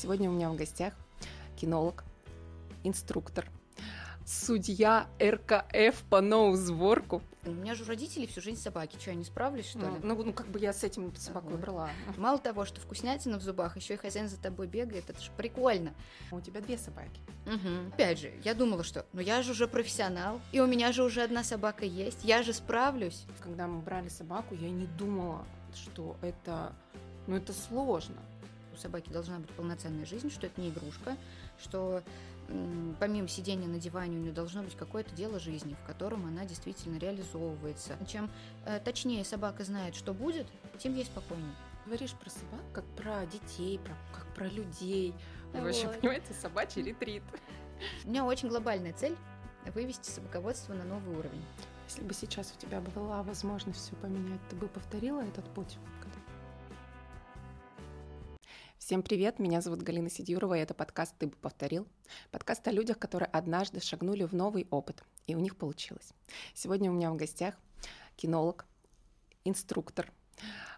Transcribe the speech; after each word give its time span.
Сегодня 0.00 0.30
у 0.30 0.32
меня 0.32 0.48
в 0.48 0.56
гостях 0.56 0.94
кинолог, 1.60 2.04
инструктор, 2.84 3.46
судья 4.24 5.06
РКФ 5.22 6.02
по 6.08 6.22
ноузворку. 6.22 7.20
У 7.44 7.50
меня 7.50 7.74
же 7.74 7.84
у 7.84 7.86
родителей 7.86 8.26
всю 8.26 8.40
жизнь 8.40 8.58
собаки. 8.62 8.96
Что, 8.98 9.10
я 9.10 9.16
не 9.16 9.24
справлюсь, 9.24 9.66
что 9.66 9.78
Ну, 9.80 9.86
ли? 9.94 10.00
ну, 10.02 10.24
ну, 10.24 10.32
как 10.32 10.46
бы 10.46 10.58
я 10.58 10.72
с 10.72 10.84
этим 10.84 11.14
собаку 11.16 11.48
Вот. 11.50 11.60
брала. 11.60 11.90
Мало 12.16 12.38
того, 12.38 12.64
что 12.64 12.80
вкуснятина 12.80 13.38
в 13.38 13.42
зубах, 13.42 13.76
еще 13.76 13.92
и 13.92 13.96
хозяин 13.98 14.26
за 14.30 14.38
тобой 14.38 14.68
бегает. 14.68 15.10
Это 15.10 15.20
же 15.20 15.30
прикольно. 15.36 15.92
У 16.30 16.40
тебя 16.40 16.62
две 16.62 16.78
собаки. 16.78 17.20
Мгм. 17.44 17.88
Опять 17.92 18.20
же, 18.20 18.32
я 18.42 18.54
думала, 18.54 18.82
что 18.84 19.04
ну 19.12 19.20
я 19.20 19.42
же 19.42 19.50
уже 19.52 19.68
профессионал, 19.68 20.40
и 20.52 20.60
у 20.60 20.66
меня 20.66 20.92
же 20.92 21.04
уже 21.04 21.22
одна 21.22 21.44
собака 21.44 21.84
есть, 21.84 22.24
я 22.24 22.42
же 22.42 22.54
справлюсь. 22.54 23.26
Когда 23.42 23.66
мы 23.66 23.82
брали 23.82 24.08
собаку, 24.08 24.54
я 24.54 24.70
не 24.70 24.86
думала, 24.86 25.44
что 25.74 26.16
это, 26.22 26.72
ну, 27.26 27.36
это 27.36 27.52
сложно. 27.52 28.16
Собаки 28.80 29.10
должна 29.10 29.38
быть 29.38 29.50
полноценная 29.50 30.06
жизнь, 30.06 30.30
что 30.30 30.46
это 30.46 30.60
не 30.60 30.70
игрушка, 30.70 31.16
что 31.60 32.02
помимо 32.98 33.28
сидения 33.28 33.68
на 33.68 33.78
диване 33.78 34.16
у 34.16 34.20
нее 34.20 34.32
должно 34.32 34.62
быть 34.62 34.76
какое-то 34.76 35.14
дело 35.14 35.38
жизни, 35.38 35.76
в 35.82 35.86
котором 35.86 36.26
она 36.26 36.44
действительно 36.44 36.98
реализовывается. 36.98 37.96
Чем 38.08 38.30
э, 38.64 38.80
точнее 38.80 39.24
собака 39.24 39.64
знает, 39.64 39.94
что 39.94 40.14
будет, 40.14 40.46
тем 40.78 40.94
ей 40.94 41.04
спокойнее. 41.04 41.54
Говоришь 41.86 42.12
про 42.12 42.30
собак, 42.30 42.60
как 42.72 42.84
про 42.96 43.26
детей, 43.26 43.78
про, 43.78 43.94
как 44.12 44.26
про 44.34 44.48
людей. 44.48 45.14
Вы 45.52 45.62
вообще 45.62 45.88
понимаете, 45.88 46.32
собачий 46.34 46.82
ретрит. 46.82 47.22
У 48.04 48.08
меня 48.08 48.24
очень 48.24 48.48
глобальная 48.48 48.92
цель 48.92 49.16
вывести 49.74 50.10
собаководство 50.10 50.74
на 50.74 50.84
новый 50.84 51.16
уровень. 51.16 51.44
Если 51.88 52.02
бы 52.02 52.14
сейчас 52.14 52.54
у 52.56 52.60
тебя 52.60 52.80
была 52.80 53.22
возможность 53.22 53.80
все 53.80 53.96
поменять, 53.96 54.40
ты 54.48 54.56
бы 54.56 54.68
повторила 54.68 55.20
этот 55.20 55.44
путь? 55.54 55.76
Всем 58.90 59.04
привет, 59.04 59.38
меня 59.38 59.60
зовут 59.60 59.82
Галина 59.82 60.10
Сидюрова, 60.10 60.54
и 60.54 60.60
это 60.60 60.74
подкаст 60.74 61.14
«Ты 61.16 61.28
бы 61.28 61.36
повторил». 61.36 61.86
Подкаст 62.32 62.66
о 62.66 62.72
людях, 62.72 62.98
которые 62.98 63.28
однажды 63.28 63.78
шагнули 63.78 64.24
в 64.24 64.32
новый 64.32 64.66
опыт, 64.68 65.04
и 65.28 65.36
у 65.36 65.38
них 65.38 65.54
получилось. 65.56 66.12
Сегодня 66.54 66.90
у 66.90 66.94
меня 66.94 67.12
в 67.12 67.16
гостях 67.16 67.54
кинолог, 68.16 68.66
инструктор, 69.44 70.12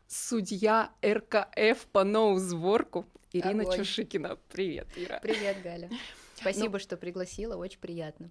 судья 0.08 0.92
РКФ 1.02 1.86
по 1.90 2.04
ноузворку 2.04 3.06
Ирина 3.32 3.62
Огонь. 3.62 3.78
Чушикина. 3.78 4.36
Привет, 4.50 4.88
Ира. 4.94 5.18
Привет, 5.22 5.62
Галя. 5.62 5.88
Спасибо, 6.34 6.80
что 6.80 6.98
пригласила, 6.98 7.56
очень 7.56 7.80
приятно. 7.80 8.30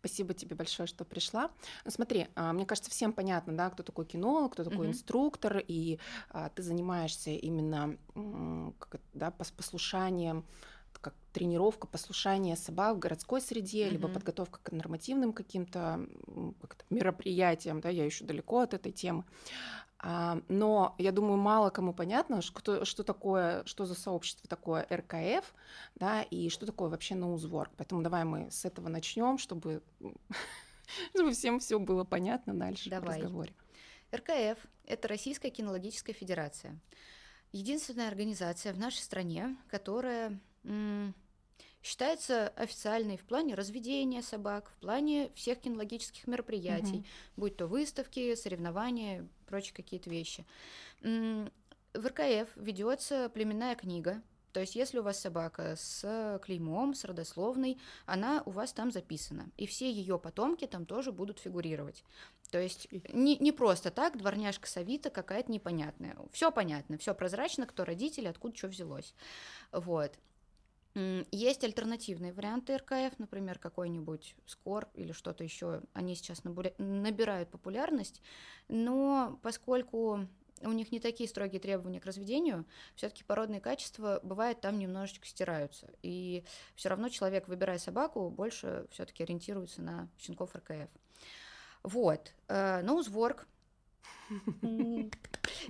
Спасибо 0.00 0.32
тебе 0.32 0.54
большое, 0.54 0.86
что 0.86 1.04
пришла. 1.04 1.50
Ну, 1.84 1.90
смотри, 1.90 2.28
а, 2.36 2.52
мне 2.52 2.64
кажется, 2.66 2.88
всем 2.90 3.12
понятно, 3.12 3.56
да, 3.56 3.68
кто 3.68 3.82
такой 3.82 4.04
кинолог, 4.06 4.52
кто 4.52 4.62
такой 4.62 4.86
Мгм. 4.86 4.88
инструктор, 4.88 5.58
и 5.66 5.98
а, 6.30 6.50
ты 6.50 6.62
занимаешься 6.62 7.30
именно 7.30 7.96
как 8.78 9.00
да, 9.12 9.34
пос- 9.36 9.52
послушанием, 9.56 10.44
как 11.00 11.14
тренировка, 11.32 11.86
послушание 11.88 12.56
собак 12.56 12.96
в 12.96 12.98
городской 13.00 13.40
среде, 13.40 13.88
либо 13.88 14.06
Мгм. 14.06 14.14
подготовка 14.14 14.60
к 14.62 14.70
нормативным 14.72 15.32
каким-то 15.32 16.06
как 16.60 16.84
мероприятиям, 16.90 17.80
да, 17.80 17.88
я 17.88 18.04
еще 18.04 18.24
далеко 18.24 18.60
от 18.60 18.74
этой 18.74 18.92
темы. 18.92 19.24
Но 20.00 20.94
я 20.98 21.10
думаю, 21.10 21.38
мало 21.38 21.70
кому 21.70 21.92
понятно, 21.92 22.40
что, 22.40 22.84
что 22.84 23.02
такое, 23.02 23.64
что 23.64 23.84
за 23.84 23.94
сообщество 23.94 24.48
такое 24.48 24.86
РКФ, 24.90 25.52
да, 25.96 26.22
и 26.22 26.50
что 26.50 26.66
такое 26.66 26.88
вообще 26.88 27.16
ноузворк. 27.16 27.72
Поэтому 27.76 28.02
давай 28.02 28.24
мы 28.24 28.50
с 28.50 28.64
этого 28.64 28.88
начнем, 28.88 29.38
чтобы, 29.38 29.82
чтобы 31.14 31.32
всем 31.32 31.58
все 31.58 31.80
было 31.80 32.04
понятно 32.04 32.54
дальше 32.54 32.90
Давай. 32.90 33.18
в 33.18 33.22
разговоре. 33.22 33.52
РКФ– 34.14 34.58
это 34.86 35.08
Российская 35.08 35.50
кинологическая 35.50 36.14
федерация. 36.14 36.78
Единственная 37.50 38.08
организация 38.08 38.72
в 38.72 38.78
нашей 38.78 39.00
стране, 39.00 39.56
которая 39.68 40.38
считается 41.82 42.48
официальной 42.48 43.16
в 43.16 43.24
плане 43.24 43.54
разведения 43.54 44.22
собак, 44.22 44.70
в 44.70 44.80
плане 44.80 45.30
всех 45.34 45.60
кинологических 45.60 46.26
мероприятий, 46.26 46.98
Мгм. 46.98 47.06
будь 47.36 47.56
то 47.56 47.66
выставки, 47.66 48.34
соревнования, 48.34 49.26
прочие 49.46 49.74
какие-то 49.74 50.10
вещи. 50.10 50.44
В 51.02 52.06
РКФ 52.06 52.56
ведется 52.56 53.30
племенная 53.32 53.74
книга. 53.74 54.22
То 54.52 54.60
есть, 54.60 54.74
если 54.76 54.98
у 54.98 55.02
вас 55.02 55.20
собака 55.20 55.76
с 55.76 56.40
клеймом, 56.42 56.94
с 56.94 57.04
родословной, 57.04 57.78
она 58.06 58.42
у 58.46 58.50
вас 58.50 58.72
там 58.72 58.90
записана. 58.90 59.50
И 59.56 59.66
все 59.66 59.90
ее 59.90 60.18
потомки 60.18 60.66
там 60.66 60.86
тоже 60.86 61.12
будут 61.12 61.38
фигурировать. 61.38 62.02
То 62.50 62.58
есть 62.58 62.88
не, 63.12 63.36
не 63.36 63.52
просто 63.52 63.90
так, 63.90 64.16
дворняжка 64.16 64.66
Савита 64.66 65.10
какая-то 65.10 65.52
непонятная. 65.52 66.16
Все 66.32 66.50
понятно, 66.50 66.96
все 66.98 67.14
прозрачно, 67.14 67.66
кто 67.66 67.84
родители, 67.84 68.26
откуда 68.26 68.56
что 68.56 68.68
взялось. 68.68 69.14
Вот. 69.70 70.18
Есть 70.94 71.64
альтернативные 71.64 72.32
варианты 72.32 72.76
РКФ, 72.76 73.18
например, 73.18 73.58
какой-нибудь 73.58 74.34
СКОР 74.46 74.88
или 74.94 75.12
что-то 75.12 75.44
еще. 75.44 75.82
Они 75.92 76.14
сейчас 76.14 76.42
набирают 76.44 77.50
популярность, 77.50 78.20
но 78.68 79.38
поскольку 79.42 80.26
у 80.62 80.72
них 80.72 80.90
не 80.90 81.00
такие 81.00 81.28
строгие 81.28 81.60
требования 81.60 82.00
к 82.00 82.06
разведению, 82.06 82.64
все-таки 82.96 83.24
породные 83.24 83.60
качества 83.60 84.20
бывает 84.22 84.60
там 84.60 84.78
немножечко 84.78 85.26
стираются. 85.26 85.88
И 86.02 86.44
все 86.74 86.88
равно 86.88 87.08
человек, 87.08 87.48
выбирая 87.48 87.78
собаку, 87.78 88.28
больше 88.30 88.86
все-таки 88.90 89.22
ориентируется 89.22 89.82
на 89.82 90.08
щенков 90.18 90.54
РКФ. 90.56 90.90
Вот. 91.82 92.32
Э, 92.48 92.82
Ноузворк. 92.82 93.46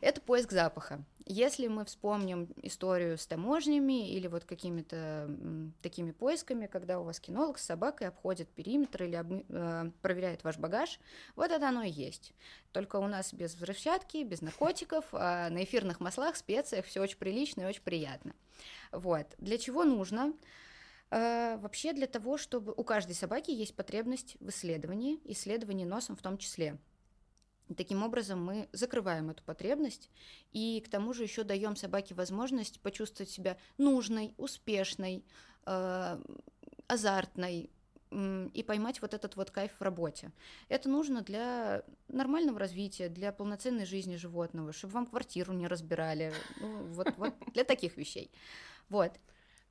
Это 0.01 0.21
поиск 0.21 0.51
запаха. 0.53 1.05
Если 1.25 1.69
мы 1.69 1.85
вспомним 1.85 2.49
историю 2.63 3.19
с 3.19 3.27
таможнями 3.27 4.11
или 4.11 4.27
вот 4.29 4.45
какими-то 4.45 5.31
такими 5.83 6.11
поисками, 6.11 6.67
когда 6.67 6.99
у 6.99 7.05
вас 7.05 7.21
кинолог 7.21 7.59
с 7.59 7.65
собакой 7.65 8.09
обходит 8.09 8.49
периметр 8.49 9.05
или 9.05 9.19
обми- 9.19 9.45
э, 9.49 9.91
проверяет 10.01 10.43
ваш 10.43 10.57
багаж, 10.57 10.99
вот 11.37 11.51
это 11.51 11.69
оно 11.69 11.83
и 11.83 11.91
есть. 11.91 12.33
Только 12.73 12.97
у 12.97 13.07
нас 13.07 13.35
без 13.35 13.55
взрывчатки, 13.55 14.25
без 14.25 14.41
наркотиков, 14.41 15.05
а 15.13 15.51
на 15.51 15.65
эфирных 15.65 16.01
маслах, 16.01 16.37
специях 16.37 16.87
все 16.87 17.03
очень 17.03 17.19
прилично 17.19 17.63
и 17.63 17.67
очень 17.67 17.83
приятно. 17.83 18.33
Вот. 18.91 19.27
Для 19.39 19.59
чего 19.59 19.85
нужно? 19.85 20.33
Э, 21.11 21.59
Вообще 21.59 21.93
для 21.93 22.07
того, 22.07 22.39
чтобы 22.39 22.73
у 22.75 22.85
каждой 22.85 23.15
собаки 23.15 23.51
есть 23.51 23.75
потребность 23.77 24.37
в 24.41 24.49
исследовании, 24.49 25.21
исследовании 25.25 25.85
носом 25.85 26.17
в 26.17 26.23
том 26.23 26.39
числе. 26.39 26.79
Таким 27.77 28.03
образом, 28.03 28.45
мы 28.45 28.69
закрываем 28.73 29.31
эту 29.31 29.43
потребность 29.43 30.11
и 30.53 30.83
к 30.85 30.89
тому 30.89 31.13
же 31.13 31.23
еще 31.23 31.45
даем 31.45 31.77
собаке 31.77 32.15
возможность 32.15 32.81
почувствовать 32.81 33.31
себя 33.31 33.59
нужной, 33.77 34.35
успешной, 34.39 35.25
э, 35.67 36.21
азартной 36.87 37.71
м, 38.11 38.47
и 38.49 38.63
поймать 38.63 39.03
вот 39.03 39.13
этот 39.13 39.37
вот 39.37 39.51
кайф 39.51 39.73
в 39.79 39.83
работе. 39.83 40.33
Это 40.71 40.89
нужно 40.89 41.21
для 41.21 41.83
нормального 42.09 42.59
развития, 42.59 43.11
для 43.11 43.33
полноценной 43.33 43.85
жизни 43.85 44.17
животного, 44.17 44.73
чтобы 44.73 44.95
вам 44.95 45.07
квартиру 45.07 45.53
не 45.53 45.67
разбирали, 45.67 46.33
ну, 46.61 46.85
вот, 46.85 47.09
вот 47.19 47.35
для 47.53 47.65
таких 47.65 47.99
вещей. 47.99 48.31
Вот. 48.89 49.13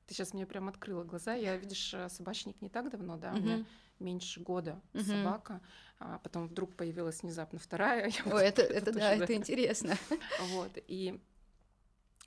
Ты 0.05 0.13
сейчас 0.13 0.33
мне 0.33 0.45
прям 0.45 0.69
открыла 0.69 1.03
глаза. 1.03 1.33
Я, 1.33 1.57
видишь, 1.57 1.93
э, 1.93 2.09
собачник 2.09 2.61
не 2.61 2.69
так 2.69 2.91
давно, 2.91 3.17
да, 3.17 3.33
у 3.33 3.37
меня 3.37 3.65
меньше 3.99 4.39
года 4.41 4.81
Мгм. 4.93 5.03
собака, 5.03 5.61
а 5.99 6.19
потом 6.19 6.47
вдруг 6.47 6.75
появилась 6.75 7.21
внезапно 7.21 7.59
вторая. 7.59 8.09
Я 8.25 8.31
вот 8.31 8.39
это, 8.41 8.61
это 8.63 8.85
тоже, 8.85 8.99
да, 8.99 9.15
это 9.15 9.33
интересно. 9.33 9.95
Вот, 10.39 10.71
и 10.87 11.19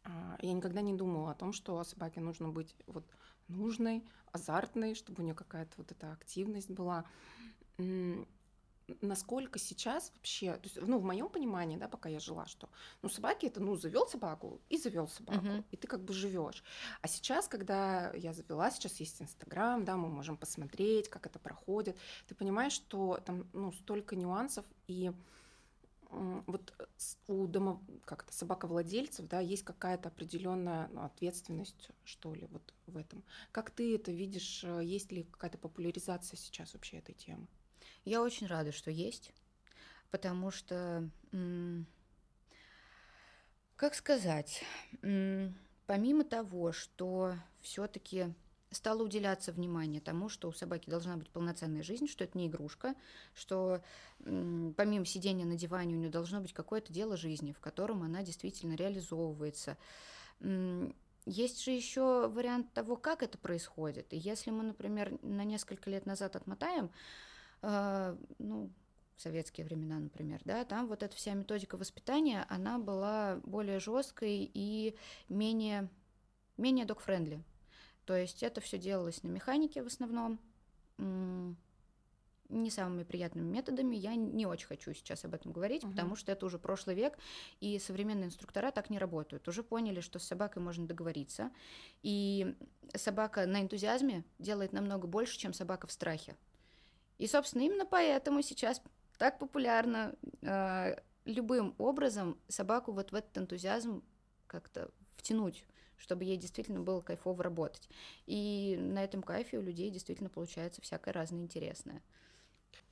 а, 0.05 0.39
я 0.41 0.53
никогда 0.53 0.81
не 0.81 0.95
думала 0.95 1.33
о 1.33 1.35
том, 1.35 1.53
что 1.53 1.83
собаке 1.85 2.21
нужно 2.21 2.49
быть 2.49 2.75
вот 2.87 3.05
нужной, 3.49 4.05
азартной, 4.33 4.95
чтобы 4.95 5.23
у 5.23 5.25
нее 5.25 5.35
какая-то 5.35 5.73
вот 5.77 5.93
эта 5.93 6.13
активность 6.13 6.71
была. 6.71 7.05
Насколько 9.01 9.59
сейчас 9.59 10.13
вообще, 10.15 10.55
то 10.55 10.65
есть, 10.65 10.81
ну, 10.81 10.99
в 10.99 11.05
моем 11.05 11.29
понимании, 11.29 11.77
да, 11.77 11.89
пока 11.89 12.09
я 12.09 12.21
жила, 12.21 12.47
что, 12.47 12.69
ну, 13.03 13.09
собаки 13.09 13.47
это, 13.47 13.61
ну, 13.61 13.77
завел 13.77 14.07
собаку 14.07 14.61
и 14.69 14.77
завел 14.79 15.09
собаку, 15.09 15.45
Мгм. 15.45 15.65
и 15.71 15.77
ты 15.77 15.87
как 15.87 16.01
бы 16.05 16.13
живешь. 16.13 16.63
А 17.03 17.09
сейчас, 17.09 17.49
когда 17.49 18.13
я 18.15 18.33
завела, 18.33 18.71
сейчас 18.71 19.01
есть 19.01 19.23
Инстаграм, 19.23 19.85
да, 19.85 19.97
мы 19.97 20.09
можем 20.09 20.37
посмотреть, 20.37 21.09
как 21.09 21.27
это 21.27 21.39
проходит, 21.39 21.97
ты 22.29 22.35
понимаешь, 22.35 22.73
что 22.73 23.19
там, 23.25 23.47
ну, 23.53 23.73
столько 23.73 24.17
нюансов, 24.17 24.65
и 24.87 25.13
вот 26.11 26.75
у 27.29 27.47
дома, 27.47 27.81
как 28.05 28.25
это, 28.25 28.33
собаковладельцев, 28.33 29.29
да, 29.29 29.39
есть 29.41 29.63
какая-то 29.63 30.09
определенная 30.09 30.89
ну, 30.89 31.03
ответственность, 31.05 31.91
что 32.05 32.35
ли, 32.35 32.49
вот 32.51 32.75
в 32.87 32.97
этом. 32.97 33.23
Как 33.53 33.71
ты 33.71 33.95
это 33.95 34.11
видишь? 34.11 34.65
э, 34.65 34.81
Есть 34.83 35.13
ли 35.13 35.23
какая-то 35.23 35.59
популяризация 35.59 36.37
сейчас 36.37 36.75
вообще 36.75 36.97
этой 36.99 37.15
темы? 37.15 37.47
Я 38.05 38.23
очень 38.23 38.47
рада, 38.47 38.73
что 38.73 38.91
есть, 38.91 39.33
потому 40.11 40.51
что, 40.51 41.09
как 43.77 43.95
сказать, 43.95 44.65
помимо 45.87 46.25
того, 46.25 46.73
что 46.73 47.35
все-таки 47.61 48.35
стало 48.71 49.03
уделяться 49.03 49.53
внимание 49.53 50.01
тому, 50.01 50.29
что 50.29 50.49
у 50.49 50.53
собаки 50.53 50.89
должна 50.89 51.17
быть 51.17 51.29
полноценная 51.29 51.83
жизнь, 51.83 52.07
что 52.07 52.25
это 52.25 52.39
не 52.39 52.47
игрушка, 52.47 52.95
что 53.35 53.83
помимо 54.19 55.05
сидения 55.05 55.45
на 55.45 55.57
диване 55.57 55.97
у 55.97 55.99
нее 55.99 56.11
должно 56.11 56.41
быть 56.41 56.53
какое-то 56.53 56.93
дело 56.93 57.17
жизни, 57.17 57.53
в 57.53 57.61
котором 57.61 58.03
она 58.03 58.23
действительно 58.23 58.75
реализовывается. 58.75 59.77
Есть 61.27 61.65
же 61.65 61.73
еще 61.73 62.29
вариант 62.29 62.73
того, 62.73 62.97
как 62.97 63.23
это 63.23 63.37
происходит. 63.39 64.13
И 64.13 64.17
если 64.17 64.51
мы, 64.51 64.63
например, 64.63 65.19
на 65.23 65.45
несколько 65.45 65.91
лет 65.91 66.07
назад 66.07 66.37
отмотаем, 66.37 66.91
э, 67.63 68.17
ну, 68.39 68.71
советские 69.17 69.67
времена, 69.67 69.99
например, 69.99 70.41
да, 70.45 70.65
там 70.65 70.87
вот 70.87 71.03
эта 71.03 71.15
вся 71.15 71.35
методика 71.35 71.77
воспитания, 71.77 72.47
она 72.49 72.79
была 72.79 73.41
более 73.45 73.79
жесткой 73.79 74.51
и 74.53 74.97
менее, 75.29 75.89
менее 76.57 76.85
док-френдли. 76.87 77.43
То 78.07 78.17
есть 78.17 78.43
это 78.43 78.61
все 78.61 78.79
делалось 78.79 79.23
на 79.23 79.29
механике 79.29 79.83
в 79.83 79.87
основном, 79.87 80.41
не 82.51 82.71
самыми 82.71 83.05
приятными 83.05 83.49
методами. 83.49 83.97
Я 83.97 84.15
не 84.15 84.47
очень 84.47 84.67
хочу 84.67 84.93
сейчас 84.93 85.25
об 85.25 85.35
этом 85.35 85.53
говорить, 85.53 85.85
угу. 85.85 85.93
потому 85.93 86.17
что 86.17 86.33
это 86.33 86.47
уже 86.47 86.59
прошлый 86.59 86.97
век, 86.97 87.19
и 87.61 87.79
современные 87.79 88.27
инструктора 88.27 88.71
так 88.71 88.91
не 88.91 88.99
работают. 88.99 89.47
Уже 89.49 89.63
поняли, 89.63 90.01
что 90.01 90.19
с 90.19 90.25
собакой 90.25 90.63
можно 90.63 90.87
договориться, 90.87 91.51
и 92.03 92.55
собака 92.95 93.47
на 93.47 93.63
энтузиазме 93.63 94.25
делает 94.39 94.73
намного 94.73 95.07
больше, 95.07 95.39
чем 95.39 95.53
собака 95.53 95.87
в 95.87 95.93
страхе. 95.93 96.37
И, 97.21 97.27
собственно, 97.27 97.63
именно 97.63 97.85
поэтому 97.85 98.41
сейчас 98.43 98.83
так 99.19 99.39
популярно 99.39 100.15
э, 100.41 100.97
любым 101.27 101.75
образом 101.77 102.41
собаку 102.49 102.93
вот 102.93 103.13
в 103.13 103.15
этот 103.15 103.37
энтузиазм 103.37 104.03
как-то 104.47 104.91
втянуть 105.17 105.65
чтобы 106.01 106.25
ей 106.25 106.39
действительно 106.39 106.81
было 106.81 107.03
кайфово 107.03 107.45
работать. 107.45 107.87
И 108.27 108.75
на 108.79 109.05
этом 109.05 109.23
кайфе 109.23 109.59
у 109.59 109.63
людей 109.63 109.91
действительно 109.91 110.31
получается 110.31 110.81
всякое 110.81 111.13
разное 111.13 111.43
интересное. 111.43 112.03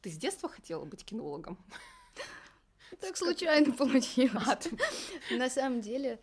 Ты 0.03 0.11
с 0.11 0.19
детства 0.19 0.47
хотела 0.49 0.85
быть 0.85 1.05
кинологом? 1.05 1.59
Так 3.01 3.17
случайно 3.17 3.73
получилось. 3.73 4.69
На 5.31 5.51
самом 5.51 5.83
деле, 5.83 6.19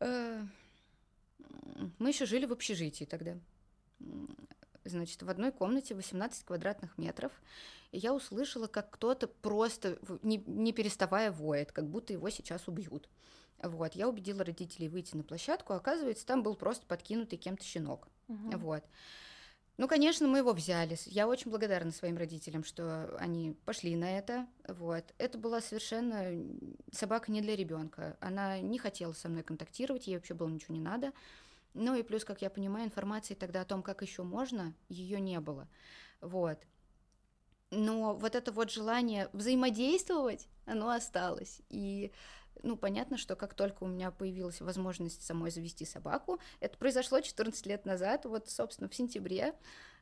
э, 0.00 0.42
мы 1.98 2.08
еще 2.08 2.26
жили 2.26 2.44
в 2.44 2.52
общежитии 2.52 3.04
тогда. 3.04 3.38
Значит, 4.88 5.22
в 5.22 5.28
одной 5.28 5.52
комнате 5.52 5.94
18 5.94 6.44
квадратных 6.44 6.96
метров, 6.98 7.32
и 7.92 7.98
я 7.98 8.14
услышала, 8.14 8.66
как 8.66 8.90
кто-то 8.90 9.28
просто, 9.28 9.98
не, 10.22 10.38
не 10.46 10.72
переставая, 10.72 11.30
воет, 11.30 11.72
как 11.72 11.88
будто 11.88 12.12
его 12.12 12.30
сейчас 12.30 12.68
убьют. 12.68 13.08
Вот, 13.62 13.94
я 13.94 14.08
убедила 14.08 14.44
родителей 14.44 14.88
выйти 14.88 15.16
на 15.16 15.24
площадку, 15.24 15.72
а 15.72 15.76
оказывается, 15.76 16.24
там 16.24 16.42
был 16.42 16.54
просто 16.54 16.86
подкинутый 16.86 17.38
кем-то 17.38 17.64
щенок. 17.64 18.08
Угу. 18.28 18.58
Вот. 18.58 18.84
Ну, 19.78 19.86
конечно, 19.86 20.26
мы 20.26 20.38
его 20.38 20.52
взяли. 20.52 20.96
Я 21.06 21.28
очень 21.28 21.52
благодарна 21.52 21.92
своим 21.92 22.16
родителям, 22.16 22.64
что 22.64 23.16
они 23.18 23.56
пошли 23.64 23.94
на 23.94 24.18
это. 24.18 24.46
Вот. 24.66 25.04
Это 25.18 25.38
была 25.38 25.60
совершенно 25.60 26.32
собака 26.92 27.30
не 27.30 27.40
для 27.40 27.54
ребенка. 27.54 28.16
Она 28.20 28.58
не 28.58 28.78
хотела 28.78 29.12
со 29.12 29.28
мной 29.28 29.44
контактировать, 29.44 30.08
ей 30.08 30.16
вообще 30.16 30.34
было 30.34 30.48
ничего 30.48 30.74
не 30.74 30.80
надо. 30.80 31.12
Ну 31.74 31.94
и 31.94 32.02
плюс, 32.02 32.24
как 32.24 32.42
я 32.42 32.50
понимаю, 32.50 32.86
информации 32.86 33.34
тогда 33.34 33.62
о 33.62 33.64
том, 33.64 33.82
как 33.82 34.02
еще 34.02 34.22
можно, 34.22 34.74
ее 34.88 35.20
не 35.20 35.40
было. 35.40 35.68
Вот. 36.20 36.58
Но 37.70 38.14
вот 38.14 38.34
это 38.34 38.50
вот 38.50 38.70
желание 38.70 39.28
взаимодействовать, 39.32 40.48
оно 40.64 40.90
осталось. 40.90 41.60
И 41.68 42.12
ну, 42.62 42.76
понятно, 42.76 43.16
что 43.16 43.36
как 43.36 43.54
только 43.54 43.84
у 43.84 43.86
меня 43.86 44.10
появилась 44.10 44.60
возможность 44.60 45.22
самой 45.22 45.50
завести 45.50 45.84
собаку, 45.84 46.40
это 46.60 46.76
произошло 46.78 47.20
14 47.20 47.66
лет 47.66 47.84
назад, 47.84 48.24
вот, 48.24 48.48
собственно, 48.48 48.88
в 48.88 48.94
сентябре, 48.94 49.54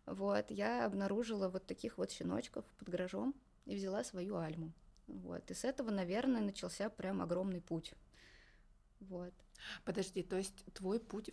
вот, 0.07 0.51
я 0.51 0.87
обнаружила 0.87 1.49
вот 1.49 1.67
таких 1.67 1.99
вот 1.99 2.13
щеночков 2.13 2.65
под 2.79 2.89
гаражом 2.89 3.35
и 3.67 3.75
взяла 3.75 4.05
свою 4.05 4.37
альму. 4.37 4.73
Вот, 5.07 5.51
и 5.51 5.55
с 5.55 5.65
этого, 5.65 5.91
наверное, 5.91 6.41
начался 6.41 6.89
прям 6.89 7.21
огромный 7.21 7.61
путь. 7.61 7.93
Вот. 9.01 9.35
Подожди, 9.85 10.23
то 10.23 10.37
есть 10.37 10.65
твой 10.75 11.01
путь 11.01 11.31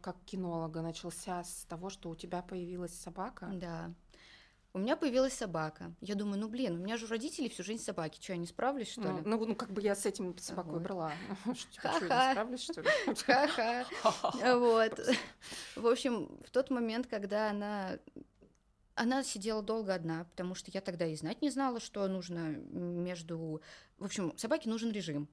как 0.00 0.16
кинолога 0.24 0.82
начался 0.82 1.42
с 1.42 1.64
того, 1.68 1.90
что 1.90 2.10
у 2.10 2.16
тебя 2.16 2.42
появилась 2.42 2.94
собака? 2.94 3.50
Да. 3.52 3.92
У 4.72 4.78
меня 4.78 4.94
появилась 4.94 5.32
собака. 5.32 5.94
Я 6.02 6.16
думаю, 6.16 6.38
ну 6.38 6.48
блин, 6.48 6.74
у 6.74 6.84
меня 6.84 6.98
же 6.98 7.06
у 7.06 7.08
родителей 7.08 7.48
всю 7.48 7.62
жизнь 7.62 7.82
собаки. 7.82 8.20
Что, 8.20 8.34
я 8.34 8.38
не 8.38 8.46
справлюсь, 8.46 8.90
что 8.90 9.00
ну, 9.00 9.16
ли? 9.16 9.22
Ну, 9.24 9.46
ну, 9.46 9.54
как 9.56 9.70
бы 9.70 9.80
я 9.80 9.94
с 9.94 10.04
этим 10.04 10.36
собакой 10.36 10.74
вот. 10.74 10.82
брала. 10.82 11.12
Ха-ха. 11.76 12.00
не 12.00 12.32
справлюсь, 12.32 12.60
что 12.60 12.82
ли? 12.82 12.88
Ха-ха. 13.24 13.86
Вот. 14.58 15.00
В 15.76 15.86
общем, 15.86 16.28
в 16.44 16.50
тот 16.50 16.68
момент, 16.68 17.06
когда 17.06 17.48
она 17.50 17.98
она 18.96 19.22
сидела 19.22 19.62
долго 19.62 19.94
одна, 19.94 20.24
потому 20.24 20.54
что 20.54 20.70
я 20.72 20.80
тогда 20.80 21.06
и 21.06 21.14
знать 21.16 21.42
не 21.42 21.50
знала, 21.50 21.80
что 21.80 22.06
нужно 22.08 22.48
между... 22.48 23.62
В 23.98 24.04
общем, 24.04 24.36
собаке 24.36 24.68
нужен 24.68 24.90
режим. 24.90 25.28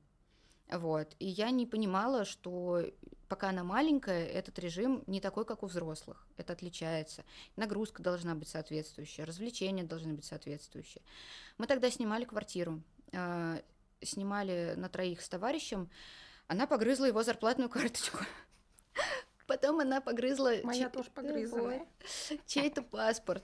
Вот. 0.70 1.16
И 1.20 1.28
я 1.28 1.52
не 1.52 1.66
понимала, 1.66 2.26
что 2.26 2.84
пока 3.28 3.50
она 3.50 3.64
маленькая, 3.64 4.26
этот 4.28 4.60
режим 4.60 5.04
не 5.08 5.20
такой, 5.20 5.46
как 5.46 5.64
у 5.64 5.68
взрослых. 5.68 6.28
Это 6.38 6.54
отличается. 6.54 7.24
Нагрузка 7.56 8.04
должна 8.04 8.36
быть 8.36 8.48
соответствующая, 8.48 9.24
развлечения 9.24 9.84
должны 9.84 10.14
быть 10.14 10.26
соответствующие. 10.26 11.02
Мы 11.58 11.68
тогда 11.68 11.90
снимали 11.90 12.26
квартиру. 12.26 12.82
Э, 13.12 13.62
снимали 14.02 14.74
на 14.78 14.90
троих 14.90 15.22
с 15.22 15.30
товарищем. 15.30 15.90
Она 16.48 16.68
погрызла 16.68 17.06
его 17.06 17.24
зарплатную 17.24 17.70
карточку. 17.70 18.20
Потом 19.48 19.80
она 19.80 20.02
погрызла... 20.02 20.54
Моя 20.64 20.90
тоже 20.90 21.10
погрызла. 21.12 21.80
Чей-то 22.46 22.82
паспорт. 22.82 23.44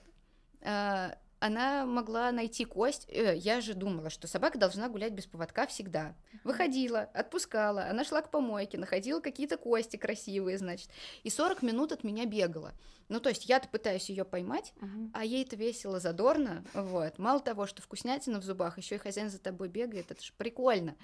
Она 1.40 1.86
могла 1.86 2.30
найти 2.32 2.66
кость. 2.66 3.06
Э, 3.08 3.34
я 3.34 3.62
же 3.62 3.72
думала, 3.72 4.10
что 4.10 4.28
собака 4.28 4.58
должна 4.58 4.90
гулять 4.90 5.14
без 5.14 5.26
поводка 5.26 5.66
всегда. 5.66 6.14
Выходила, 6.44 7.00
отпускала, 7.00 7.86
она 7.86 8.04
шла 8.04 8.20
к 8.20 8.30
помойке, 8.30 8.76
находила 8.76 9.20
какие-то 9.20 9.56
кости 9.56 9.96
красивые, 9.96 10.58
значит. 10.58 10.90
И 11.22 11.30
40 11.30 11.62
минут 11.62 11.92
от 11.92 12.04
меня 12.04 12.26
бегала. 12.26 12.74
Ну, 13.08 13.20
то 13.20 13.30
есть 13.30 13.48
я-то 13.48 13.68
пытаюсь 13.68 14.10
ее 14.10 14.24
поймать, 14.24 14.72
uh-huh. 14.76 15.10
а 15.14 15.24
ей-то 15.24 15.56
весело, 15.56 15.98
задорно. 15.98 16.62
Вот. 16.74 17.18
Мало 17.18 17.40
того, 17.40 17.66
что 17.66 17.82
вкуснятина 17.82 18.38
в 18.40 18.44
зубах, 18.44 18.76
еще 18.76 18.96
и 18.96 18.98
хозяин 18.98 19.30
за 19.30 19.38
тобой 19.38 19.68
бегает, 19.68 20.10
это 20.10 20.22
же 20.22 20.32
прикольно. 20.36 20.94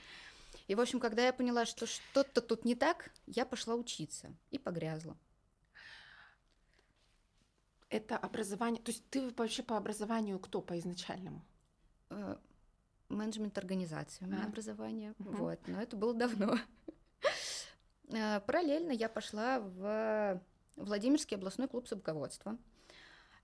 И, 0.69 0.75
в 0.75 0.81
общем, 0.81 1.01
когда 1.01 1.25
я 1.25 1.33
поняла, 1.33 1.65
что 1.65 1.87
что-то 1.87 2.43
тут 2.43 2.65
не 2.65 2.75
так, 2.75 3.11
я 3.27 3.47
пошла 3.47 3.75
учиться 3.75 4.29
и 4.51 4.59
погрязла 4.59 5.17
это 7.89 8.17
образование, 8.17 8.83
то 8.83 8.91
есть 8.91 9.09
ты 9.11 9.31
вообще 9.37 9.63
по 9.63 9.77
образованию 9.77 10.39
кто 10.39 10.61
по 10.61 10.79
изначальному? 10.79 11.45
Э, 12.11 12.37
менеджмент 13.09 13.57
организации 13.59 14.25
у 14.25 14.29
меня 14.29 14.43
а. 14.45 14.47
образование, 14.47 15.15
угу. 15.19 15.37
вот, 15.37 15.61
но 15.67 15.81
это 15.81 15.97
было 15.97 16.15
давно. 16.15 16.57
Э, 18.09 18.41
параллельно 18.41 18.93
я 18.93 19.09
пошла 19.09 19.59
в 19.59 20.41
Владимирский 20.77 21.37
областной 21.37 21.67
клуб 21.69 21.89
собаководства. 21.89 22.57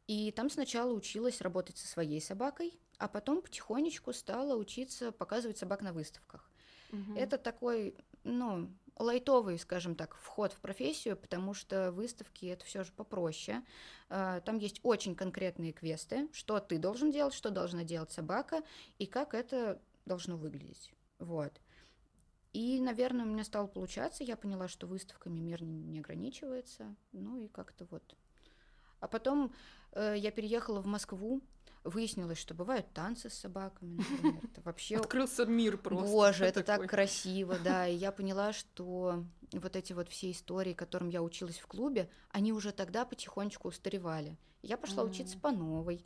И 0.07 0.33
там 0.33 0.50
сначала 0.50 0.93
училась 0.93 1.40
работать 1.40 1.78
со 1.78 1.87
своей 1.87 2.21
собакой, 2.21 2.78
а 2.99 3.09
потом 3.09 3.43
потихонечку 3.43 4.12
стала 4.12 4.57
учиться 4.57 5.12
показывать 5.12 5.59
собак 5.59 5.83
на 5.83 5.93
выставках. 5.93 6.50
Угу. 6.93 7.17
Это 7.17 7.38
такой, 7.38 7.97
ну, 8.23 8.71
лайтовый, 8.97 9.59
скажем 9.59 9.95
так, 9.95 10.17
вход 10.17 10.53
в 10.53 10.61
профессию, 10.61 11.17
потому 11.17 11.55
что 11.55 11.93
выставки 11.93 12.47
это 12.47 12.65
все 12.65 12.85
же 12.85 12.93
попроще. 12.93 13.63
А, 14.09 14.41
там 14.41 14.59
есть 14.59 14.81
очень 14.83 15.15
конкретные 15.15 15.73
квесты, 15.73 16.29
что 16.33 16.59
ты 16.61 16.79
должен 16.79 17.11
делать, 17.11 17.35
что 17.35 17.51
должна 17.51 17.85
делать 17.85 18.13
собака 18.13 18.63
и 18.99 19.07
как 19.07 19.35
это 19.35 19.81
должно 20.05 20.37
выглядеть. 20.37 20.93
Вот. 21.19 21.61
И, 22.53 22.81
наверное, 22.81 23.25
у 23.25 23.29
меня 23.29 23.45
стало 23.45 23.67
получаться, 23.67 24.25
я 24.25 24.37
поняла, 24.37 24.69
что 24.69 24.87
выставками 24.87 25.41
мир 25.41 25.63
не 25.63 26.01
ограничивается, 26.01 26.95
ну 27.13 27.39
и 27.39 27.49
как-то 27.49 27.87
вот. 27.87 28.15
А 29.01 29.09
потом 29.09 29.55
э, 29.93 30.15
я 30.19 30.31
переехала 30.31 30.81
в 30.81 30.87
Москву, 30.87 31.41
Выяснилось, 31.85 32.39
что 32.39 32.55
бывают 32.55 32.93
танцы 32.93 33.29
с 33.29 33.35
собаками, 33.35 33.97
например. 33.97 34.41
Это 34.45 34.61
вообще... 34.61 34.97
Открылся 34.97 35.47
мир 35.47 35.77
просто. 35.77 36.07
Боже, 36.07 36.45
это 36.45 36.62
такой. 36.62 36.87
так 36.87 36.91
красиво, 36.91 37.59
да. 37.59 37.87
И 37.89 37.97
я 37.97 38.12
поняла, 38.12 38.53
что 38.53 39.25
вот 39.53 39.75
эти 39.75 39.93
вот 39.93 40.09
все 40.09 40.31
истории, 40.31 40.75
которым 40.75 41.09
я 41.09 41.23
училась 41.23 41.59
в 41.59 41.67
клубе, 41.67 42.09
они 42.31 42.53
уже 42.53 42.71
тогда 42.71 43.05
потихонечку 43.05 43.69
устаревали. 43.69 44.37
Я 44.62 44.77
пошла 44.77 45.03
mm. 45.03 45.11
учиться 45.11 45.39
по 45.39 45.51
новой. 45.51 46.05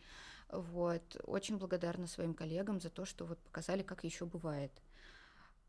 Вот. 0.48 1.20
Очень 1.24 1.58
благодарна 1.58 2.06
своим 2.06 2.32
коллегам 2.32 2.80
за 2.80 2.88
то, 2.88 3.04
что 3.04 3.26
вот 3.26 3.38
показали, 3.40 3.82
как 3.82 4.04
еще 4.04 4.24
бывает. 4.24 4.72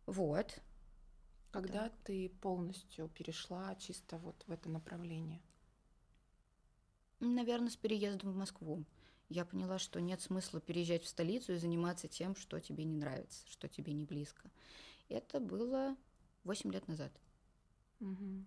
Вот. 0.06 0.58
Когда 1.52 1.90
так. 1.90 1.94
ты 2.06 2.30
полностью 2.30 3.10
перешла 3.10 3.76
чисто 3.76 4.18
вот 4.20 4.42
в 4.48 4.52
это 4.52 4.70
направление? 4.70 5.42
Наверное, 7.20 7.70
с 7.70 7.76
переездом 7.76 8.32
в 8.32 8.36
Москву 8.38 8.86
я 9.30 9.46
поняла, 9.46 9.80
что 9.80 10.00
нет 10.00 10.22
смысла 10.22 10.62
переезжать 10.62 11.04
в 11.04 11.08
столицу 11.08 11.54
и 11.54 11.58
заниматься 11.58 12.08
тем, 12.08 12.36
что 12.36 12.60
тебе 12.60 12.84
не 12.84 12.96
нравится, 12.96 13.46
что 13.48 13.68
тебе 13.68 13.94
не 13.94 14.04
близко. 14.04 14.50
Это 15.10 15.40
было 15.40 15.96
8 16.44 16.72
лет 16.72 16.88
назад. 16.88 17.12
Угу. 18.00 18.46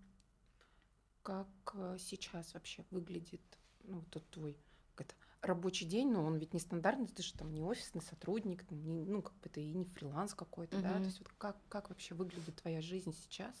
Как 1.23 1.47
э, 1.73 1.97
сейчас 1.99 2.53
вообще 2.53 2.83
выглядит 2.89 3.41
ну, 3.83 4.03
тот 4.09 4.27
твой 4.29 4.57
это, 4.97 5.13
рабочий 5.41 5.85
день? 5.85 6.11
Ну, 6.11 6.23
он 6.23 6.37
ведь 6.37 6.53
не 6.53 6.59
стандартный, 6.59 7.07
ты 7.07 7.21
же 7.21 7.33
там 7.33 7.53
не 7.53 7.61
офисный 7.61 8.01
сотрудник, 8.01 8.69
не, 8.71 9.05
ну, 9.05 9.21
как 9.21 9.33
бы 9.39 9.49
ты 9.49 9.61
и 9.61 9.73
не 9.73 9.85
фриланс 9.85 10.33
какой-то, 10.33 10.77
угу. 10.77 10.83
да? 10.83 10.97
То 10.97 11.05
есть 11.05 11.19
вот 11.19 11.29
как, 11.37 11.57
как 11.69 11.89
вообще 11.89 12.15
выглядит 12.15 12.55
твоя 12.55 12.81
жизнь 12.81 13.13
сейчас? 13.13 13.53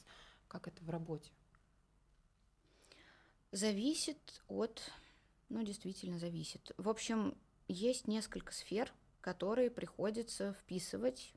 Как 0.47 0.67
это 0.67 0.83
в 0.83 0.89
работе? 0.89 1.31
Зависит 3.51 4.41
от... 4.47 4.81
Ну, 5.51 5.63
действительно, 5.63 6.17
зависит. 6.17 6.71
В 6.77 6.87
общем, 6.87 7.37
есть 7.67 8.07
несколько 8.07 8.53
сфер, 8.53 8.93
которые 9.19 9.69
приходится 9.69 10.53
вписывать. 10.53 11.33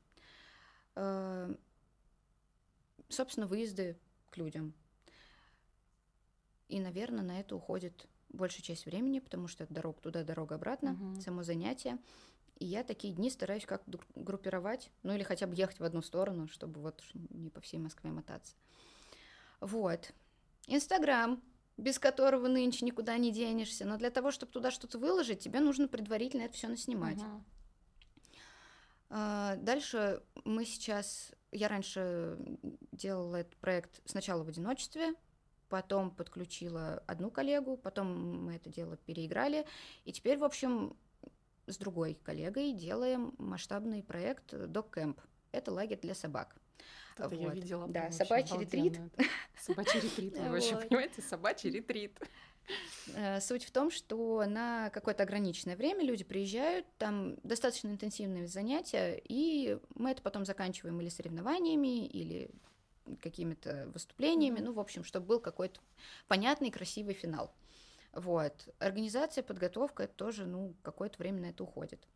Э, 0.95 1.53
собственно, 3.09 3.45
выезды 3.45 3.97
к 4.29 4.37
людям. 4.37 4.73
И, 6.69 6.79
наверное, 6.79 7.25
на 7.25 7.41
это 7.41 7.57
уходит 7.57 8.07
большая 8.29 8.61
часть 8.61 8.85
времени, 8.85 9.19
потому 9.19 9.49
что 9.49 9.65
это 9.65 9.73
дорога 9.73 9.99
туда, 9.99 10.23
дорога 10.23 10.55
обратно, 10.55 10.93
угу. 10.93 11.19
само 11.19 11.43
занятие. 11.43 11.97
И 12.57 12.65
я 12.65 12.85
такие 12.85 13.13
дни 13.13 13.29
стараюсь 13.29 13.65
как-то 13.65 13.99
группировать, 14.15 14.91
ну 15.03 15.13
или 15.13 15.23
хотя 15.23 15.45
бы 15.45 15.55
ехать 15.55 15.81
в 15.81 15.83
одну 15.83 16.01
сторону, 16.01 16.47
чтобы 16.47 16.79
вот 16.79 17.03
не 17.13 17.49
по 17.49 17.59
всей 17.59 17.79
Москве 17.79 18.11
мотаться. 18.11 18.55
Вот. 19.59 20.13
Инстаграм, 20.67 21.41
без 21.77 21.99
которого 21.99 22.47
нынче 22.47 22.85
никуда 22.85 23.17
не 23.17 23.31
денешься. 23.31 23.85
Но 23.85 23.97
для 23.97 24.09
того, 24.09 24.31
чтобы 24.31 24.51
туда 24.51 24.71
что-то 24.71 24.97
выложить, 24.97 25.39
тебе 25.39 25.59
нужно 25.59 25.87
предварительно 25.87 26.43
это 26.43 26.53
все 26.53 26.67
наснимать. 26.67 27.17
Угу. 27.17 27.43
А, 29.09 29.55
дальше 29.57 30.23
мы 30.43 30.65
сейчас... 30.65 31.31
Я 31.51 31.69
раньше 31.69 32.37
делала 32.91 33.37
этот 33.37 33.55
проект 33.57 34.01
сначала 34.05 34.43
в 34.43 34.49
одиночестве, 34.49 35.13
потом 35.69 36.11
подключила 36.11 37.01
одну 37.07 37.31
коллегу, 37.31 37.77
потом 37.77 38.45
мы 38.45 38.55
это 38.55 38.69
дело 38.69 38.97
переиграли, 38.97 39.65
и 40.03 40.11
теперь, 40.11 40.37
в 40.37 40.43
общем, 40.43 40.97
с 41.65 41.77
другой 41.77 42.15
коллегой 42.15 42.73
делаем 42.73 43.33
масштабный 43.37 44.03
проект 44.03 44.53
Dog 44.53 44.91
Camp. 44.91 45.17
Это 45.53 45.71
лагерь 45.71 45.99
для 45.99 46.13
собак. 46.13 46.57
Это 47.17 47.29
вот. 47.29 47.39
я 47.39 47.49
видела. 47.49 47.87
Да, 47.87 48.11
собачий 48.11 48.59
ретрит. 48.59 48.99
Собачий 49.59 49.99
ретрит, 50.01 50.37
вы 50.37 50.49
вообще 50.49 50.75
понимаете? 50.75 51.21
Собачий 51.21 51.69
ретрит. 51.69 52.19
Э, 53.13 53.39
суть 53.39 53.63
в 53.63 53.71
том, 53.71 53.91
что 53.91 54.43
на 54.45 54.89
какое-то 54.89 55.23
ограниченное 55.23 55.75
время 55.75 56.03
люди 56.03 56.23
приезжают, 56.23 56.85
там 56.97 57.35
достаточно 57.43 57.89
интенсивные 57.89 58.47
занятия, 58.47 59.21
и 59.23 59.77
мы 59.93 60.11
это 60.11 60.21
потом 60.21 60.45
заканчиваем 60.45 60.99
или 60.99 61.09
соревнованиями, 61.09 62.05
или 62.05 62.49
какими-то 63.21 63.89
выступлениями, 63.93 64.59
ну, 64.59 64.73
в 64.73 64.79
общем, 64.79 65.03
чтобы 65.03 65.27
был 65.27 65.39
какой-то 65.39 65.79
понятный, 66.27 66.71
красивый 66.71 67.13
финал. 67.13 67.53
Вот. 68.13 68.69
Организация, 68.79 69.43
подготовка, 69.43 70.03
это 70.03 70.13
тоже, 70.15 70.45
ну, 70.45 70.73
какое-то 70.81 71.17
время 71.19 71.41
на 71.41 71.45
это 71.47 71.63
уходит. 71.63 72.07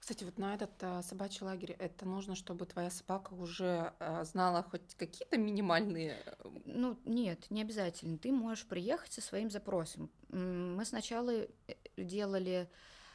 Кстати, 0.00 0.24
вот 0.24 0.38
на 0.38 0.54
этот 0.54 0.70
а, 0.80 1.02
собачий 1.02 1.44
лагерь 1.44 1.72
это 1.78 2.06
нужно, 2.06 2.34
чтобы 2.34 2.66
твоя 2.66 2.90
собака 2.90 3.34
уже 3.34 3.92
а, 3.98 4.24
знала 4.24 4.62
хоть 4.62 4.94
какие-то 4.94 5.36
минимальные. 5.36 6.22
Э, 6.24 6.48
ну, 6.64 6.98
нет, 7.04 7.50
не 7.50 7.62
обязательно. 7.62 8.16
Ты 8.16 8.32
можешь 8.32 8.64
приехать 8.64 9.12
со 9.12 9.20
своим 9.20 9.50
запросом. 9.50 10.10
Мы 10.30 10.84
сначала 10.84 11.30
э, 11.30 11.48
делали 11.96 12.70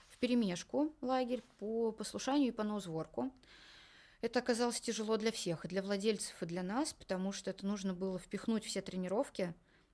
в 0.09 0.17
перемешку 0.17 0.93
лагерь 1.01 1.41
по 1.59 1.91
послушанию 1.91 2.49
и 2.49 2.55
по 2.55 2.63
ноузворку. 2.63 3.31
Это 4.21 4.39
оказалось 4.39 4.79
тяжело 4.79 5.17
для 5.17 5.31
всех, 5.31 5.65
и 5.65 5.67
для 5.67 5.81
владельцев, 5.81 6.41
и 6.41 6.45
для 6.45 6.63
нас, 6.63 6.93
потому 6.93 7.31
что 7.31 7.49
это 7.49 7.65
нужно 7.65 7.93
было 7.93 8.17
впихнуть 8.17 8.63
все 8.63 8.81
тренировки. 8.81 9.53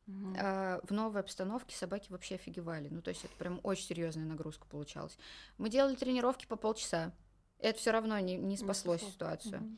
Угу. 0.10 0.36
А 0.38 0.80
в 0.84 0.92
новой 0.92 1.22
обстановке 1.22 1.76
собаки 1.76 2.12
вообще 2.12 2.36
офигевали. 2.36 2.90
Ну, 2.90 3.02
то 3.02 3.10
есть 3.10 3.24
это 3.24 3.36
прям 3.36 3.60
очень 3.64 3.86
серьезная 3.86 4.26
нагрузка 4.26 4.66
получалась. 4.66 5.18
Мы 5.58 5.70
делали 5.70 5.96
тренировки 5.96 6.48
по 6.48 6.56
полчаса. 6.56 7.14
Это 7.60 7.78
все 7.78 7.92
равно 7.92 8.18
не, 8.20 8.36
не 8.36 8.58
спасло 8.58 8.96
не 8.96 9.02
ситуацию. 9.02 9.62
Угу. 9.62 9.78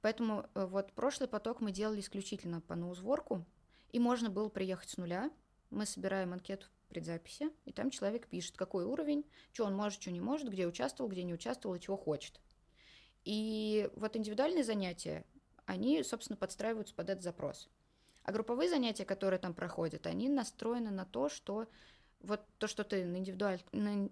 Поэтому 0.00 0.46
э, 0.54 0.66
вот 0.66 0.92
прошлый 0.92 1.28
поток 1.28 1.60
мы 1.60 1.70
делали 1.70 2.00
исключительно 2.00 2.60
по 2.60 2.74
ноузворку, 2.74 3.44
и 3.92 4.00
можно 4.00 4.30
было 4.30 4.48
приехать 4.48 4.90
с 4.90 4.96
нуля. 4.96 5.30
Мы 5.70 5.86
собираем 5.86 6.32
анкету 6.32 6.66
предзаписи, 6.88 7.50
и 7.64 7.72
там 7.72 7.90
человек 7.90 8.26
пишет, 8.26 8.56
какой 8.56 8.84
уровень, 8.84 9.24
что 9.52 9.64
он 9.64 9.76
может, 9.76 10.00
что 10.00 10.10
не 10.10 10.20
может, 10.20 10.48
где 10.48 10.66
участвовал, 10.66 11.10
где 11.10 11.22
не 11.22 11.34
участвовал 11.34 11.76
и 11.76 11.80
чего 11.80 11.96
хочет. 11.96 12.40
И 13.24 13.90
вот 13.94 14.16
индивидуальные 14.16 14.64
занятия, 14.64 15.24
они, 15.66 16.02
собственно, 16.02 16.36
подстраиваются 16.36 16.94
под 16.94 17.10
этот 17.10 17.22
запрос. 17.22 17.68
А 18.28 18.30
групповые 18.30 18.68
занятия, 18.68 19.06
которые 19.06 19.40
там 19.40 19.54
проходят, 19.54 20.06
они 20.06 20.28
настроены 20.28 20.90
на 20.90 21.06
то, 21.06 21.30
что 21.30 21.66
вот 22.20 22.42
то, 22.58 22.66
что 22.66 22.84
ты 22.84 23.06
на 23.06 23.16
индивидуаль... 23.16 23.62
На... 23.72 24.10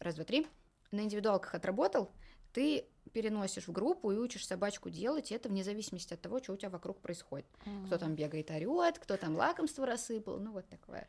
Раз, 0.00 0.16
два, 0.16 0.24
три. 0.24 0.48
На 0.90 1.02
индивидуалках 1.02 1.54
отработал, 1.54 2.10
ты 2.52 2.88
переносишь 3.12 3.68
в 3.68 3.72
группу 3.72 4.10
и 4.10 4.16
учишь 4.16 4.48
собачку 4.48 4.90
делать, 4.90 5.30
и 5.30 5.36
это 5.36 5.48
вне 5.48 5.62
зависимости 5.62 6.12
от 6.12 6.20
того, 6.20 6.42
что 6.42 6.54
у 6.54 6.56
тебя 6.56 6.70
вокруг 6.70 7.00
происходит. 7.00 7.46
Mm-hmm. 7.64 7.86
Кто 7.86 7.98
там 7.98 8.16
бегает, 8.16 8.50
орет, 8.50 8.98
кто 8.98 9.16
там 9.16 9.36
лакомство 9.36 9.86
рассыпал, 9.86 10.40
ну 10.40 10.50
вот 10.50 10.68
такое. 10.68 11.08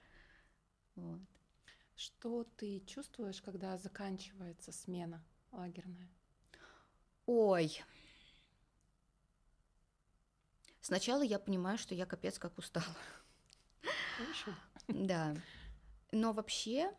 Вот. 0.94 1.22
Что 1.96 2.44
ты 2.56 2.82
чувствуешь, 2.82 3.42
когда 3.42 3.80
заканчивается 3.80 4.72
смена 4.72 5.24
лагерная? 5.52 6.08
Ой. 7.26 7.82
Сначала 10.84 11.22
я 11.22 11.40
понимаю, 11.40 11.78
что 11.78 11.96
я 11.96 12.06
капец 12.06 12.38
как 12.38 12.58
устала. 12.58 12.86
Хорошо. 14.18 14.52
Да. 14.90 15.34
Но 16.12 16.34
вообще 16.34 16.92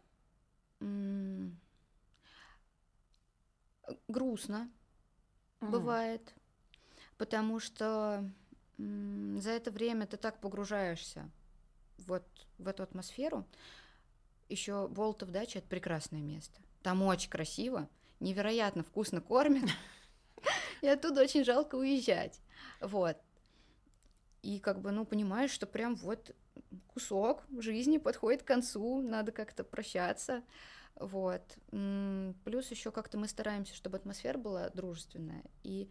грустно 4.08 4.70
mm. 5.60 5.68
бывает, 5.68 6.34
потому 7.18 7.60
что 7.60 8.24
за 8.78 9.50
это 9.50 9.70
время 9.70 10.06
ты 10.06 10.16
так 10.16 10.40
погружаешься 10.40 11.30
вот 11.98 12.24
в 12.56 12.66
эту 12.66 12.82
атмосферу. 12.84 13.46
Еще 14.48 14.88
Болтов 14.88 15.30
дача 15.30 15.58
это 15.58 15.68
прекрасное 15.68 16.22
место. 16.22 16.58
Там 16.82 17.02
очень 17.02 17.28
красиво, 17.28 17.90
невероятно 18.18 18.82
вкусно 18.82 19.20
кормят. 19.20 19.68
И 20.80 20.88
оттуда 20.88 21.20
очень 21.20 21.44
жалко 21.44 21.74
уезжать. 21.74 22.40
Вот. 22.80 23.18
И 24.44 24.58
как 24.58 24.80
бы, 24.80 24.90
ну, 24.90 25.06
понимаешь, 25.06 25.50
что 25.50 25.66
прям 25.66 25.94
вот 25.96 26.36
кусок 26.88 27.44
жизни 27.58 27.96
подходит 27.96 28.42
к 28.42 28.46
концу, 28.46 29.00
надо 29.00 29.32
как-то 29.32 29.64
прощаться. 29.64 30.42
Вот. 30.96 31.42
Плюс 32.44 32.70
еще 32.70 32.90
как-то 32.90 33.16
мы 33.16 33.26
стараемся, 33.26 33.74
чтобы 33.74 33.96
атмосфера 33.96 34.36
была 34.36 34.68
дружественная. 34.68 35.42
И 35.62 35.90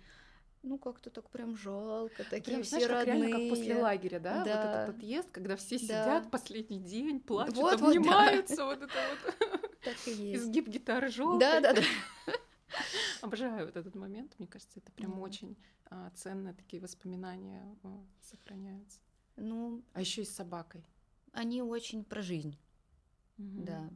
ну, 0.61 0.77
как-то 0.77 1.09
так 1.09 1.29
прям 1.31 1.57
жалко, 1.57 2.23
такие 2.23 2.57
прям, 2.57 2.63
все 2.63 2.77
знаешь, 2.77 2.89
родные. 2.89 3.05
Как, 3.05 3.15
реально, 3.15 3.49
как 3.49 3.49
после 3.49 3.81
лагеря, 3.81 4.19
да? 4.19 4.33
да? 4.33 4.39
Вот 4.43 4.47
этот 4.47 4.95
отъезд, 4.95 5.31
когда 5.31 5.55
все 5.55 5.77
да. 5.79 5.83
сидят 5.83 6.31
последний 6.31 6.79
день, 6.79 7.19
плачут, 7.19 7.55
вот, 7.55 7.81
обнимаются, 7.81 8.65
вот, 8.65 8.79
да. 8.79 8.85
вот 8.85 8.89
это 8.89 9.49
вот. 9.51 9.79
Так 9.81 9.95
и 10.05 10.11
есть. 10.29 10.43
Изгиб 10.43 10.67
гитары 10.67 11.09
желтый. 11.09 11.39
Да, 11.39 11.59
да, 11.59 11.73
да. 11.73 11.81
Обожаю 13.23 13.67
вот 13.67 13.77
этот 13.77 13.95
момент. 13.95 14.35
Мне 14.37 14.49
кажется, 14.49 14.79
это 14.81 14.91
прям 14.91 15.13
mm. 15.13 15.21
очень 15.21 15.57
а, 15.85 16.09
ценные 16.09 16.53
такие 16.53 16.81
воспоминания 16.81 17.63
а, 17.81 18.05
сохраняются. 18.21 18.99
Ну, 19.37 19.81
а 19.93 20.01
еще 20.01 20.23
и 20.23 20.25
с 20.25 20.35
собакой. 20.35 20.85
Они 21.31 21.61
очень 21.61 22.03
про 22.03 22.21
жизнь. 22.21 22.59
Mm-hmm. 23.37 23.63
Да. 23.63 23.89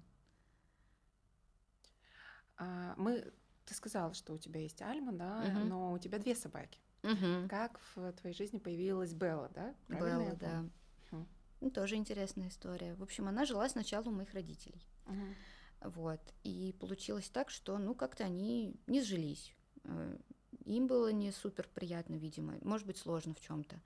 А, 2.56 2.96
мы, 2.96 3.34
ты 3.66 3.74
сказала, 3.74 4.14
что 4.14 4.32
у 4.32 4.38
тебя 4.38 4.62
есть 4.62 4.82
Альма, 4.82 5.12
да, 5.12 5.44
mm-hmm. 5.44 5.64
но 5.66 5.92
у 5.92 6.00
тебя 6.00 6.20
две 6.20 6.34
собаки. 6.34 6.80
Mm-hmm. 7.02 7.50
Как 7.50 7.82
в 7.96 8.14
твоей 8.14 8.34
жизни 8.34 8.60
появилась 8.60 9.14
Белла, 9.14 9.52
да? 9.54 9.76
Правильно 9.88 10.24
Белла, 10.24 10.38
да. 10.38 10.66
Mm-hmm. 11.12 11.26
Ну, 11.60 11.72
тоже 11.72 11.96
интересная 11.96 12.48
история. 12.48 12.96
В 12.96 13.04
общем, 13.04 13.28
она 13.28 13.44
жила 13.44 13.68
сначала 13.68 14.06
у 14.06 14.12
моих 14.12 14.34
родителей. 14.34 14.88
Mm-hmm. 15.06 15.34
Вот. 15.82 16.20
И 16.44 16.76
получилось 16.80 17.30
так, 17.30 17.50
что, 17.50 17.78
ну, 17.78 17.94
как-то 17.94 18.26
они 18.26 18.76
не 18.88 19.02
сжились. 19.02 19.54
Э, 19.84 20.18
им 20.66 20.88
было 20.88 21.12
не 21.12 21.32
супер 21.32 21.68
приятно, 21.74 22.16
видимо, 22.16 22.56
может 22.62 22.86
быть, 22.86 22.98
сложно 22.98 23.34
в 23.34 23.40
чем-то. 23.40 23.80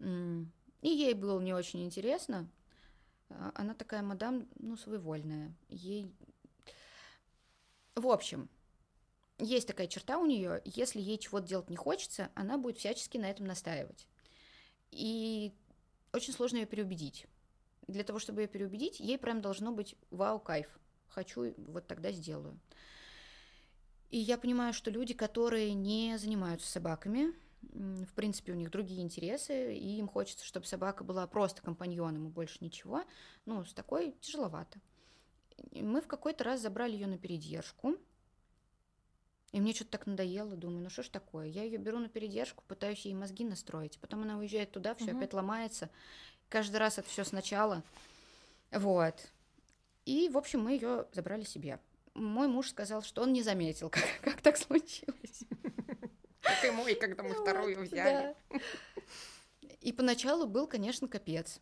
И 0.00 0.88
ей 0.88 1.14
было 1.14 1.40
не 1.40 1.52
очень 1.52 1.84
интересно. 1.84 2.48
А, 3.28 3.52
она 3.54 3.74
такая 3.74 4.02
мадам, 4.02 4.48
ну, 4.56 4.76
своевольная. 4.76 5.54
Ей... 5.68 6.10
В 7.94 8.06
общем, 8.06 8.48
есть 9.38 9.66
такая 9.66 9.86
черта 9.88 10.18
у 10.18 10.26
нее, 10.26 10.62
если 10.64 11.00
ей 11.00 11.18
чего-то 11.18 11.46
делать 11.46 11.70
не 11.70 11.76
хочется, 11.76 12.30
она 12.34 12.56
будет 12.56 12.78
всячески 12.78 13.18
на 13.18 13.30
этом 13.30 13.46
настаивать. 13.46 14.06
И 14.90 15.52
очень 16.12 16.32
сложно 16.32 16.58
ее 16.58 16.66
переубедить. 16.66 17.26
Для 17.86 18.04
того, 18.04 18.18
чтобы 18.18 18.42
ее 18.42 18.48
переубедить, 18.48 19.00
ей 19.00 19.18
прям 19.18 19.40
должно 19.40 19.72
быть 19.72 19.96
вау, 20.10 20.40
кайф 20.40 20.79
хочу, 21.10 21.54
вот 21.56 21.86
тогда 21.86 22.12
сделаю. 22.12 22.58
И 24.10 24.18
я 24.18 24.38
понимаю, 24.38 24.72
что 24.72 24.90
люди, 24.90 25.14
которые 25.14 25.72
не 25.74 26.18
занимаются 26.18 26.68
собаками, 26.68 27.32
в 27.62 28.12
принципе, 28.14 28.52
у 28.52 28.56
них 28.56 28.70
другие 28.70 29.02
интересы, 29.02 29.74
и 29.74 29.98
им 29.98 30.08
хочется, 30.08 30.44
чтобы 30.44 30.66
собака 30.66 31.04
была 31.04 31.26
просто 31.26 31.62
компаньоном 31.62 32.26
и 32.26 32.30
больше 32.30 32.58
ничего, 32.60 33.04
ну, 33.44 33.64
с 33.64 33.74
такой 33.74 34.16
тяжеловато. 34.20 34.80
И 35.70 35.82
мы 35.82 36.00
в 36.00 36.06
какой-то 36.06 36.44
раз 36.44 36.60
забрали 36.60 36.92
ее 36.92 37.06
на 37.06 37.18
передержку, 37.18 37.96
и 39.52 39.60
мне 39.60 39.74
что-то 39.74 39.90
так 39.90 40.06
надоело, 40.06 40.56
думаю, 40.56 40.82
ну 40.84 40.90
что 40.90 41.02
ж 41.02 41.08
такое? 41.08 41.46
Я 41.46 41.64
ее 41.64 41.78
беру 41.78 41.98
на 41.98 42.08
передержку, 42.08 42.62
пытаюсь 42.66 43.04
ей 43.04 43.14
мозги 43.14 43.44
настроить, 43.44 43.98
потом 43.98 44.22
она 44.22 44.38
уезжает 44.38 44.70
туда, 44.70 44.94
все 44.94 45.10
угу. 45.10 45.18
опять 45.18 45.34
ломается. 45.34 45.90
каждый 46.48 46.76
раз 46.76 46.98
это 46.98 47.08
все 47.08 47.24
сначала. 47.24 47.82
Вот. 48.70 49.32
И, 50.04 50.28
в 50.28 50.38
общем, 50.38 50.60
мы 50.62 50.72
ее 50.72 51.06
забрали 51.12 51.44
себе. 51.44 51.78
Мой 52.14 52.48
муж 52.48 52.70
сказал, 52.70 53.02
что 53.02 53.22
он 53.22 53.32
не 53.32 53.42
заметил, 53.42 53.90
как, 53.90 54.04
как 54.22 54.40
так 54.40 54.56
случилось. 54.56 55.44
Как 56.40 56.64
и 56.64 56.70
мой, 56.70 56.94
когда 56.94 57.22
мы 57.22 57.34
вторую 57.34 57.80
взяли. 57.80 58.34
И 59.80 59.92
поначалу 59.92 60.46
был, 60.46 60.66
конечно, 60.66 61.08
капец. 61.08 61.60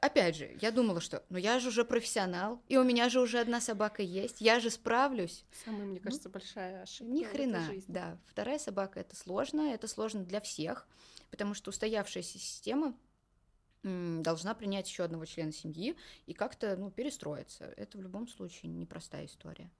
Опять 0.00 0.36
же, 0.36 0.56
я 0.60 0.70
думала, 0.70 1.00
что 1.00 1.24
ну 1.30 1.38
я 1.38 1.58
же 1.58 1.68
уже 1.68 1.84
профессионал, 1.84 2.62
и 2.68 2.76
у 2.76 2.84
меня 2.84 3.08
же 3.08 3.20
уже 3.20 3.40
одна 3.40 3.60
собака 3.60 4.02
есть, 4.02 4.40
я 4.40 4.60
же 4.60 4.70
справлюсь. 4.70 5.44
Самая, 5.64 5.84
мне 5.84 5.98
кажется, 5.98 6.28
ну, 6.28 6.32
большая 6.32 6.82
ошибка. 6.82 7.12
Ни 7.12 7.24
хрена, 7.24 7.68
да. 7.88 8.18
Вторая 8.26 8.58
собака 8.58 9.00
это 9.00 9.16
сложно, 9.16 9.72
это 9.72 9.88
сложно 9.88 10.24
для 10.24 10.40
всех, 10.40 10.86
потому 11.30 11.54
что 11.54 11.70
устоявшаяся 11.70 12.38
система 12.38 12.94
должна 13.82 14.54
принять 14.54 14.88
еще 14.88 15.04
одного 15.04 15.24
члена 15.24 15.52
семьи 15.52 15.96
и 16.26 16.34
как-то 16.34 16.76
ну, 16.76 16.90
перестроиться. 16.90 17.64
Это 17.76 17.98
в 17.98 18.02
любом 18.02 18.28
случае 18.28 18.70
непростая 18.70 19.26
история. 19.26 19.70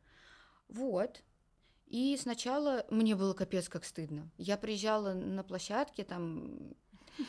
Вот. 0.68 1.22
И 1.86 2.16
сначала 2.16 2.86
мне 2.90 3.16
было 3.16 3.34
капец 3.34 3.68
как 3.68 3.84
стыдно. 3.84 4.30
Я 4.38 4.56
приезжала 4.56 5.12
на 5.12 5.42
площадке, 5.42 6.04
там, 6.04 6.74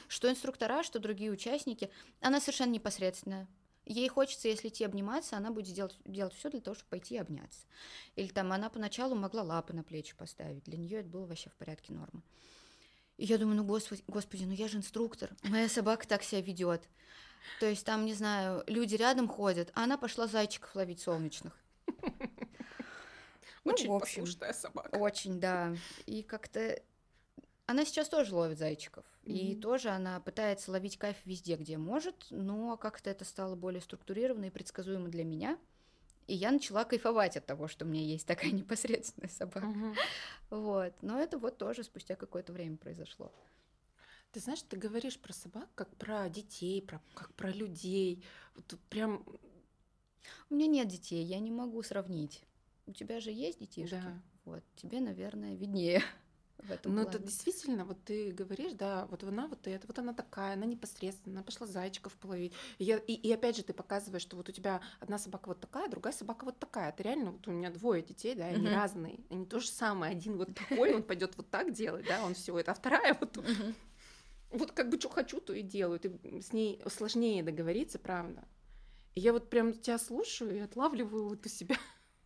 что 0.08 0.30
инструктора, 0.30 0.84
что 0.84 1.00
другие 1.00 1.32
участники, 1.32 1.90
она 2.20 2.40
совершенно 2.40 2.72
непосредственная. 2.72 3.48
Ей 3.86 4.08
хочется, 4.08 4.48
если 4.48 4.68
идти 4.68 4.86
обниматься, 4.86 5.36
она 5.36 5.50
будет 5.50 5.74
делать, 5.74 5.98
делать 6.06 6.36
все 6.36 6.52
для 6.52 6.62
того, 6.62 6.76
чтобы 6.76 6.90
пойти 6.92 7.18
обняться. 7.18 7.66
Или 8.16 8.28
там 8.28 8.54
она 8.54 8.70
поначалу 8.70 9.16
могла 9.16 9.42
лапы 9.42 9.74
на 9.74 9.84
плечи 9.84 10.16
поставить. 10.16 10.64
Для 10.64 10.78
нее 10.78 11.00
это 11.00 11.10
было 11.10 11.26
вообще 11.26 11.50
в 11.50 11.56
порядке 11.56 11.92
нормы. 11.92 12.22
И 13.22 13.26
я 13.26 13.38
думаю, 13.38 13.56
ну 13.58 13.64
господи, 13.64 14.04
господи, 14.08 14.46
ну 14.46 14.54
я 14.54 14.68
же 14.68 14.78
инструктор, 14.78 15.30
моя 15.44 15.70
собака 15.70 16.08
так 16.08 16.24
себя 16.24 16.42
ведет. 16.42 16.82
То 17.60 17.68
есть 17.68 17.86
там, 17.86 18.04
не 18.04 18.16
знаю, 18.16 18.64
люди 18.66 18.96
рядом 18.96 19.28
ходят, 19.28 19.72
а 19.76 19.84
она 19.84 20.00
пошла 20.00 20.26
зайчиков 20.26 20.74
ловить 20.76 21.02
солнечных. 21.02 21.56
Очень 23.64 23.90
ну, 23.90 23.94
в 23.94 24.02
общем, 24.02 24.24
послушная 24.24 24.54
собака. 24.54 24.96
Очень, 24.98 25.40
да. 25.40 25.76
И 26.08 26.24
как-то 26.24 26.82
она 27.68 27.86
сейчас 27.86 28.10
тоже 28.10 28.34
ловит 28.34 28.58
зайчиков. 28.58 29.06
Mm-hmm. 29.26 29.34
И 29.34 29.56
тоже 29.56 29.90
она 29.90 30.20
пытается 30.20 30.72
ловить 30.72 30.98
кайф 30.98 31.18
везде, 31.24 31.58
где 31.58 31.78
может, 31.78 32.26
но 32.32 32.76
как-то 32.76 33.12
это 33.12 33.24
стало 33.24 33.56
более 33.56 33.82
структурировано 33.82 34.46
и 34.46 34.50
предсказуемо 34.50 35.10
для 35.10 35.24
меня. 35.24 35.60
И 36.32 36.34
я 36.34 36.52
начала 36.52 36.86
кайфовать 36.86 37.36
от 37.36 37.46
того, 37.46 37.68
что 37.68 37.84
у 37.84 37.88
меня 37.90 38.02
есть 38.02 38.26
такая 38.26 38.52
непосредственная 38.52 39.30
собака. 39.30 39.68
Mm-hmm. 39.68 39.96
Вот. 40.52 40.94
Но 41.02 41.20
это 41.20 41.38
вот 41.38 41.58
тоже 41.58 41.84
спустя 41.84 42.16
какое-то 42.16 42.54
время 42.54 42.78
произошло. 42.78 43.34
Ты 44.32 44.40
знаешь, 44.40 44.62
ты 44.62 44.78
говоришь 44.78 45.20
про 45.20 45.34
собак 45.34 45.68
как 45.76 45.94
про 45.98 46.30
детей, 46.30 46.82
про, 46.82 47.02
как 47.16 47.34
про 47.34 47.52
людей. 47.52 48.24
Вот 48.56 48.80
прям... 48.90 49.26
У 50.50 50.56
меня 50.56 50.68
нет 50.68 50.88
детей, 50.88 51.22
я 51.22 51.38
не 51.40 51.52
могу 51.52 51.84
сравнить. 51.84 52.46
У 52.88 52.94
тебя 52.94 53.20
же 53.20 53.32
есть 53.32 53.60
детишки? 53.60 53.96
Да. 53.96 54.22
Вот, 54.46 54.64
тебе, 54.78 55.02
наверное, 55.02 55.56
виднее 55.56 56.02
в 56.64 56.72
этом 56.72 56.96
Ну, 56.96 57.04
плане. 57.04 57.18
это 57.18 57.26
действительно, 57.26 57.86
вот 57.86 58.04
ты 58.04 58.32
говоришь, 58.32 58.74
да, 58.74 59.06
вот 59.08 59.24
она 59.24 59.48
вот 59.48 59.66
это, 59.68 59.88
вот 59.88 59.98
она 60.00 60.14
такая, 60.14 60.54
она 60.54 60.66
непосредственно, 60.66 61.38
она 61.38 61.44
пошла 61.44 61.68
зайчиков 61.68 62.14
половить. 62.16 62.54
И, 62.78 62.86
я, 62.86 62.98
и, 62.98 63.14
и 63.14 63.32
опять 63.32 63.58
же 63.58 63.64
ты 63.64 63.74
показываешь, 63.74 64.22
что 64.22 64.36
вот 64.38 64.50
у 64.50 64.52
тебя 64.52 64.82
одна 65.00 65.18
собака 65.18 65.48
вот 65.50 65.60
такая, 65.60 65.90
другая 65.90 66.14
собака 66.14 66.46
вот 66.46 66.60
такая. 66.60 66.92
Ты 66.92 67.04
реально, 67.04 67.32
вот 67.32 67.48
у 67.48 67.52
меня 67.52 67.70
двое 67.72 68.02
детей, 68.02 68.36
да, 68.36 68.46
они 68.46 68.68
uh-huh. 68.68 68.76
разные, 68.76 69.20
они 69.30 69.46
то 69.46 69.60
же 69.60 69.68
самое. 69.68 70.12
Один 70.12 70.38
вот 70.38 70.50
такой, 70.56 70.94
он 70.94 71.04
пойдет 71.04 71.36
вот 71.38 71.50
так 71.50 71.74
делать, 71.74 72.06
да, 72.08 72.24
он 72.24 72.34
все 72.34 72.58
это, 72.58 72.72
а 72.72 72.74
вторая 72.74 73.18
вот 73.20 73.38
uh-huh. 73.38 73.74
вот 74.52 74.72
как 74.72 74.90
бы 74.90 75.00
что 75.00 75.10
хочу, 75.10 75.40
то 75.40 75.54
и 75.54 75.62
делаю. 75.62 76.00
Ты 76.00 76.42
с 76.42 76.54
ней 76.54 76.82
сложнее 76.88 77.44
договориться, 77.44 78.00
правда. 78.00 78.44
И 79.16 79.20
я 79.20 79.34
вот 79.34 79.50
прям 79.50 79.74
тебя 79.74 79.98
слушаю 79.98 80.56
и 80.56 80.60
отлавливаю 80.60 81.30
вот 81.30 81.46
у 81.46 81.50
себя 81.50 81.76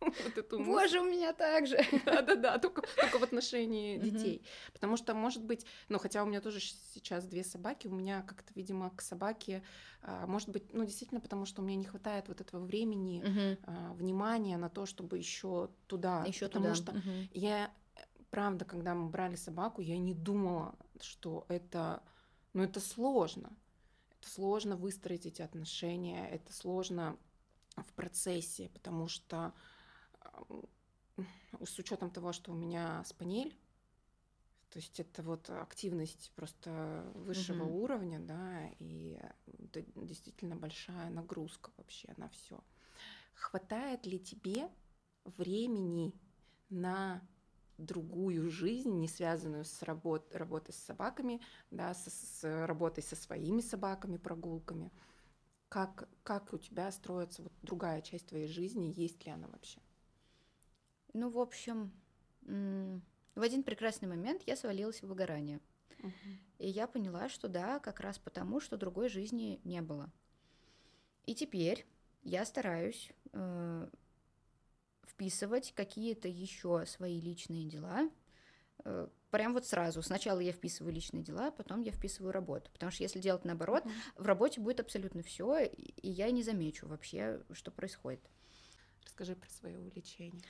вот 0.00 0.38
эту 0.38 0.62
Боже, 0.64 1.00
у 1.00 1.04
меня 1.04 1.32
так 1.32 1.66
же. 1.66 1.78
Да-да-да, 2.04 2.58
только, 2.58 2.82
только 2.96 3.18
в 3.18 3.22
отношении 3.22 3.98
детей. 3.98 4.42
Потому 4.72 4.96
что, 4.96 5.14
может 5.14 5.42
быть, 5.42 5.66
ну, 5.88 5.98
хотя 5.98 6.22
у 6.22 6.26
меня 6.26 6.40
тоже 6.40 6.60
сейчас 6.60 7.24
две 7.24 7.44
собаки, 7.44 7.86
у 7.86 7.94
меня 7.94 8.22
как-то, 8.22 8.52
видимо, 8.54 8.90
к 8.90 9.00
собаке, 9.00 9.62
а, 10.02 10.26
может 10.26 10.48
быть, 10.50 10.72
ну, 10.72 10.84
действительно, 10.84 11.20
потому 11.20 11.46
что 11.46 11.62
у 11.62 11.64
меня 11.64 11.76
не 11.76 11.84
хватает 11.84 12.28
вот 12.28 12.40
этого 12.40 12.64
времени, 12.64 13.58
а, 13.64 13.92
внимания 13.94 14.56
на 14.56 14.68
то, 14.68 14.86
чтобы 14.86 15.18
еще 15.18 15.70
туда. 15.86 16.24
Еще 16.26 16.46
потому 16.46 16.74
что 16.74 16.94
я, 17.32 17.70
правда, 18.30 18.64
когда 18.64 18.94
мы 18.94 19.08
брали 19.08 19.36
собаку, 19.36 19.80
я 19.80 19.98
не 19.98 20.14
думала, 20.14 20.74
что 21.00 21.46
это, 21.48 22.02
ну, 22.52 22.62
это 22.62 22.80
сложно. 22.80 23.56
Это 24.18 24.30
сложно 24.30 24.76
выстроить 24.76 25.26
эти 25.26 25.42
отношения, 25.42 26.28
это 26.30 26.52
сложно 26.52 27.16
в 27.76 27.92
процессе, 27.92 28.70
потому 28.70 29.08
что 29.08 29.52
с 31.64 31.78
учетом 31.78 32.10
того, 32.10 32.32
что 32.32 32.52
у 32.52 32.54
меня 32.54 33.02
спанель, 33.04 33.56
то 34.70 34.78
есть 34.78 35.00
это 35.00 35.22
вот 35.22 35.48
активность 35.48 36.32
просто 36.34 37.10
высшего 37.14 37.64
угу. 37.64 37.84
уровня, 37.84 38.18
да, 38.18 38.68
и 38.78 39.18
это 39.46 39.82
действительно 39.96 40.56
большая 40.56 41.08
нагрузка 41.10 41.70
вообще 41.76 42.12
на 42.16 42.28
все. 42.28 42.62
Хватает 43.34 44.06
ли 44.06 44.18
тебе 44.18 44.68
времени 45.24 46.12
на 46.68 47.22
другую 47.78 48.50
жизнь, 48.50 48.90
не 48.98 49.08
связанную 49.08 49.64
с 49.64 49.82
работ, 49.82 50.34
работой 50.34 50.72
с 50.72 50.78
собаками, 50.78 51.40
да, 51.70 51.94
с, 51.94 52.08
с 52.08 52.66
работой 52.66 53.02
со 53.02 53.16
своими 53.16 53.60
собаками, 53.60 54.16
прогулками? 54.16 54.92
Как, 55.68 56.08
как 56.22 56.52
у 56.52 56.58
тебя 56.58 56.90
строится 56.92 57.42
вот 57.42 57.52
другая 57.62 58.00
часть 58.00 58.26
твоей 58.26 58.46
жизни, 58.46 58.92
есть 58.94 59.24
ли 59.24 59.32
она 59.32 59.48
вообще? 59.48 59.80
Ну, 61.16 61.30
в 61.30 61.38
общем, 61.38 61.92
в 62.42 63.42
один 63.42 63.62
прекрасный 63.62 64.06
момент 64.06 64.42
я 64.46 64.54
свалилась 64.54 65.02
в 65.02 65.06
выгорание. 65.06 65.60
Угу. 66.02 66.12
И 66.58 66.68
я 66.68 66.86
поняла, 66.86 67.30
что 67.30 67.48
да, 67.48 67.78
как 67.78 68.00
раз 68.00 68.18
потому, 68.18 68.60
что 68.60 68.76
другой 68.76 69.08
жизни 69.08 69.58
не 69.64 69.80
было. 69.80 70.12
И 71.24 71.34
теперь 71.34 71.86
я 72.22 72.44
стараюсь 72.44 73.10
э, 73.32 73.88
вписывать 75.06 75.72
какие-то 75.74 76.28
еще 76.28 76.84
свои 76.86 77.18
личные 77.18 77.64
дела. 77.64 78.10
Э, 78.84 79.08
прям 79.30 79.54
вот 79.54 79.66
сразу. 79.66 80.02
Сначала 80.02 80.40
я 80.40 80.52
вписываю 80.52 80.92
личные 80.92 81.22
дела, 81.22 81.50
потом 81.50 81.80
я 81.80 81.92
вписываю 81.92 82.32
работу. 82.32 82.70
Потому 82.72 82.92
что 82.92 83.02
если 83.02 83.20
делать 83.20 83.46
наоборот, 83.46 83.84
uh 83.84 83.90
в 84.16 84.26
работе 84.26 84.60
будет 84.60 84.80
абсолютно 84.80 85.22
все, 85.22 85.64
и 85.64 86.10
я 86.10 86.30
не 86.30 86.42
замечу 86.42 86.86
вообще, 86.86 87.40
что 87.52 87.70
происходит. 87.70 88.20
Расскажи 89.02 89.34
про 89.34 89.48
свое 89.48 89.78
увлечение. 89.78 90.42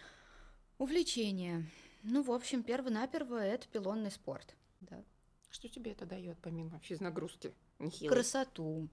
Увлечение. 0.78 1.66
Ну, 2.02 2.22
в 2.22 2.30
общем, 2.30 2.62
перво-наперво 2.62 3.36
это 3.36 3.66
пилонный 3.68 4.10
спорт. 4.10 4.54
Да. 4.80 5.02
Что 5.50 5.68
тебе 5.68 5.92
это 5.92 6.04
дает 6.06 6.38
помимо 6.42 6.78
физнагрузки? 6.80 7.54
Нехилой? 7.78 8.14
Красоту. 8.14 8.88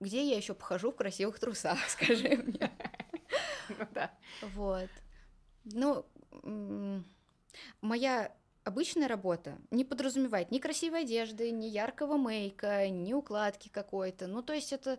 Где 0.00 0.28
я 0.28 0.36
еще 0.36 0.54
похожу 0.54 0.90
в 0.90 0.96
красивых 0.96 1.38
трусах, 1.38 1.78
скажи 1.88 2.36
мне. 2.36 2.70
Ну 3.68 3.86
да. 3.92 4.12
Вот. 4.42 4.90
Ну, 5.64 6.04
моя 7.80 8.34
обычная 8.64 9.08
работа 9.08 9.58
не 9.70 9.84
подразумевает 9.84 10.50
ни 10.50 10.58
красивой 10.58 11.02
одежды, 11.02 11.50
ни 11.50 11.66
яркого 11.66 12.16
мейка, 12.16 12.88
ни 12.88 13.12
укладки 13.12 13.68
какой-то. 13.68 14.26
Ну, 14.26 14.42
то 14.42 14.52
есть 14.52 14.72
это, 14.72 14.98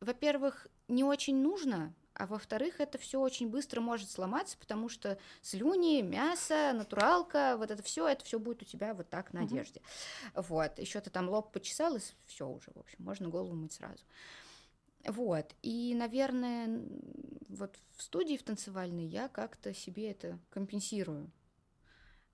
во-первых, 0.00 0.68
не 0.86 1.04
очень 1.04 1.36
нужно, 1.36 1.94
а 2.18 2.26
во-вторых, 2.26 2.80
это 2.80 2.98
все 2.98 3.20
очень 3.20 3.48
быстро 3.48 3.80
может 3.80 4.10
сломаться, 4.10 4.58
потому 4.58 4.88
что 4.88 5.18
слюни, 5.40 6.02
мясо, 6.02 6.72
натуралка, 6.74 7.54
вот 7.56 7.70
это 7.70 7.80
все, 7.84 8.08
это 8.08 8.24
все 8.24 8.40
будет 8.40 8.62
у 8.62 8.64
тебя 8.64 8.92
вот 8.92 9.08
так 9.08 9.32
на 9.32 9.42
одежде. 9.42 9.80
Угу. 10.34 10.42
Вот, 10.48 10.78
еще 10.80 11.00
ты 11.00 11.10
там 11.10 11.28
лоб 11.28 11.52
почесал, 11.52 11.94
и 11.96 12.00
все 12.26 12.48
уже, 12.48 12.72
в 12.74 12.78
общем, 12.78 13.04
можно 13.04 13.28
голову 13.28 13.54
мыть 13.54 13.72
сразу. 13.72 14.04
Вот, 15.06 15.54
и, 15.62 15.94
наверное, 15.94 16.82
вот 17.48 17.78
в 17.96 18.02
студии 18.02 18.36
в 18.36 18.42
танцевальной 18.42 19.06
я 19.06 19.28
как-то 19.28 19.72
себе 19.72 20.10
это 20.10 20.40
компенсирую. 20.50 21.30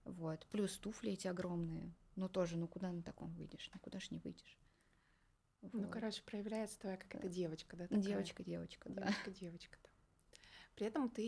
Вот, 0.07 0.47
плюс 0.51 0.79
туфли 0.79 1.13
эти 1.13 1.29
огромные, 1.29 1.93
ну 2.17 2.31
тоже, 2.31 2.57
ну 2.57 2.69
куда 2.69 2.91
на 2.91 3.03
таком 3.03 3.35
выйдешь, 3.35 3.71
ну 3.75 3.81
куда 3.81 4.01
ж 4.01 4.11
не 4.11 4.19
выйдешь. 4.19 4.59
Ну, 5.73 5.89
короче, 5.89 6.23
проявляется 6.23 6.79
твоя 6.79 6.97
какая-то 6.97 7.29
девочка, 7.29 7.77
да? 7.77 7.87
Девочка, 7.89 8.43
девочка, 8.43 8.89
да. 8.91 9.03
Девочка, 9.03 9.31
девочка, 9.31 9.79
да. 9.83 9.89
При 10.75 10.87
этом 10.87 11.09
ты 11.09 11.23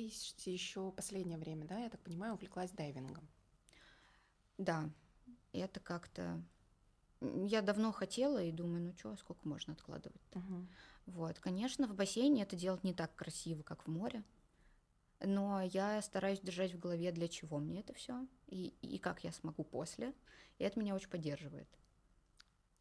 еще 0.44 0.90
последнее 0.92 1.38
время, 1.38 1.66
да, 1.66 1.78
я 1.78 1.88
так 1.88 2.00
понимаю, 2.00 2.34
увлеклась 2.34 2.70
дайвингом. 2.72 3.28
Да, 4.58 4.90
это 5.52 5.80
как-то... 5.80 6.42
Я 7.20 7.62
давно 7.62 7.92
хотела 7.92 8.42
и 8.42 8.52
думаю, 8.52 8.82
ну 8.82 8.92
что, 8.96 9.16
сколько 9.16 9.48
можно 9.48 9.72
откладывать-то? 9.72 10.38
Угу. 10.38 10.66
Вот, 11.06 11.38
конечно, 11.38 11.86
в 11.86 11.94
бассейне 11.94 12.42
это 12.42 12.56
делать 12.56 12.84
не 12.84 12.92
так 12.92 13.14
красиво, 13.14 13.62
как 13.62 13.86
в 13.86 13.90
море, 13.90 14.22
но 15.20 15.62
я 15.62 16.02
стараюсь 16.02 16.40
держать 16.40 16.74
в 16.74 16.78
голове, 16.78 17.12
для 17.12 17.28
чего 17.28 17.58
мне 17.58 17.80
это 17.80 17.94
все 17.94 18.26
и, 18.48 18.74
и 18.82 18.98
как 18.98 19.24
я 19.24 19.32
смогу 19.32 19.64
после, 19.64 20.12
и 20.58 20.64
это 20.64 20.78
меня 20.78 20.94
очень 20.94 21.08
поддерживает 21.08 21.68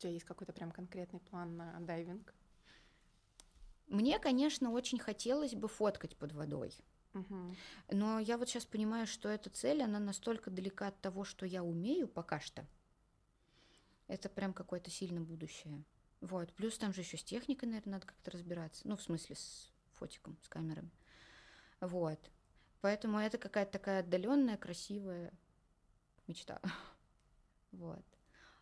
тебя 0.06 0.14
есть 0.14 0.26
какой-то 0.26 0.54
прям 0.54 0.72
конкретный 0.72 1.20
план 1.20 1.58
на 1.58 1.80
дайвинг? 1.80 2.34
Мне, 3.88 4.20
конечно, 4.20 4.72
очень 4.72 5.00
хотелось 5.00 5.56
бы 5.56 5.68
фоткать 5.68 6.16
под 6.16 6.32
водой. 6.34 6.76
Мгм. 7.14 7.56
Но 7.90 8.20
я 8.20 8.38
вот 8.38 8.50
сейчас 8.50 8.66
понимаю, 8.66 9.08
что 9.08 9.30
эта 9.30 9.50
цель, 9.50 9.82
она 9.82 10.00
настолько 10.00 10.52
далека 10.52 10.88
от 10.88 11.02
того, 11.02 11.24
что 11.24 11.46
я 11.46 11.64
умею 11.64 12.08
пока 12.08 12.40
что. 12.40 12.68
Это 14.08 14.30
прям 14.30 14.54
какое-то 14.54 14.92
сильно 14.92 15.22
будущее. 15.22 15.84
Вот. 16.22 16.54
Плюс 16.54 16.78
там 16.78 16.94
же 16.94 17.02
еще 17.02 17.18
с 17.18 17.24
техникой, 17.24 17.70
наверное, 17.70 17.94
надо 17.94 18.08
как-то 18.08 18.32
разбираться. 18.32 18.88
Ну, 18.88 18.96
в 18.96 19.02
смысле, 19.02 19.36
с 19.36 19.72
фотиком, 19.94 20.38
с 20.44 20.48
камерами. 20.48 20.92
Вот. 21.80 22.20
Поэтому 22.82 23.18
это 23.18 23.40
какая-то 23.40 23.72
такая 23.72 24.02
отдаленная, 24.02 24.58
красивая 24.58 25.34
мечта. 26.28 26.62
Вот. 27.72 28.06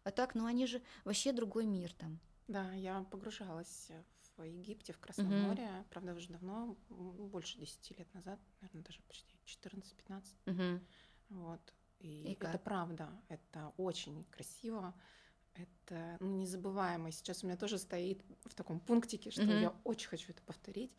А 0.03 0.11
так, 0.11 0.35
ну 0.35 0.45
они 0.45 0.65
же 0.65 0.81
вообще 1.05 1.31
другой 1.31 1.65
мир 1.65 1.93
там. 1.93 2.19
Да, 2.47 2.73
я 2.73 3.03
погружалась 3.03 3.89
в 4.37 4.43
Египте, 4.43 4.93
в 4.93 4.99
Красном 4.99 5.27
Мгм. 5.27 5.47
море, 5.47 5.85
правда, 5.89 6.13
уже 6.13 6.29
давно, 6.29 6.75
больше 6.89 7.57
10 7.59 7.97
лет 7.97 8.13
назад, 8.13 8.39
наверное, 8.61 8.83
даже 8.83 9.01
почти 9.03 9.37
14-15. 9.45 10.35
Мгм. 10.45 10.81
Вот. 11.29 11.73
И, 11.99 12.23
И 12.23 12.33
это 12.33 12.51
как? 12.51 12.63
правда, 12.63 13.09
это 13.29 13.73
очень 13.77 14.25
красиво, 14.25 14.93
это 15.53 16.17
ну, 16.19 16.35
незабываемо. 16.37 17.11
Сейчас 17.11 17.43
у 17.43 17.47
меня 17.47 17.55
тоже 17.57 17.77
стоит 17.77 18.21
в 18.45 18.53
таком 18.55 18.79
пунктике, 18.79 19.31
что 19.31 19.43
Мгм. 19.43 19.61
я 19.61 19.73
очень 19.85 20.09
хочу 20.09 20.31
это 20.31 20.41
повторить, 20.41 20.91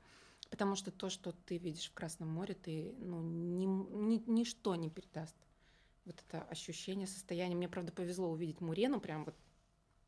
потому 0.50 0.76
что 0.76 0.90
то, 0.90 1.10
что 1.10 1.32
ты 1.32 1.58
видишь 1.58 1.90
в 1.90 1.94
Красном 1.94 2.28
море, 2.30 2.54
ты, 2.54 2.94
ну, 2.98 3.20
ни, 3.20 3.66
ни- 3.66 4.24
ничто 4.30 4.74
не 4.76 4.88
передаст. 4.88 5.36
Вот 6.04 6.22
это 6.28 6.42
ощущение, 6.44 7.06
состояние. 7.06 7.56
Мне, 7.56 7.68
правда, 7.68 7.92
повезло 7.92 8.30
увидеть 8.30 8.60
Мурену 8.60 9.00
прям 9.00 9.24
вот, 9.24 9.34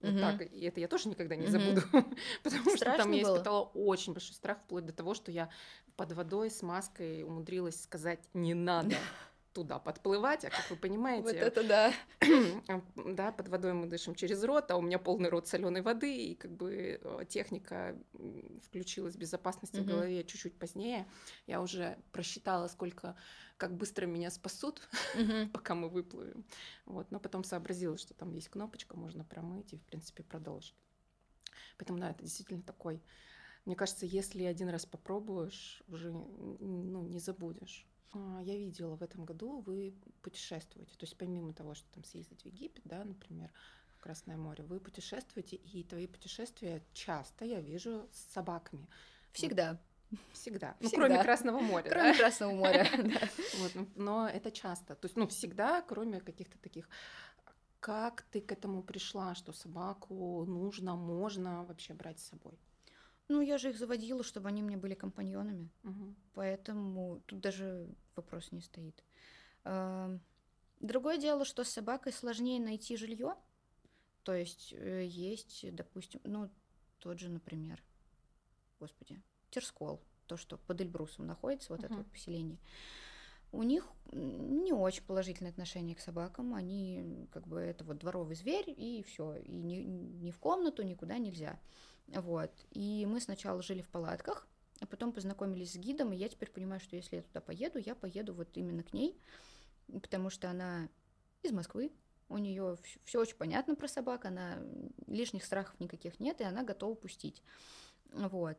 вот 0.01 0.19
так. 0.21 0.43
И 0.53 0.61
это 0.65 0.81
я 0.81 0.89
тоже 0.89 1.09
никогда 1.09 1.37
не 1.37 1.47
забуду, 1.47 1.83
потому 2.43 2.65
что 2.65 2.77
Страшно 2.77 3.05
там 3.05 3.13
я 3.13 3.25
было? 3.25 3.37
испытала 3.37 3.63
очень 3.75 4.13
большой 4.13 4.35
страх, 4.35 4.59
вплоть 4.65 4.85
до 4.85 4.93
того, 4.93 5.15
что 5.15 5.33
я 5.33 5.49
под 5.97 6.13
водой 6.13 6.51
с 6.51 6.63
маской 6.63 7.23
умудрилась 7.23 7.81
сказать 7.83 8.21
«не 8.35 8.55
надо 8.55 8.97
туда 9.57 9.79
подплывать», 9.79 10.45
а 10.45 10.51
как 10.51 10.69
вы 10.69 10.77
понимаете, 10.77 11.23
Вот 11.23 11.35
это 11.35 11.65
да. 11.65 11.93
да, 13.15 13.33
под 13.33 13.49
водой 13.49 13.73
мы 13.73 13.87
дышим 13.87 14.15
через 14.15 14.45
рот, 14.45 14.71
а 14.71 14.77
у 14.77 14.83
меня 14.83 14.99
полный 14.99 15.31
рот 15.31 15.49
соленой 15.49 15.81
воды, 15.81 16.15
и 16.15 16.35
как 16.35 16.51
бы 16.51 17.01
э, 17.03 17.25
техника 17.27 17.97
включилась 18.63 19.17
безопасности 19.17 19.81
в 19.81 19.87
голове 19.87 20.25
чуть-чуть 20.25 20.59
позднее. 20.59 21.07
Я 21.47 21.63
уже 21.63 21.97
просчитала, 22.13 22.69
сколько, 22.69 23.17
как 23.57 23.75
быстро 23.75 24.05
меня 24.05 24.31
спасут, 24.31 24.87
пока 25.55 25.75
мы 25.75 25.89
выплывем. 25.89 26.45
Вот, 26.85 27.11
но 27.11 27.19
потом 27.19 27.43
сообразила, 27.43 27.97
что 27.97 28.13
там 28.13 28.33
есть 28.33 28.51
кнопочка, 28.51 28.95
можно 28.95 29.25
промыть 29.25 29.73
и, 29.73 29.79
в 29.79 29.85
принципе, 29.85 30.23
продолжить. 30.23 30.77
Поэтому, 31.79 31.99
да, 31.99 32.11
это 32.11 32.23
действительно 32.23 32.63
такой... 32.63 33.03
Мне 33.65 33.75
кажется, 33.75 34.07
если 34.07 34.45
один 34.45 34.69
раз 34.69 34.87
попробуешь, 34.87 35.83
уже 35.89 36.13
ну, 36.13 37.03
не 37.09 37.19
забудешь. 37.19 37.85
А, 38.13 38.41
Я 38.43 38.57
видела 38.57 38.97
в 38.97 39.03
этом 39.03 39.25
году, 39.25 39.61
вы 39.61 39.95
путешествуете. 40.23 40.93
То 40.97 41.05
есть 41.05 41.17
помимо 41.17 41.53
того, 41.53 41.75
что 41.75 41.89
там 41.93 42.05
съездить 42.05 42.43
в 42.43 42.47
Египет, 42.47 42.83
да, 42.85 43.05
например, 43.05 43.51
в 43.97 44.01
Красное 44.01 44.37
море, 44.37 44.65
вы 44.65 44.81
путешествуете, 44.81 45.57
и 45.57 45.83
твои 45.85 46.07
путешествия 46.07 46.83
часто 46.93 47.45
я 47.45 47.61
вижу 47.61 48.09
с 48.13 48.33
собаками. 48.33 48.89
Всегда. 49.33 49.81
Всегда. 50.33 50.77
Ну, 50.81 50.89
Всегда. 50.89 51.07
кроме 51.07 51.23
Красного 51.23 51.61
моря. 51.61 51.91
Кроме 51.91 52.13
да? 52.13 52.19
Красного 52.19 52.53
моря. 52.53 52.89
да. 52.97 53.29
Вот, 53.59 53.75
ну, 53.75 53.89
но 53.97 54.29
это 54.29 54.51
часто. 54.51 54.95
То 54.95 55.07
есть, 55.07 55.17
ну, 55.17 55.27
всегда, 55.27 55.83
кроме 55.83 56.21
каких-то 56.21 56.59
таких. 56.59 56.89
Как 57.81 58.23
ты 58.33 58.41
к 58.41 58.51
этому 58.53 58.83
пришла, 58.83 59.35
что 59.35 59.53
собаку 59.53 60.45
нужно, 60.47 60.97
можно 60.97 61.65
вообще 61.65 61.93
брать 61.95 62.19
с 62.19 62.29
собой? 62.29 62.59
Ну, 63.29 63.41
я 63.41 63.59
же 63.59 63.71
их 63.71 63.79
заводила, 63.79 64.23
чтобы 64.23 64.49
они 64.49 64.63
мне 64.63 64.77
были 64.77 64.95
компаньонами. 64.95 65.71
Мгм. 65.83 66.15
Поэтому 66.35 67.21
тут 67.27 67.41
даже 67.41 67.89
вопрос 68.15 68.53
не 68.53 68.61
стоит. 68.61 69.03
Ам, 69.65 70.21
Другое 70.81 71.17
дело, 71.17 71.45
что 71.45 71.65
с 71.65 71.71
собакой 71.71 72.13
сложнее 72.13 72.61
найти 72.61 72.97
жилье. 72.97 73.35
То 74.25 74.35
есть 74.35 74.73
э, 74.73 75.07
есть, 75.07 75.75
допустим, 75.75 76.21
ну, 76.25 76.51
тот 76.99 77.19
же, 77.19 77.31
например, 77.31 77.83
господи, 78.79 79.23
Терскол, 79.51 80.01
то, 80.27 80.37
что 80.37 80.59
под 80.59 80.81
Эльбрусом 80.81 81.27
находится, 81.27 81.73
вот 81.73 81.83
это 81.83 81.95
Мгм. 81.95 82.03
вот 82.03 82.13
поселение. 82.13 82.59
У 83.53 83.63
них 83.63 83.89
не 84.13 84.73
очень 84.73 85.05
положительное 85.05 85.51
отношение 85.53 85.95
к 85.97 86.01
собакам. 86.01 86.53
Они 86.55 87.27
как 87.33 87.47
бы 87.47 87.59
это 87.61 87.85
вот 87.85 87.99
дворовый 87.99 88.37
зверь 88.37 88.69
и 88.69 89.03
все. 89.05 89.37
И 89.37 89.51
ни, 89.51 89.77
ни 89.77 90.31
в 90.31 90.39
комнату 90.39 90.83
никуда 90.83 91.17
нельзя. 91.17 91.59
Вот. 92.09 92.51
И 92.71 93.07
мы 93.07 93.21
сначала 93.21 93.63
жили 93.63 93.83
в 93.83 93.89
палатках, 93.89 94.47
а 94.81 94.87
потом 94.87 95.13
познакомились 95.13 95.73
с 95.73 95.77
гидом, 95.77 96.13
и 96.13 96.17
я 96.17 96.29
теперь 96.29 96.51
понимаю, 96.51 96.81
что 96.81 96.97
если 96.97 97.17
я 97.17 97.23
туда 97.23 97.41
поеду, 97.41 97.79
я 97.79 97.95
поеду 97.95 98.35
вот 98.35 98.57
именно 98.57 98.83
к 98.83 98.93
ней, 98.93 99.19
потому 99.89 100.31
что 100.31 100.51
она 100.51 100.89
из 101.43 101.53
Москвы, 101.53 101.93
у 102.29 102.39
нее 102.39 102.77
все 103.05 103.21
очень 103.21 103.37
понятно 103.37 103.75
про 103.75 103.89
собак, 103.89 104.25
она 104.25 104.59
лишних 105.07 105.45
страхов 105.45 105.79
никаких 105.81 106.21
нет, 106.21 106.41
и 106.41 106.45
она 106.45 106.63
готова 106.63 106.95
пустить. 106.95 107.43
Вот. 108.13 108.59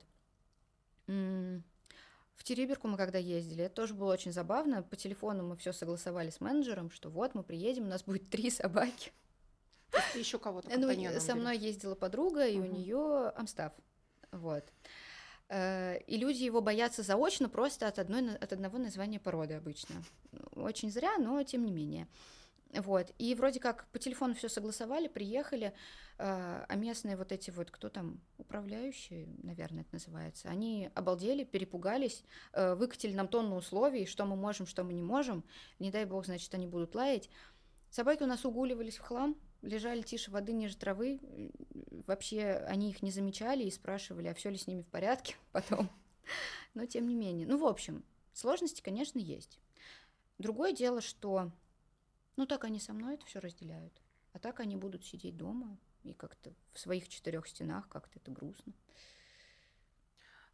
В 1.06 2.44
Териберку 2.44 2.88
мы 2.88 2.98
когда 2.98 3.18
ездили, 3.18 3.64
это 3.64 3.76
тоже 3.76 3.94
было 3.94 4.14
очень 4.14 4.32
забавно. 4.32 4.84
По 4.84 4.96
телефону 4.96 5.44
мы 5.44 5.58
все 5.58 5.74
согласовали 5.74 6.30
с 6.30 6.40
менеджером, 6.40 6.92
что 6.92 7.10
вот 7.10 7.34
мы 7.34 7.44
приедем, 7.44 7.86
у 7.86 7.90
нас 7.90 8.04
будет 8.04 8.30
три 8.30 8.50
собаки. 8.50 9.12
То 9.92 9.98
есть 9.98 10.14
ты 10.14 10.20
еще 10.20 10.40
кого-то 10.40 10.70
Ну, 10.78 11.20
со 11.20 11.36
мной 11.36 11.58
ездила 11.58 11.96
подруга, 11.96 12.48
и 12.48 12.60
у 12.60 12.66
нее 12.66 13.30
Амстав. 13.36 13.74
Вот. 14.32 14.66
Э, 15.50 16.00
И 16.08 16.18
люди 16.18 16.44
его 16.44 16.62
боятся 16.62 17.04
заочно 17.04 17.50
просто 17.50 17.88
от, 17.88 18.00
одной, 18.00 18.36
от 18.36 18.54
одного 18.54 18.78
названия 18.78 19.20
породы 19.20 19.56
обычно. 19.56 20.04
Очень 20.52 20.92
зря, 20.92 21.18
но 21.18 21.42
тем 21.44 21.66
не 21.66 21.72
менее. 21.72 22.08
Вот. 22.74 23.14
И 23.18 23.34
вроде 23.34 23.60
как 23.60 23.88
по 23.92 24.00
телефону 24.00 24.34
все 24.36 24.50
согласовали, 24.50 25.08
приехали, 25.08 25.74
э, 26.18 26.66
а 26.68 26.76
местные 26.76 27.16
вот 27.16 27.32
эти 27.32 27.50
вот, 27.50 27.72
кто 27.72 27.90
там, 27.90 28.20
управляющие, 28.38 29.30
наверное, 29.42 29.82
это 29.82 29.90
называется, 29.94 30.50
они 30.50 30.90
обалдели, 30.94 31.46
перепугались, 31.46 32.24
э, 32.52 32.76
выкатили 32.76 33.14
нам 33.14 33.30
тонну 33.30 33.56
условий, 33.56 34.06
что 34.06 34.26
мы 34.26 34.36
можем, 34.36 34.68
что 34.68 34.84
мы 34.84 34.94
не 34.94 35.02
можем. 35.02 35.46
Не 35.80 35.92
дай 35.92 36.04
бог, 36.06 36.26
значит, 36.26 36.54
они 36.54 36.68
будут 36.68 36.94
лаять. 36.94 37.30
Собаки 37.90 38.24
у 38.24 38.28
нас 38.28 38.44
угуливались 38.44 38.98
в 38.98 39.02
хлам, 39.02 39.38
лежали 39.68 40.02
тише 40.02 40.32
воды, 40.32 40.54
ниже 40.54 40.78
травы. 40.78 41.20
Вообще 42.08 42.54
они 42.68 42.90
их 42.90 43.02
не 43.02 43.12
замечали 43.12 43.64
и 43.64 43.72
спрашивали, 43.72 44.28
а 44.28 44.34
все 44.34 44.50
ли 44.50 44.58
с 44.58 44.68
ними 44.68 44.82
в 44.82 44.88
порядке 44.88 45.36
потом. 45.52 45.90
Но 46.74 46.86
тем 46.86 47.08
не 47.08 47.16
менее. 47.16 47.48
Ну, 47.48 47.58
в 47.58 47.66
общем, 47.66 48.04
сложности, 48.34 48.82
конечно, 48.82 49.20
есть. 49.20 49.60
Другое 50.38 50.74
дело, 50.74 51.02
что, 51.02 51.52
ну, 52.36 52.46
так 52.46 52.64
они 52.64 52.80
со 52.80 52.94
мной 52.94 53.16
это 53.16 53.26
все 53.26 53.40
разделяют. 53.40 54.02
А 54.34 54.40
так 54.40 54.60
они 54.60 54.76
будут 54.76 55.04
сидеть 55.04 55.36
дома 55.36 55.78
и 56.04 56.14
как-то 56.14 56.54
в 56.74 56.80
своих 56.80 57.10
четырех 57.10 57.48
стенах, 57.48 57.88
как-то 57.90 58.20
это 58.20 58.32
грустно. 58.32 58.74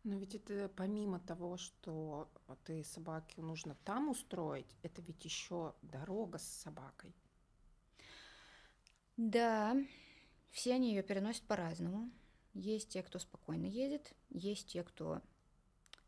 Но 0.04 0.17
ведь 0.17 0.36
это 0.36 0.69
помимо 0.76 1.19
того, 1.19 1.58
что 1.58 2.30
ты 2.65 2.84
собаке 2.84 3.41
нужно 3.41 3.76
там 3.86 4.10
устроить, 4.10 4.78
это 4.82 5.02
ведь 5.02 5.23
еще 5.23 5.76
дорога 5.82 6.39
с 6.39 6.43
собакой. 6.43 7.13
Да, 9.17 9.78
все 10.52 10.73
они 10.73 10.89
ее 10.89 11.04
переносят 11.04 11.43
по-разному. 11.43 12.10
Есть 12.54 12.89
те, 12.89 13.02
кто 13.04 13.19
спокойно 13.19 13.65
едет, 13.65 14.13
есть 14.30 14.67
те, 14.67 14.84
кто... 14.84 15.21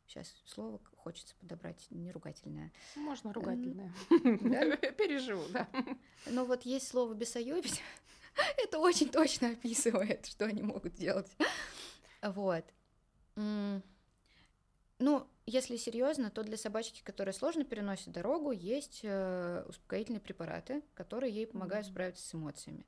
Сейчас 0.08 0.36
слово 0.46 0.80
хочется 0.98 1.34
подобрать 1.40 1.88
неругательное. 1.90 2.72
Можно 2.96 3.34
ругательное. 3.34 3.92
Переживу, 4.98 5.44
да. 5.52 5.68
Но 6.28 6.46
вот 6.46 6.62
есть 6.64 6.88
слово 6.88 7.16
«бесоёбить», 7.16 7.82
это 8.58 8.78
очень 8.78 9.10
точно 9.10 9.50
описывает, 9.50 10.28
что 10.28 10.46
они 10.46 10.62
могут 10.62 10.94
делать. 10.94 11.32
Вот. 12.22 12.66
Ну, 13.36 15.28
если 15.46 15.76
серьезно, 15.78 16.32
то 16.32 16.44
для 16.44 16.58
собачки, 16.58 17.02
которая 17.04 17.34
сложно 17.34 17.64
переносит 17.66 18.12
дорогу, 18.12 18.52
есть 18.52 19.02
э, 19.04 19.64
успокоительные 19.68 20.20
препараты, 20.20 20.82
которые 20.96 21.34
ей 21.34 21.46
помогают 21.48 21.86
Мгм. 21.86 21.94
справиться 21.94 22.28
с 22.28 22.34
эмоциями. 22.34 22.86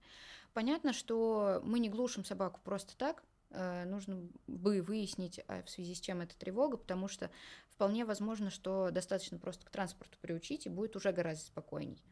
Понятно, 0.53 0.93
что 0.93 1.61
мы 1.63 1.79
не 1.79 1.89
глушим 1.89 2.25
собаку 2.25 2.59
просто 2.63 2.97
так. 2.97 3.23
э, 3.51 3.85
Нужно 3.85 4.27
бы 4.47 4.81
выяснить, 4.81 5.39
а 5.47 5.63
в 5.63 5.69
связи 5.69 5.93
с 5.95 5.99
чем 6.01 6.21
эта 6.21 6.37
тревога, 6.37 6.77
потому 6.77 7.07
что 7.07 7.29
вполне 7.69 8.05
возможно, 8.05 8.49
что 8.49 8.89
достаточно 8.91 9.37
просто 9.37 9.65
к 9.65 9.69
транспорту 9.69 10.17
приучить, 10.19 10.65
и 10.65 10.69
будет 10.69 10.95
уже 10.95 11.11
гораздо 11.11 11.45
спокойней. 11.45 12.03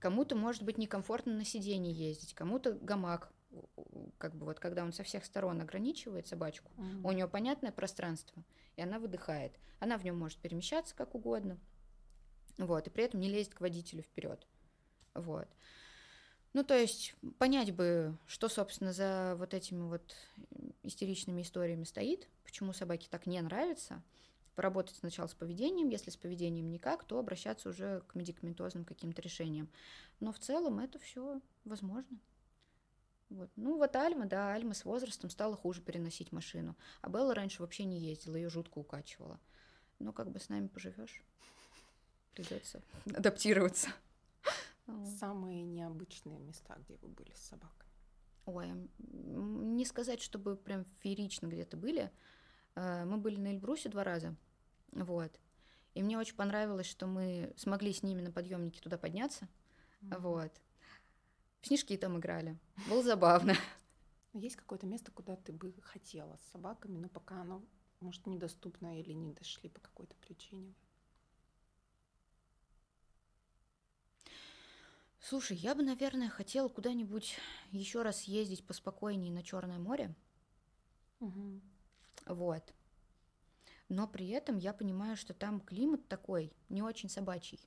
Кому-то 0.00 0.34
может 0.36 0.62
быть 0.62 0.76
некомфортно 0.76 1.32
на 1.32 1.44
сиденье 1.44 1.92
ездить, 1.92 2.34
кому-то 2.34 2.72
гамак, 2.72 3.32
как 4.18 4.34
бы 4.34 4.46
вот 4.46 4.60
когда 4.60 4.84
он 4.84 4.92
со 4.92 5.02
всех 5.02 5.24
сторон 5.24 5.60
ограничивает 5.60 6.26
собачку, 6.26 6.70
у 7.02 7.12
нее 7.12 7.28
понятное 7.28 7.72
пространство, 7.72 8.44
и 8.76 8.82
она 8.82 8.98
выдыхает. 8.98 9.52
Она 9.80 9.98
в 9.98 10.04
нем 10.04 10.18
может 10.18 10.38
перемещаться 10.38 10.94
как 10.94 11.14
угодно, 11.14 11.58
вот, 12.58 12.86
и 12.86 12.90
при 12.90 13.04
этом 13.04 13.20
не 13.20 13.28
лезет 13.28 13.54
к 13.54 13.60
водителю 13.60 14.02
вперед. 14.02 14.46
Вот. 15.14 15.48
Ну, 16.52 16.62
то 16.62 16.78
есть 16.78 17.16
понять 17.38 17.74
бы, 17.74 18.16
что, 18.26 18.48
собственно, 18.48 18.92
за 18.92 19.34
вот 19.36 19.54
этими 19.54 19.88
вот 19.88 20.14
истеричными 20.84 21.42
историями 21.42 21.82
стоит, 21.82 22.28
почему 22.44 22.72
собаке 22.72 23.08
так 23.10 23.26
не 23.26 23.40
нравится, 23.40 24.02
поработать 24.54 24.96
сначала 24.96 25.26
с 25.26 25.34
поведением, 25.34 25.88
если 25.88 26.10
с 26.10 26.16
поведением 26.16 26.70
никак, 26.70 27.04
то 27.04 27.18
обращаться 27.18 27.68
уже 27.68 28.02
к 28.06 28.14
медикаментозным 28.14 28.84
каким-то 28.84 29.20
решениям. 29.20 29.68
Но 30.20 30.32
в 30.32 30.38
целом 30.38 30.78
это 30.78 31.00
все 31.00 31.40
возможно. 31.64 32.18
Вот. 33.30 33.50
Ну, 33.56 33.78
вот 33.78 33.96
Альма, 33.96 34.26
да, 34.26 34.52
Альма 34.52 34.74
с 34.74 34.84
возрастом 34.84 35.30
стала 35.30 35.56
хуже 35.56 35.80
переносить 35.80 36.32
машину. 36.32 36.76
А 37.00 37.08
Белла 37.08 37.34
раньше 37.34 37.62
вообще 37.62 37.84
не 37.84 37.98
ездила, 37.98 38.36
ее 38.36 38.50
жутко 38.50 38.78
укачивала. 38.78 39.40
Но 39.98 40.12
как 40.12 40.30
бы 40.30 40.38
с 40.38 40.48
нами 40.48 40.68
поживешь, 40.68 41.22
придется 42.34 42.82
адаптироваться. 43.14 43.88
Самые 45.18 45.62
необычные 45.62 46.38
места, 46.38 46.76
где 46.84 46.96
вы 46.98 47.08
были 47.08 47.32
с 47.32 47.48
собакой? 47.48 47.88
Ой, 48.44 48.68
не 48.98 49.86
сказать, 49.86 50.20
чтобы 50.20 50.56
прям 50.56 50.84
феерично 51.00 51.46
где-то 51.46 51.78
были. 51.78 52.10
Э, 52.74 53.04
мы 53.06 53.16
были 53.16 53.40
на 53.40 53.48
Эльбрусе 53.48 53.88
два 53.88 54.04
раза, 54.04 54.36
вот. 54.92 55.40
И 55.94 56.02
мне 56.02 56.18
очень 56.18 56.36
понравилось, 56.36 56.86
что 56.86 57.06
мы 57.06 57.54
смогли 57.56 57.92
с 57.92 58.02
ними 58.02 58.20
на 58.20 58.30
подъемнике 58.30 58.80
туда 58.80 58.98
подняться, 58.98 59.48
mm-hmm. 60.02 60.18
вот. 60.18 60.52
В 61.64 61.66
снежки 61.66 61.96
там 61.96 62.18
играли. 62.18 62.58
Было 62.90 63.02
забавно. 63.02 63.54
Есть 64.34 64.56
какое-то 64.56 64.86
место, 64.86 65.10
куда 65.10 65.34
ты 65.34 65.50
бы 65.50 65.72
хотела 65.80 66.36
с 66.36 66.52
собаками, 66.52 66.98
но 66.98 67.08
пока 67.08 67.40
оно, 67.40 67.64
может, 68.00 68.26
недоступно 68.26 69.00
или 69.00 69.12
не 69.12 69.32
дошли 69.32 69.70
по 69.70 69.80
какой-то 69.80 70.14
причине? 70.16 70.74
Слушай, 75.20 75.56
я 75.56 75.74
бы, 75.74 75.82
наверное, 75.82 76.28
хотела 76.28 76.68
куда-нибудь 76.68 77.38
еще 77.70 78.02
раз 78.02 78.24
ездить 78.24 78.66
поспокойнее 78.66 79.32
на 79.32 79.42
Черное 79.42 79.78
море. 79.78 80.14
Угу. 81.20 81.62
Вот. 82.26 82.74
Но 83.88 84.06
при 84.06 84.28
этом 84.28 84.58
я 84.58 84.74
понимаю, 84.74 85.16
что 85.16 85.32
там 85.32 85.62
климат 85.62 86.06
такой 86.08 86.52
не 86.68 86.82
очень 86.82 87.08
собачий. 87.08 87.66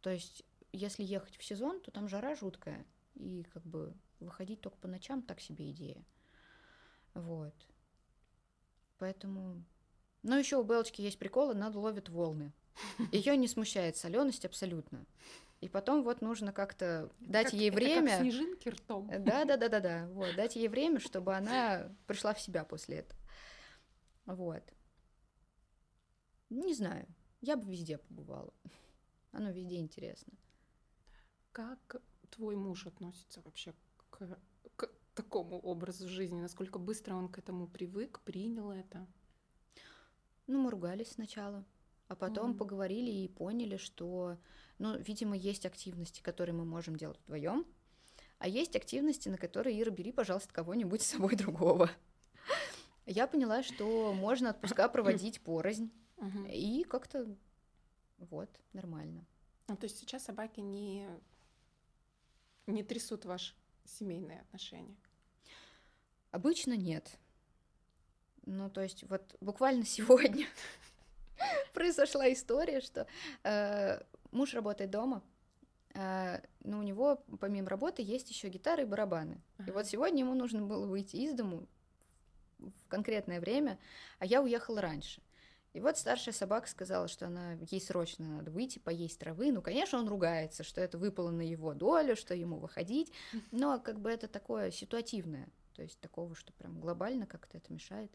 То 0.00 0.08
есть, 0.08 0.44
если 0.72 1.02
ехать 1.02 1.36
в 1.36 1.44
сезон, 1.44 1.82
то 1.82 1.90
там 1.90 2.08
жара 2.08 2.34
жуткая. 2.34 2.86
И 3.18 3.42
как 3.52 3.64
бы 3.64 3.94
выходить 4.20 4.60
только 4.60 4.78
по 4.78 4.88
ночам 4.88 5.22
так 5.22 5.40
себе 5.40 5.70
идея. 5.70 6.04
Вот. 7.14 7.54
Поэтому... 8.98 9.64
Ну, 10.22 10.36
еще 10.36 10.56
у 10.56 10.64
Белочки 10.64 11.00
есть 11.00 11.18
прикол, 11.18 11.50
она 11.50 11.68
ловит 11.68 12.08
волны. 12.08 12.52
Ее 13.12 13.36
не 13.36 13.48
смущает 13.48 13.96
соленость 13.96 14.44
абсолютно. 14.44 15.04
И 15.60 15.68
потом 15.68 16.04
вот 16.04 16.20
нужно 16.20 16.52
как-то 16.52 17.10
дать 17.18 17.50
как, 17.50 17.54
ей 17.54 17.70
время. 17.70 18.10
как 18.10 18.20
снежинки 18.20 18.68
ртом. 18.68 19.08
Да, 19.08 19.44
да, 19.44 19.56
да, 19.56 19.68
да, 19.68 19.80
да. 19.80 20.08
Вот, 20.12 20.34
дать 20.36 20.54
ей 20.54 20.68
время, 20.68 21.00
чтобы 21.00 21.34
она 21.34 21.92
пришла 22.06 22.34
в 22.34 22.40
себя 22.40 22.64
после 22.64 22.98
этого. 22.98 23.20
Вот. 24.26 24.62
Не 26.50 26.74
знаю. 26.74 27.06
Я 27.40 27.56
бы 27.56 27.70
везде 27.70 27.98
побывала. 27.98 28.52
Оно 29.32 29.50
везде 29.50 29.76
интересно. 29.76 30.32
Как 31.52 32.00
твой 32.30 32.56
муж 32.56 32.86
относится 32.86 33.40
вообще 33.42 33.74
к, 34.10 34.38
к 34.76 34.90
такому 35.14 35.58
образу 35.58 36.08
жизни? 36.08 36.40
Насколько 36.40 36.78
быстро 36.78 37.14
он 37.14 37.28
к 37.28 37.38
этому 37.38 37.66
привык, 37.66 38.20
принял 38.20 38.70
это? 38.70 39.06
Ну, 40.46 40.60
мы 40.60 40.70
ругались 40.70 41.12
сначала, 41.12 41.64
а 42.08 42.14
потом 42.14 42.52
mm. 42.52 42.56
поговорили 42.58 43.10
и 43.10 43.28
поняли, 43.28 43.76
что 43.76 44.38
ну, 44.78 44.96
видимо, 44.96 45.36
есть 45.36 45.66
активности, 45.66 46.22
которые 46.22 46.54
мы 46.54 46.64
можем 46.64 46.96
делать 46.96 47.18
вдвоем, 47.24 47.66
а 48.38 48.48
есть 48.48 48.76
активности, 48.76 49.28
на 49.28 49.36
которые, 49.36 49.80
Ира, 49.80 49.90
бери, 49.90 50.12
пожалуйста, 50.12 50.52
кого-нибудь 50.52 51.02
с 51.02 51.06
собой 51.06 51.36
другого. 51.36 51.90
Я 53.06 53.26
поняла, 53.26 53.62
что 53.62 54.12
можно 54.12 54.50
отпуска 54.50 54.88
проводить 54.88 55.40
порознь, 55.40 55.90
и 56.48 56.84
как-то 56.84 57.26
вот, 58.18 58.50
нормально. 58.72 59.24
Ну, 59.68 59.76
то 59.76 59.84
есть 59.84 59.98
сейчас 59.98 60.24
собаки 60.24 60.60
не, 60.60 61.08
не 62.72 62.82
трясут 62.82 63.24
ваши 63.24 63.54
семейные 63.84 64.40
отношения? 64.40 64.96
Обычно 66.30 66.74
нет. 66.76 67.18
Ну, 68.44 68.70
то 68.70 68.82
есть 68.82 69.04
вот 69.08 69.36
буквально 69.40 69.84
сегодня 69.84 70.46
произошла 71.74 72.32
история, 72.32 72.80
что 72.80 73.06
э, 73.44 74.00
Муж 74.30 74.54
работает 74.54 74.90
дома, 74.90 75.22
а, 75.94 76.40
но 76.64 76.78
у 76.78 76.82
него 76.82 77.22
помимо 77.40 77.68
работы 77.68 78.02
есть 78.02 78.30
еще 78.30 78.48
гитары 78.48 78.82
и 78.82 78.86
барабаны. 78.86 79.40
Ага. 79.58 79.70
И 79.70 79.72
вот 79.72 79.86
сегодня 79.86 80.20
ему 80.20 80.34
нужно 80.34 80.62
было 80.62 80.86
выйти 80.86 81.16
из 81.16 81.34
дому 81.34 81.66
в 82.58 82.88
конкретное 82.88 83.40
время, 83.40 83.78
а 84.18 84.26
я 84.26 84.42
уехала 84.42 84.80
раньше. 84.80 85.22
И 85.74 85.80
вот 85.80 85.98
старшая 85.98 86.34
собака 86.34 86.68
сказала, 86.68 87.08
что 87.08 87.26
она 87.26 87.52
ей 87.70 87.80
срочно 87.80 88.26
надо 88.26 88.50
выйти, 88.50 88.78
поесть 88.78 89.18
травы. 89.18 89.52
Ну, 89.52 89.60
конечно, 89.60 89.98
он 89.98 90.08
ругается, 90.08 90.64
что 90.64 90.80
это 90.80 90.96
выпало 90.98 91.30
на 91.30 91.42
его 91.42 91.74
долю, 91.74 92.16
что 92.16 92.34
ему 92.34 92.58
выходить. 92.58 93.12
Но 93.52 93.78
как 93.78 94.00
бы 94.00 94.10
это 94.10 94.28
такое 94.28 94.70
ситуативное. 94.70 95.48
То 95.74 95.82
есть 95.82 96.00
такого, 96.00 96.34
что 96.34 96.52
прям 96.54 96.80
глобально 96.80 97.26
как-то 97.26 97.58
это 97.58 97.72
мешает, 97.72 98.10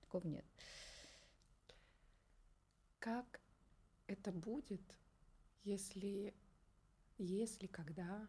такого 0.00 0.26
нет. 0.26 0.44
Как 2.98 3.40
это 4.06 4.32
будет 4.32 4.82
если, 5.62 6.34
если 7.16 7.66
когда 7.66 8.28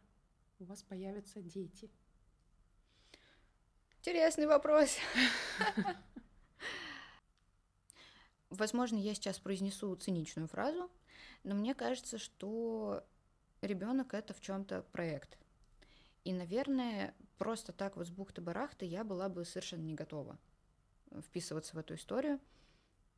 у 0.60 0.66
вас 0.66 0.84
появятся 0.84 1.42
дети? 1.42 1.92
Интересный 3.98 4.46
вопрос. 4.46 4.96
Возможно, 8.50 8.98
я 8.98 9.14
сейчас 9.14 9.40
произнесу 9.40 9.94
циничную 9.96 10.48
фразу, 10.48 10.90
но 11.44 11.56
мне 11.56 11.74
кажется, 11.74 12.18
что 12.18 13.04
ребенок 13.62 14.14
это 14.14 14.34
в 14.34 14.42
чем-то 14.42 14.84
проект. 14.92 15.38
И, 16.24 16.34
наверное, 16.34 17.14
просто 17.38 17.72
так 17.72 17.96
вот 17.96 18.08
с 18.08 18.12
бухты-барахты 18.12 18.86
я 18.86 19.04
была 19.04 19.30
бы 19.30 19.46
совершенно 19.46 19.84
не 19.84 19.94
готова 19.94 20.38
вписываться 21.22 21.76
в 21.76 21.80
эту 21.80 21.96
историю. 21.96 22.40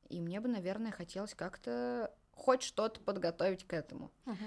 И 0.10 0.20
мне 0.20 0.39
бы, 0.39 0.50
наверное, 0.50 0.91
хотелось 0.91 1.34
как-то 1.34 2.13
хоть 2.32 2.63
что-то 2.63 3.00
подготовить 3.02 3.65
к 3.65 3.74
этому. 3.74 4.12
Угу. 4.26 4.46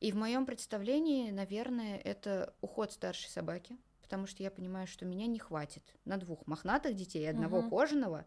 И 0.00 0.12
в 0.12 0.16
моем 0.16 0.46
представлении, 0.46 1.30
наверное, 1.30 1.98
это 1.98 2.54
уход 2.60 2.92
старшей 2.92 3.30
собаки, 3.30 3.76
потому 4.02 4.26
что 4.26 4.42
я 4.42 4.50
понимаю, 4.50 4.86
что 4.86 5.04
меня 5.06 5.26
не 5.26 5.38
хватит 5.38 5.82
на 6.04 6.16
двух 6.18 6.46
мохнатых 6.46 6.94
детей 6.94 7.28
одного 7.28 7.60
угу. 7.60 7.70
кожаного, 7.70 8.26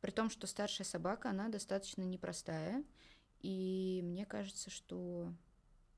при 0.00 0.10
том, 0.10 0.30
что 0.30 0.46
старшая 0.46 0.86
собака, 0.86 1.30
она 1.30 1.48
достаточно 1.48 2.02
непростая, 2.02 2.84
и 3.40 4.00
мне 4.04 4.26
кажется, 4.26 4.70
что 4.70 5.32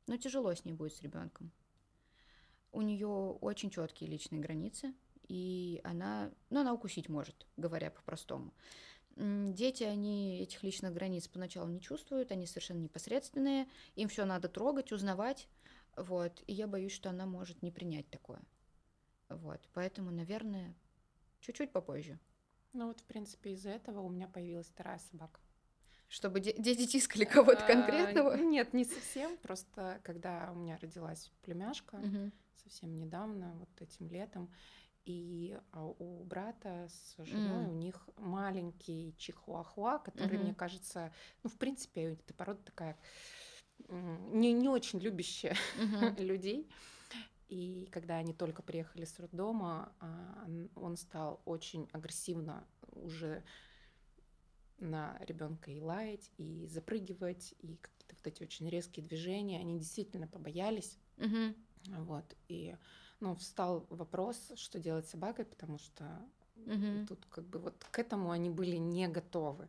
ну, 0.06 0.16
тяжело 0.16 0.54
с 0.54 0.64
ней 0.64 0.72
будет 0.72 0.94
с 0.94 1.02
ребенком. 1.02 1.52
У 2.72 2.82
нее 2.82 3.06
очень 3.06 3.70
четкие 3.70 4.10
личные 4.10 4.40
границы, 4.40 4.94
и 5.28 5.80
она, 5.84 6.32
ну, 6.50 6.60
она 6.60 6.72
укусить 6.72 7.08
может, 7.08 7.46
говоря 7.56 7.90
по-простому. 7.90 8.52
Дети, 9.14 9.84
они 9.84 10.40
этих 10.40 10.62
личных 10.62 10.94
границ 10.94 11.28
поначалу 11.28 11.68
не 11.68 11.82
чувствуют, 11.82 12.32
они 12.32 12.46
совершенно 12.46 12.78
непосредственные, 12.78 13.68
им 13.94 14.08
все 14.08 14.24
надо 14.24 14.48
трогать, 14.48 14.90
узнавать, 14.90 15.48
вот, 15.96 16.42
и 16.46 16.54
я 16.54 16.66
боюсь, 16.66 16.92
что 16.92 17.10
она 17.10 17.26
может 17.26 17.62
не 17.62 17.70
принять 17.70 18.08
такое, 18.08 18.40
вот, 19.28 19.60
поэтому, 19.74 20.10
наверное, 20.10 20.74
чуть-чуть 21.40 21.72
попозже. 21.72 22.18
Ну 22.72 22.88
вот, 22.88 23.00
в 23.00 23.04
принципе, 23.04 23.52
из-за 23.52 23.70
этого 23.70 24.00
у 24.00 24.08
меня 24.08 24.28
появилась 24.28 24.68
вторая 24.68 24.98
собака. 25.10 25.40
Чтобы 26.08 26.40
де- 26.40 26.54
дети 26.58 26.86
тискали 26.86 27.24
кого-то 27.24 27.64
а, 27.64 27.66
конкретного? 27.66 28.36
Нет, 28.36 28.74
не 28.74 28.84
совсем. 28.84 29.36
Просто 29.38 30.00
когда 30.04 30.50
у 30.52 30.56
меня 30.56 30.78
родилась 30.78 31.30
племяшка, 31.42 32.00
совсем 32.62 32.94
недавно, 32.94 33.54
вот 33.58 33.68
этим 33.80 34.08
летом, 34.08 34.50
и 35.04 35.58
а, 35.72 35.84
у 35.84 36.22
брата 36.24 36.88
с 36.88 37.24
женой 37.24 37.64
mm. 37.64 37.70
у 37.70 37.74
них 37.74 38.08
маленький 38.18 39.16
чихуахуа, 39.18 39.98
который, 39.98 40.38
mm-hmm. 40.38 40.42
мне 40.42 40.54
кажется, 40.54 41.12
ну, 41.42 41.50
в 41.50 41.56
принципе, 41.56 42.12
эта 42.12 42.32
порода 42.34 42.62
такая 42.62 42.96
не, 43.88 44.52
не 44.52 44.68
очень 44.68 45.00
любящая 45.00 45.56
mm-hmm. 45.76 46.22
людей. 46.22 46.70
И 47.52 47.86
когда 47.90 48.16
они 48.16 48.32
только 48.32 48.62
приехали 48.62 49.04
с 49.04 49.20
роддома, 49.20 49.92
а, 50.00 50.48
он 50.74 50.96
стал 50.96 51.42
очень 51.44 51.86
агрессивно 51.92 52.66
уже 52.92 53.44
на 54.78 55.18
ребенка 55.26 55.70
и 55.70 55.78
лаять, 55.78 56.30
и 56.38 56.66
запрыгивать, 56.66 57.54
и 57.60 57.76
какие-то 57.76 58.14
вот 58.16 58.26
эти 58.26 58.42
очень 58.42 58.70
резкие 58.70 59.04
движения. 59.04 59.60
Они 59.60 59.78
действительно 59.78 60.26
побоялись. 60.26 60.96
Mm-hmm. 61.18 61.54
Вот. 61.98 62.24
И 62.48 62.74
ну, 63.20 63.34
встал 63.34 63.86
вопрос, 63.90 64.52
что 64.56 64.78
делать 64.78 65.06
с 65.06 65.10
собакой, 65.10 65.44
потому 65.44 65.76
что 65.76 66.04
угу. 66.56 67.06
тут 67.06 67.26
как 67.26 67.44
бы 67.44 67.58
вот 67.58 67.84
к 67.90 67.98
этому 67.98 68.30
они 68.30 68.48
были 68.48 68.76
не 68.76 69.08
готовы. 69.08 69.68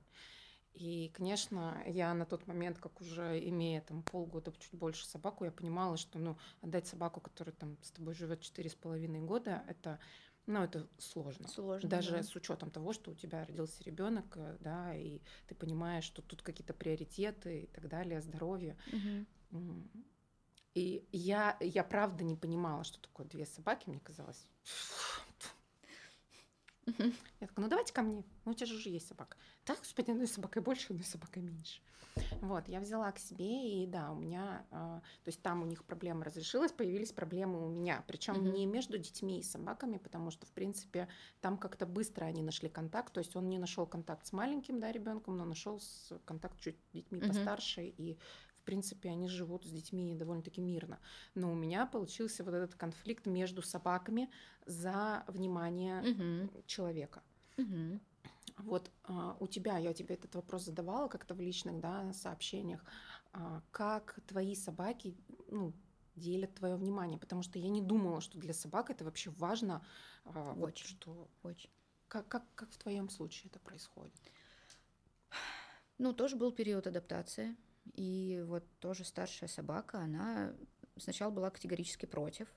И, 0.74 1.12
конечно, 1.14 1.84
я 1.86 2.14
на 2.14 2.26
тот 2.26 2.48
момент, 2.48 2.80
как 2.80 3.00
уже 3.00 3.40
имея 3.50 3.82
там 3.82 4.02
полгода, 4.02 4.52
чуть 4.60 4.74
больше 4.74 5.06
собаку, 5.06 5.46
я 5.46 5.52
понимала, 5.52 5.98
что, 5.98 6.18
ну, 6.18 6.38
отдать 6.62 6.88
собаку, 6.88 7.22
которая 7.22 7.54
там 7.56 7.78
с 7.84 7.92
тобой 7.92 8.16
живет 8.16 8.42
четыре 8.42 8.70
с 8.72 8.76
половиной 8.76 9.22
года, 9.22 9.64
это, 9.68 10.00
ну, 10.48 10.64
это 10.64 10.88
сложно. 10.98 11.48
Сложно, 11.48 11.88
Даже 11.88 12.14
да. 12.14 12.24
с 12.24 12.36
учетом 12.36 12.72
того, 12.72 12.92
что 12.92 13.12
у 13.12 13.16
тебя 13.16 13.46
родился 13.46 13.84
ребенок, 13.84 14.26
э, 14.36 14.58
да, 14.62 14.96
и 14.96 15.22
ты 15.48 15.54
понимаешь, 15.54 16.06
что 16.06 16.24
тут 16.24 16.42
какие-то 16.42 16.74
приоритеты 16.74 17.62
и 17.62 17.68
так 17.68 17.88
далее, 17.88 18.22
здоровье. 18.22 18.76
М. 19.52 19.90
И 20.74 21.08
я, 21.12 21.56
я 21.60 21.84
правда 21.84 22.24
не 22.24 22.36
понимала, 22.36 22.84
что 22.84 23.00
такое 23.00 23.28
две 23.28 23.46
собаки, 23.46 23.90
мне 23.90 24.00
казалось. 24.00 24.48
Мгм. 26.86 27.14
Я 27.40 27.48
такая, 27.48 27.64
ну 27.64 27.70
давайте 27.70 27.94
ко 27.94 28.02
мне, 28.02 28.24
ну 28.46 28.52
у 28.52 28.54
тебя 28.54 28.68
же 28.68 28.76
уже 28.76 28.90
есть 28.90 29.08
собака. 29.08 29.38
Так, 29.66 29.80
господи, 29.80 30.12
одной 30.12 30.28
собакой 30.28 30.62
больше, 30.62 30.88
одной 30.94 31.06
собакой 31.06 31.42
меньше. 31.44 31.82
Вот, 32.42 32.68
я 32.68 32.80
взяла 32.80 33.12
к 33.12 33.20
себе, 33.20 33.84
и 33.84 33.88
да, 33.88 34.12
у 34.12 34.16
меня, 34.16 34.66
а, 34.72 35.00
то 35.24 35.30
есть 35.30 35.42
там 35.42 35.62
у 35.62 35.66
них 35.66 35.84
проблема 35.84 36.26
разрешилась, 36.26 36.72
появились 36.72 37.12
проблемы 37.12 37.66
у 37.66 37.70
меня, 37.70 38.04
причем 38.08 38.36
Мгм. 38.38 38.54
не 38.54 38.66
между 38.66 38.98
детьми 38.98 39.40
и 39.40 39.44
собаками, 39.44 39.98
потому 39.98 40.30
что, 40.30 40.46
в 40.46 40.52
принципе, 40.52 41.08
там 41.42 41.58
как-то 41.58 41.86
быстро 41.86 42.26
они 42.26 42.44
нашли 42.44 42.70
контакт, 42.70 43.14
то 43.14 43.20
есть 43.20 43.36
он 43.36 43.50
не 43.50 43.58
нашел 43.58 43.88
контакт 43.88 44.26
с 44.26 44.34
маленьким, 44.34 44.80
да, 44.80 44.92
ребенком, 44.92 45.38
но 45.38 45.46
нашел 45.46 45.80
контакт 46.26 46.60
чуть 46.60 46.78
с 46.80 46.92
детьми 46.94 47.22
Мгм. 47.22 47.30
постарше, 47.30 47.84
и 47.86 48.20
в 48.64 48.66
принципе, 48.66 49.10
они 49.10 49.28
живут 49.28 49.66
с 49.66 49.70
детьми 49.70 50.16
довольно-таки 50.16 50.62
мирно. 50.62 50.98
Но 51.36 51.52
у 51.52 51.56
меня 51.56 51.86
получился 51.86 52.46
вот 52.46 52.54
этот 52.54 52.76
конфликт 52.76 53.26
между 53.26 53.62
собаками 53.62 54.30
за 54.66 55.26
внимание 55.28 56.02
Мгм. 56.02 56.50
человека. 56.66 57.22
Мгм. 57.58 58.00
Вот 58.58 58.90
а, 59.04 59.36
у 59.42 59.48
тебя, 59.48 59.78
я 59.78 59.94
тебе 59.94 60.16
этот 60.16 60.34
вопрос 60.36 60.64
задавала 60.64 61.10
как-то 61.10 61.34
в 61.36 61.42
личных 61.42 61.82
да, 61.82 62.14
сообщениях, 62.14 62.86
а, 63.34 63.62
как 63.72 64.18
твои 64.28 64.56
собаки 64.56 65.18
ну, 65.50 65.74
делят 66.16 66.56
твое 66.56 66.78
внимание, 66.78 67.20
потому 67.20 67.44
что 67.44 67.60
я 67.60 67.68
не 67.68 67.82
думала, 67.82 68.22
что 68.22 68.40
для 68.40 68.54
собак 68.54 68.90
это 68.90 69.04
вообще 69.04 69.30
важно. 69.32 69.84
а, 70.24 70.54
вот 70.54 70.70
Очень. 70.70 70.86
что, 70.88 71.28
Очень. 71.44 71.70
как, 72.08 72.30
как, 72.30 72.44
как 72.56 72.72
в 72.72 72.78
твоем 72.78 73.10
случае 73.10 73.50
это 73.50 73.60
происходит? 73.60 74.14
Ну, 75.98 76.14
тоже 76.14 76.38
был 76.38 76.54
период 76.54 76.88
адаптации. 76.88 77.58
И 77.96 78.44
вот 78.48 78.64
тоже 78.80 79.04
старшая 79.04 79.50
собака, 79.50 80.00
она 80.00 80.54
сначала 80.98 81.32
была 81.32 81.50
категорически 81.50 82.06
против. 82.06 82.48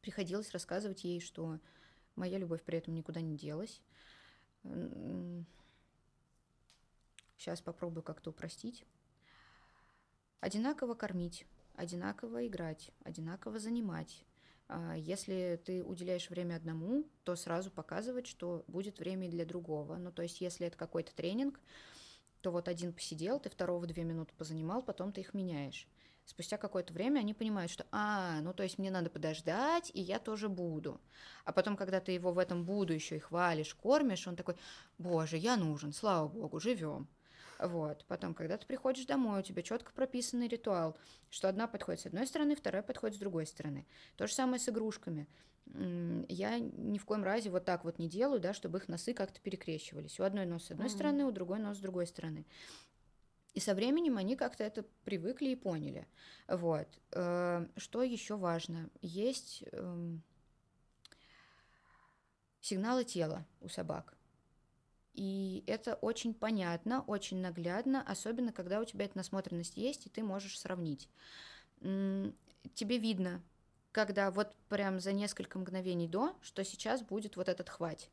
Приходилось 0.00 0.52
рассказывать 0.52 1.04
ей, 1.04 1.20
что 1.20 1.58
моя 2.16 2.38
любовь 2.38 2.62
при 2.62 2.78
этом 2.78 2.94
никуда 2.94 3.20
не 3.20 3.36
делась. 3.36 3.80
Сейчас 7.36 7.60
попробую 7.60 8.02
как-то 8.02 8.30
упростить. 8.30 8.84
Одинаково 10.40 10.94
кормить, 10.94 11.46
одинаково 11.74 12.46
играть, 12.46 12.92
одинаково 13.04 13.58
занимать. 13.58 14.24
А, 14.68 14.94
Если 14.96 15.60
ты 15.64 15.82
уделяешь 15.82 16.30
время 16.30 16.56
одному, 16.56 17.06
то 17.24 17.36
сразу 17.36 17.70
показывать, 17.70 18.26
что 18.26 18.64
будет 18.68 18.98
время 18.98 19.28
и 19.28 19.30
для 19.30 19.44
другого. 19.44 19.96
Ну, 19.96 20.12
то 20.12 20.22
есть, 20.22 20.40
если 20.40 20.66
это 20.66 20.78
какой-то 20.78 21.14
тренинг, 21.14 21.60
то 22.40 22.50
вот 22.50 22.68
один 22.68 22.92
посидел, 22.92 23.38
ты 23.38 23.50
второго 23.50 23.86
две 23.86 24.04
минуты 24.04 24.32
позанимал, 24.36 24.82
потом 24.82 25.12
ты 25.12 25.20
их 25.20 25.34
меняешь. 25.34 25.86
Спустя 26.24 26.58
какое-то 26.58 26.92
время 26.92 27.20
они 27.20 27.34
понимают, 27.34 27.72
что, 27.72 27.86
а, 27.90 28.40
ну 28.42 28.52
то 28.52 28.62
есть 28.62 28.78
мне 28.78 28.90
надо 28.90 29.10
подождать, 29.10 29.90
и 29.94 30.00
я 30.00 30.18
тоже 30.18 30.48
буду. 30.48 31.00
А 31.44 31.52
потом, 31.52 31.76
когда 31.76 32.00
ты 32.00 32.12
его 32.12 32.32
в 32.32 32.38
этом 32.38 32.64
буду 32.64 32.92
еще 32.92 33.16
и 33.16 33.20
хвалишь, 33.20 33.74
кормишь, 33.74 34.28
он 34.28 34.36
такой, 34.36 34.54
боже, 34.98 35.36
я 35.38 35.56
нужен, 35.56 35.92
слава 35.92 36.28
богу, 36.28 36.60
живем. 36.60 37.08
Вот. 37.62 38.04
Потом, 38.06 38.34
когда 38.34 38.56
ты 38.56 38.66
приходишь 38.66 39.04
домой, 39.06 39.40
у 39.40 39.42
тебя 39.42 39.62
четко 39.62 39.92
прописанный 39.92 40.48
ритуал, 40.48 40.96
что 41.28 41.48
одна 41.48 41.66
подходит 41.66 42.00
с 42.00 42.06
одной 42.06 42.26
стороны, 42.26 42.56
вторая 42.56 42.82
подходит 42.82 43.16
с 43.16 43.20
другой 43.20 43.46
стороны. 43.46 43.86
То 44.16 44.26
же 44.26 44.32
самое 44.34 44.58
с 44.58 44.68
игрушками. 44.68 45.28
Я 45.66 46.58
ни 46.58 46.98
в 46.98 47.04
коем 47.04 47.22
разе 47.22 47.50
вот 47.50 47.64
так 47.64 47.84
вот 47.84 47.98
не 47.98 48.08
делаю, 48.08 48.40
да, 48.40 48.54
чтобы 48.54 48.78
их 48.78 48.88
носы 48.88 49.14
как-то 49.14 49.40
перекрещивались. 49.40 50.18
У 50.18 50.24
одной 50.24 50.46
нос 50.46 50.64
с 50.64 50.70
одной 50.70 50.88
Мгм. 50.88 50.94
стороны, 50.94 51.24
у 51.24 51.30
другой 51.32 51.58
нос 51.58 51.76
с 51.76 51.80
другой 51.80 52.06
стороны. 52.06 52.46
И 53.52 53.60
со 53.60 53.74
временем 53.74 54.16
они 54.16 54.36
как-то 54.36 54.64
это 54.64 54.84
привыкли 55.04 55.50
и 55.50 55.56
поняли. 55.56 56.06
Вот. 56.48 56.88
Э, 57.12 57.66
Что 57.76 58.02
еще 58.02 58.36
важно? 58.36 58.88
Есть 59.02 59.64
эм, 59.72 60.22
сигналы 62.60 63.04
тела 63.04 63.46
у 63.60 63.68
собак. 63.68 64.16
И 65.14 65.64
это 65.66 65.94
очень 65.94 66.34
понятно, 66.34 67.02
очень 67.02 67.38
наглядно, 67.38 68.02
особенно 68.02 68.52
когда 68.52 68.80
у 68.80 68.84
тебя 68.84 69.04
эта 69.04 69.16
насмотренность 69.16 69.76
есть, 69.76 70.06
и 70.06 70.10
ты 70.10 70.22
можешь 70.22 70.58
сравнить. 70.58 71.08
Тебе 71.80 72.98
видно, 72.98 73.42
когда 73.92 74.30
вот 74.30 74.54
прям 74.68 75.00
за 75.00 75.12
несколько 75.12 75.58
мгновений 75.58 76.06
до, 76.06 76.36
что 76.42 76.62
сейчас 76.64 77.02
будет 77.02 77.36
вот 77.36 77.48
этот 77.48 77.68
хвать. 77.68 78.10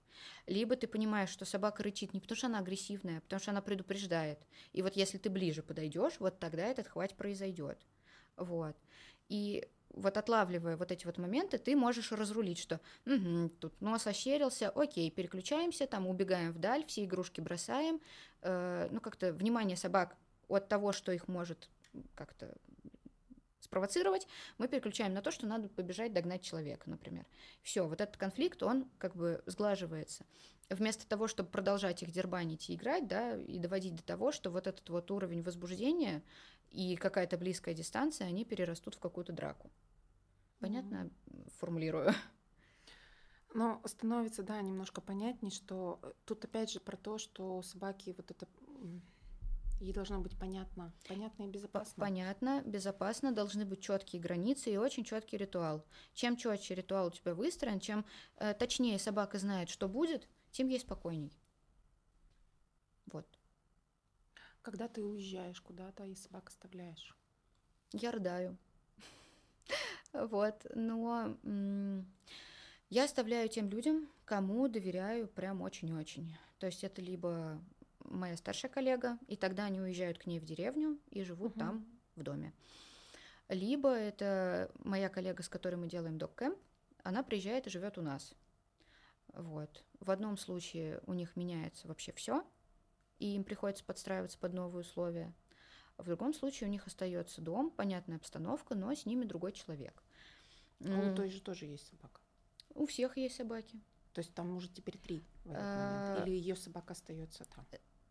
Либо 0.47 0.75
ты 0.75 0.88
понимаешь, 0.88 1.29
что 1.29 1.45
собака 1.45 1.83
рычит 1.83 2.13
не 2.13 2.19
потому, 2.19 2.38
что 2.38 2.47
она 2.47 2.60
агрессивная, 2.60 3.19
а 3.19 3.21
потому 3.21 3.39
что 3.39 3.51
она 3.51 3.62
предупреждает. 3.62 4.39
И 4.73 4.81
вот 4.81 4.95
если 4.95 5.19
ты 5.19 5.29
ближе 5.29 5.62
подойдешь, 5.62 6.19
вот 6.19 6.39
тогда 6.39 6.63
этот 6.65 6.88
хвать 6.88 7.15
произойдет. 7.15 7.77
Вот. 8.38 8.75
И 9.29 9.67
вот 9.89 10.17
отлавливая 10.17 10.78
вот 10.78 10.91
эти 10.91 11.06
вот 11.06 11.17
моменты, 11.17 11.58
ты 11.58 11.76
можешь 11.76 12.12
разрулить, 12.12 12.60
что 12.60 12.80
«Мгм, 13.06 13.50
тут 13.60 13.80
нос 13.82 14.08
ощерился, 14.08 14.69
окей, 14.69 15.10
переключаемся, 15.12 15.88
там 15.88 16.08
убегаем 16.08 16.52
вдаль, 16.52 16.86
все 16.86 17.06
игрушки 17.06 17.41
бросаем. 17.41 18.00
Э, 18.41 18.88
ну, 18.91 19.02
как-то 19.02 19.34
внимание 19.34 19.78
собак 19.78 20.15
от 20.47 20.67
того, 20.69 20.91
что 20.91 21.12
их 21.12 21.28
может 21.28 21.69
как-то 22.15 22.56
спровоцировать, 23.60 24.28
мы 24.58 24.67
переключаем 24.67 25.13
на 25.13 25.21
то, 25.21 25.32
что 25.32 25.45
надо 25.45 25.67
побежать 25.67 26.13
догнать 26.13 26.41
человека, 26.41 26.89
например. 26.89 27.26
Все, 27.63 27.86
вот 27.86 28.00
этот 28.00 28.17
конфликт, 28.17 28.63
он 28.63 28.89
как 28.97 29.15
бы 29.15 29.41
сглаживается. 29.45 30.26
Вместо 30.69 31.08
того, 31.08 31.28
чтобы 31.28 31.50
продолжать 31.50 32.04
их 32.04 32.12
дербанить 32.12 32.69
и 32.69 32.76
играть, 32.76 33.08
да, 33.08 33.36
и 33.36 33.58
доводить 33.58 33.95
до 33.95 34.04
того, 34.04 34.32
что 34.32 34.52
вот 34.52 34.67
этот 34.67 34.88
вот 34.89 35.10
уровень 35.12 35.43
возбуждения 35.43 36.23
и 36.71 36.95
какая-то 36.95 37.38
близкая 37.38 37.73
дистанция, 37.73 38.27
они 38.27 38.45
перерастут 38.45 38.95
в 38.95 38.99
какую-то 38.99 39.34
драку. 39.34 39.71
Понятно 40.60 41.10
формулирую? 41.58 42.13
Но 43.53 43.82
становится, 43.86 44.43
да, 44.43 44.62
немножко 44.62 45.01
понятней, 45.01 45.51
что 45.51 45.99
э, 46.03 46.12
тут 46.25 46.43
опять 46.45 46.71
же 46.71 46.80
про 46.80 46.97
то, 46.97 47.17
что 47.17 47.58
у 47.58 47.63
собаки 47.63 48.13
вот 48.15 48.30
это 48.30 48.47
ей 49.80 49.93
должно 49.93 50.19
быть 50.19 50.38
понятно, 50.38 50.93
понятно 51.08 51.43
и 51.43 51.47
безопасно. 51.47 52.03
Понятно, 52.03 52.62
безопасно, 52.65 53.32
должны 53.32 53.65
быть 53.65 53.82
четкие 53.82 54.21
границы 54.21 54.71
и 54.71 54.77
очень 54.77 55.03
четкий 55.03 55.38
ритуал. 55.38 55.86
Чем 56.13 56.36
четче 56.36 56.75
ритуал 56.75 57.08
у 57.08 57.12
тебя 57.12 57.34
выстроен, 57.34 57.80
чем 57.80 58.06
э, 58.38 58.53
точнее 58.53 58.99
собака 58.99 59.38
знает, 59.38 59.69
что 59.69 59.88
будет, 59.88 60.27
тем 60.51 60.67
ей 60.67 60.80
спокойней. 60.80 61.32
Вот. 63.12 63.37
Когда 64.67 64.89
ты 64.89 65.01
уезжаешь 65.01 65.62
куда-то 65.62 66.03
и 66.03 66.13
собак 66.13 66.49
оставляешь. 66.49 67.17
Я 67.93 68.12
рыдаю. 68.12 68.58
Вот, 70.12 70.65
но 70.75 71.38
я 72.89 73.06
оставляю 73.06 73.47
тем 73.47 73.69
людям, 73.69 74.10
кому 74.25 74.67
доверяю 74.67 75.30
прям 75.30 75.62
очень-очень. 75.62 76.36
То 76.60 76.65
есть 76.65 76.84
это 76.84 77.01
либо 77.01 77.62
моя 77.99 78.36
старшая 78.36 78.69
коллега, 78.69 79.17
и 79.30 79.38
тогда 79.38 79.63
они 79.63 79.80
уезжают 79.80 80.17
к 80.17 80.25
ней 80.25 80.41
в 80.41 80.43
деревню 80.43 80.99
и 81.12 81.23
живут 81.23 81.53
там 81.53 81.86
в 82.17 82.23
доме. 82.23 82.53
Либо 83.47 83.91
это 83.91 84.69
моя 84.84 85.08
коллега, 85.08 85.43
с 85.43 85.47
которой 85.47 85.75
мы 85.75 85.88
делаем 85.88 86.17
док-кэмп, 86.17 86.60
она 87.03 87.23
приезжает 87.23 87.67
и 87.67 87.69
живет 87.69 87.97
у 87.97 88.01
нас. 88.01 88.34
Вот. 89.30 89.86
В 90.01 90.12
одном 90.12 90.36
случае 90.36 90.99
у 91.06 91.13
них 91.13 91.38
меняется 91.38 91.88
вообще 91.88 92.12
все, 92.12 92.45
и 93.19 93.36
им 93.36 93.43
приходится 93.43 93.84
подстраиваться 93.84 94.38
под 94.38 94.53
новые 94.53 94.82
условия. 94.82 95.34
В 95.97 96.06
другом 96.06 96.34
случае 96.34 96.67
у 96.69 96.71
них 96.71 96.86
остается 96.88 97.41
дом, 97.41 97.71
понятная 97.71 98.17
обстановка, 98.17 98.75
но 98.75 98.93
с 98.93 99.06
ними 99.06 99.25
другой 99.25 99.51
человек. 99.51 100.03
А 100.86 101.12
у 101.12 101.15
той 101.15 101.29
же 101.29 101.42
тоже 101.42 101.65
есть 101.65 101.87
собака. 101.87 102.21
у 102.75 102.85
всех 102.85 103.17
есть 103.17 103.35
собаки. 103.35 103.79
То 104.13 104.19
есть 104.19 104.33
там 104.33 104.56
уже 104.56 104.67
теперь 104.69 104.98
три 104.98 105.23
в 105.44 105.52
этот 105.52 105.63
А, 105.63 105.75
момент. 106.13 106.27
Или 106.27 106.35
ее 106.35 106.56
собака 106.56 106.94
остается 106.94 107.46
там. 107.46 107.65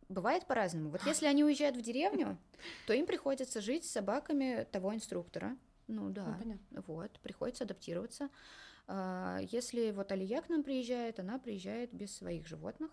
Бывает 0.09 0.47
по-разному. 0.47 0.91
Вот 0.91 1.05
если 1.07 1.27
они 1.27 1.45
уезжают 1.45 1.77
в 1.77 1.83
деревню, 1.83 2.39
то 2.87 2.93
им 2.93 3.07
приходится 3.07 3.61
жить 3.61 3.85
с 3.85 3.91
собаками 3.91 4.67
того 4.71 4.95
инструктора. 4.95 5.57
Ну 5.89 6.05
Ну, 6.09 6.11
да, 6.11 6.37
понятно. 6.39 6.83
вот, 6.87 7.19
приходится 7.21 7.65
адаптироваться. 7.65 8.31
А, 8.89 9.39
Если 9.51 9.91
вот 9.93 10.11
Алия 10.13 10.43
к 10.43 10.49
нам 10.49 10.63
приезжает, 10.65 11.19
она 11.21 11.39
приезжает 11.39 11.93
без 11.93 12.15
своих 12.17 12.47
животных. 12.47 12.91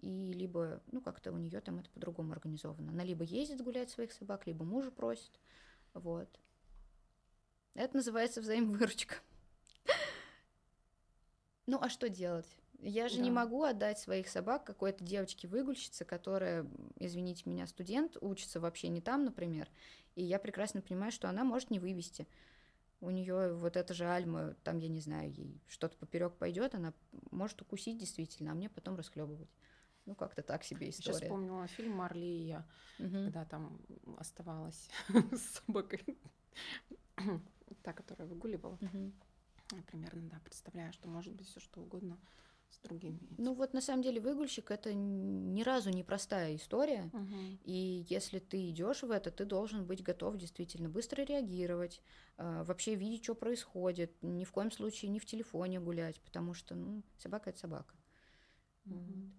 И 0.00 0.32
либо, 0.32 0.80
ну, 0.92 1.00
как-то 1.00 1.32
у 1.32 1.36
нее 1.38 1.60
там 1.60 1.78
это 1.80 1.90
по-другому 1.90 2.32
организовано. 2.32 2.92
Она 2.92 3.04
либо 3.04 3.24
ездит 3.24 3.60
гулять 3.62 3.90
своих 3.90 4.12
собак, 4.12 4.46
либо 4.46 4.64
мужа 4.64 4.90
просит. 4.90 5.40
Вот. 5.94 6.28
Это 7.74 7.96
называется 7.96 8.40
взаимовыручка. 8.40 9.16
Ну, 11.66 11.78
а 11.80 11.88
что 11.88 12.08
делать? 12.08 12.46
Я 12.80 13.08
же 13.08 13.16
Да. 13.16 13.22
не 13.24 13.30
могу 13.30 13.64
отдать 13.64 13.98
своих 13.98 14.28
собак 14.28 14.64
какой-то 14.64 15.04
девочке-выгульщице, 15.04 16.04
которая, 16.04 16.66
извините 16.98 17.42
меня, 17.46 17.66
студент, 17.66 18.16
учится 18.20 18.60
вообще 18.60 18.88
не 18.88 19.00
там, 19.00 19.24
например, 19.24 19.68
и 20.14 20.22
я 20.22 20.38
прекрасно 20.38 20.80
понимаю, 20.80 21.10
что 21.12 21.28
она 21.28 21.44
может 21.44 21.70
не 21.70 21.80
вывести. 21.80 22.26
У 23.00 23.10
нее 23.10 23.52
вот 23.54 23.76
эта 23.76 23.94
же 23.94 24.06
альма, 24.06 24.54
там, 24.64 24.78
я 24.78 24.88
не 24.88 25.00
знаю, 25.00 25.30
ей 25.30 25.60
что-то 25.66 25.96
поперек 25.96 26.34
пойдет, 26.36 26.74
она 26.74 26.94
может 27.30 27.60
укусить 27.62 27.98
действительно, 27.98 28.52
а 28.52 28.54
мне 28.54 28.68
потом 28.70 28.96
расхлебывать. 28.96 29.50
Ну, 30.08 30.14
как-то 30.14 30.42
так 30.42 30.64
себе 30.64 30.90
Сейчас 30.90 31.16
история. 31.16 31.26
вспомнила 31.26 31.66
фильм 31.66 31.92
«Марли 31.92 32.24
и 32.24 32.46
я», 32.46 32.66
Мгм. 32.98 33.24
когда 33.24 33.44
там 33.44 33.78
оставалась 34.16 34.88
с 35.32 35.60
собакой, 35.66 36.00
та, 37.82 37.92
которая 37.92 38.26
выгуливала. 38.26 38.78
Я 39.70 39.82
примерно, 39.82 40.30
да, 40.30 40.40
представляю, 40.42 40.94
что 40.94 41.10
может 41.10 41.34
быть 41.34 41.46
все 41.46 41.60
что 41.60 41.82
угодно 41.82 42.18
с 42.70 42.78
другими. 42.78 43.20
Ну 43.36 43.52
вот 43.52 43.74
на 43.74 43.82
самом 43.82 44.02
деле 44.02 44.18
выгульщик 44.18 44.70
это 44.70 44.94
ни 44.94 45.62
разу 45.62 45.90
не 45.90 46.02
простая 46.02 46.56
история. 46.56 47.10
Мгм. 47.12 47.58
И 47.64 48.06
если 48.08 48.38
ты 48.38 48.70
идешь 48.70 49.02
в 49.02 49.10
это, 49.10 49.30
ты 49.30 49.44
должен 49.44 49.84
быть 49.84 50.02
готов 50.02 50.38
действительно 50.38 50.88
быстро 50.88 51.22
реагировать, 51.22 52.00
э, 52.38 52.62
вообще 52.64 52.94
видеть, 52.94 53.24
что 53.24 53.34
происходит, 53.34 54.10
ни 54.22 54.44
в 54.44 54.52
коем 54.52 54.70
случае 54.70 55.10
не 55.10 55.18
в 55.18 55.26
телефоне 55.26 55.80
гулять, 55.80 56.18
потому 56.22 56.54
что 56.54 56.74
ну, 56.74 57.02
собака 57.18 57.50
это 57.50 57.58
собака. 57.58 57.94
Мгм. 58.86 59.34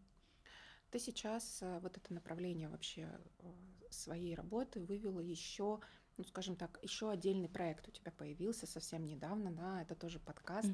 Ты 0.91 0.99
сейчас 0.99 1.59
э, 1.61 1.79
вот 1.79 1.97
это 1.97 2.13
направление 2.13 2.67
вообще 2.67 3.07
э, 3.39 3.51
своей 3.91 4.33
работы 4.35 4.79
вывела 4.79 5.19
еще, 5.19 5.79
ну 6.17 6.23
скажем 6.23 6.55
так, 6.55 6.79
еще 6.81 7.11
отдельный 7.11 7.47
проект 7.49 7.87
у 7.87 7.91
тебя 7.91 8.11
появился 8.11 8.65
совсем 8.65 9.05
недавно, 9.05 9.51
да, 9.51 9.81
это 9.83 9.95
тоже 9.95 10.19
подкаст 10.19 10.69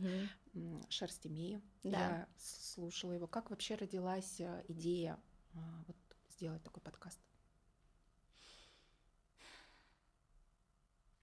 «Шерсть 0.89 1.27
имею». 1.27 1.61
Да. 1.83 1.89
Я 1.89 2.29
слушала 2.37 3.11
его. 3.11 3.27
Как 3.27 3.49
вообще 3.49 3.75
родилась 3.75 4.39
э, 4.39 4.63
идея 4.69 5.19
вот 5.53 5.97
сделать 6.29 6.63
такой 6.63 6.81
подкаст? 6.81 7.19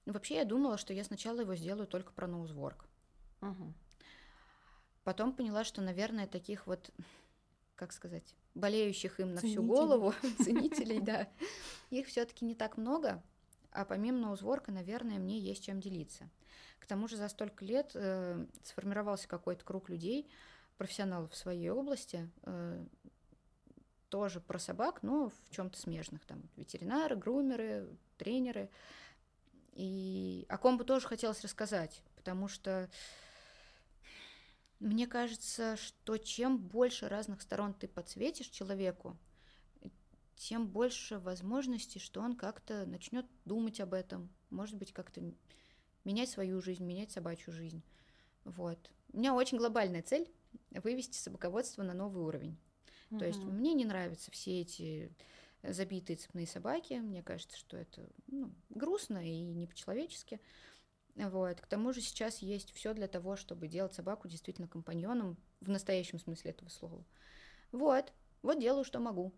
Ну, 0.05 0.13
Вообще 0.13 0.37
я 0.37 0.45
думала, 0.45 0.77
что 0.77 0.93
я 0.93 1.05
сначала 1.05 1.41
его 1.41 1.55
сделаю 1.55 1.87
только 1.87 2.13
про 2.13 2.27
ноузворк. 2.27 2.87
Мгм. 3.41 3.75
Потом 5.05 5.33
поняла, 5.33 5.65
что, 5.65 5.81
наверное, 5.81 6.27
таких 6.27 6.67
вот, 6.67 6.91
как 7.77 7.93
сказать, 7.93 8.35
болеющих 8.55 9.21
им 9.21 9.35
на 9.35 9.41
всю 9.41 9.49
Ценителей. 9.49 9.67
голову, 9.69 10.15
ценителей, 10.45 11.01
да, 11.01 11.29
их 11.91 12.07
все-таки 12.07 12.45
не 12.45 12.55
так 12.55 12.77
много, 12.77 13.23
а 13.71 13.85
помимо 13.85 14.19
ноузворка, 14.19 14.73
наверное, 14.73 15.19
мне 15.19 15.39
есть 15.39 15.65
чем 15.65 15.81
делиться. 15.81 16.29
К 16.79 16.87
тому 16.87 17.09
же 17.09 17.17
за 17.17 17.29
столько 17.29 17.65
лет 17.65 17.93
э, 17.95 18.45
сформировался 18.65 19.29
какой-то 19.29 19.65
круг 19.65 19.89
людей, 19.89 20.29
профессионалов 20.77 21.33
в 21.33 21.37
своей 21.37 21.71
области, 21.71 22.29
э, 22.43 22.85
тоже 24.09 24.41
про 24.41 24.59
собак, 24.59 25.03
но 25.03 25.31
в 25.31 25.51
чем-то 25.51 25.79
смежных, 25.79 26.27
там 26.27 26.43
ветеринары, 26.57 27.17
грумеры, 27.17 27.89
тренеры. 28.19 28.69
И 29.73 30.45
о 30.51 30.59
ком 30.59 30.77
бы 30.77 30.85
тоже 30.85 31.07
хотелось 31.07 31.41
рассказать, 31.41 32.03
потому 32.17 32.47
что 32.47 32.91
мне 34.83 35.07
кажется, 35.07 35.77
что 35.77 36.19
чем 36.19 36.59
больше 36.59 37.09
разных 37.09 37.43
сторон 37.43 37.73
ты 37.73 37.87
подсветишь 37.87 38.49
человеку, 38.49 39.17
тем 40.37 40.67
больше 40.67 41.21
возможностей, 41.21 42.01
что 42.01 42.21
он 42.21 42.35
как-то 42.35 42.85
начнет 42.87 43.25
думать 43.45 43.81
об 43.81 43.95
этом, 43.95 44.29
может 44.51 44.77
быть, 44.77 44.93
как-то 44.93 45.23
менять 46.05 46.31
свою 46.31 46.61
жизнь, 46.61 46.85
менять 46.85 47.13
собачью 47.13 47.53
жизнь. 47.53 47.83
Вот. 48.45 48.91
У 49.13 49.19
меня 49.19 49.35
очень 49.35 49.59
глобальная 49.59 50.03
цель 50.03 50.29
вывести 50.71 51.17
собаководство 51.17 51.85
на 51.85 51.95
новый 51.95 52.25
уровень. 52.25 52.59
То 53.19 53.27
есть 53.27 53.41
мне 53.45 53.75
не 53.75 53.85
нравятся 53.85 54.31
все 54.31 54.63
эти 54.63 55.13
забитые 55.63 56.17
цепные 56.17 56.47
собаки. 56.47 56.95
Мне 56.95 57.23
кажется, 57.23 57.59
что 57.59 57.77
это 57.77 58.09
ну, 58.27 58.51
грустно 58.71 59.19
и 59.25 59.43
не 59.43 59.67
по-человечески. 59.67 60.41
Вот. 61.17 61.61
К 61.61 61.67
тому 61.67 61.93
же 61.93 62.01
сейчас 62.01 62.39
есть 62.39 62.73
все 62.73 62.95
для 62.95 63.07
того, 63.09 63.37
чтобы 63.37 63.69
делать 63.69 63.95
собаку 63.95 64.29
действительно 64.29 64.67
компаньоном 64.69 65.37
в 65.61 65.69
настоящем 65.69 66.19
смысле 66.19 66.53
этого 66.53 66.69
слова. 66.69 67.05
Вот. 67.71 68.13
Вот 68.43 68.59
делаю, 68.61 68.85
что 68.85 68.99
могу. 68.99 69.33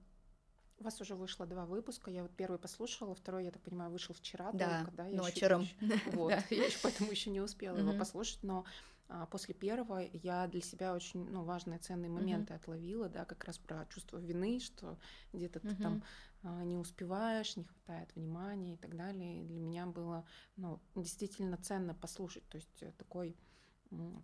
У 0.78 0.84
вас 0.84 1.00
уже 1.00 1.14
вышло 1.14 1.46
два 1.46 1.66
выпуска. 1.66 2.10
Я 2.10 2.22
вот 2.22 2.32
первый 2.36 2.58
послушала, 2.58 3.14
второй, 3.14 3.44
я 3.44 3.50
так 3.50 3.62
понимаю, 3.62 3.90
вышел 3.90 4.14
вчера. 4.14 4.50
Да, 4.52 4.78
только, 4.84 4.96
да? 4.96 5.06
Я 5.06 5.16
ночером. 5.18 5.62
ещё- 5.80 6.10
Вот, 6.12 6.30
Да. 6.30 6.42
я 6.50 6.64
еще 6.66 6.78
поэтому 6.82 7.10
еще 7.10 7.30
не 7.30 7.40
успела 7.40 7.76
его 7.78 7.92
послушать, 7.92 8.42
но 8.42 8.64
а, 9.08 9.26
после 9.26 9.54
первого 9.54 10.00
я 10.12 10.46
для 10.48 10.62
себя 10.62 10.94
очень 10.94 11.28
ну, 11.30 11.44
важные 11.44 11.78
ценные 11.78 12.10
моменты 12.10 12.54
отловила, 12.54 13.08
да, 13.08 13.24
как 13.24 13.44
раз 13.44 13.58
про 13.58 13.86
чувство 13.86 14.18
вины, 14.18 14.58
что 14.60 14.98
где-то 15.32 15.60
ты 15.60 15.68
Мгм. 15.68 15.82
там 15.82 16.02
не 16.44 16.76
успеваешь, 16.76 17.56
не 17.56 17.64
хватает 17.64 18.14
внимания 18.14 18.74
и 18.74 18.76
так 18.76 18.96
далее. 18.96 19.42
И 19.42 19.44
для 19.44 19.58
меня 19.58 19.86
было 19.86 20.26
ну, 20.56 20.80
действительно 20.94 21.56
ценно 21.56 21.94
послушать. 21.94 22.46
То 22.48 22.56
есть 22.56 22.82
э, 22.82 22.92
такой 22.98 23.36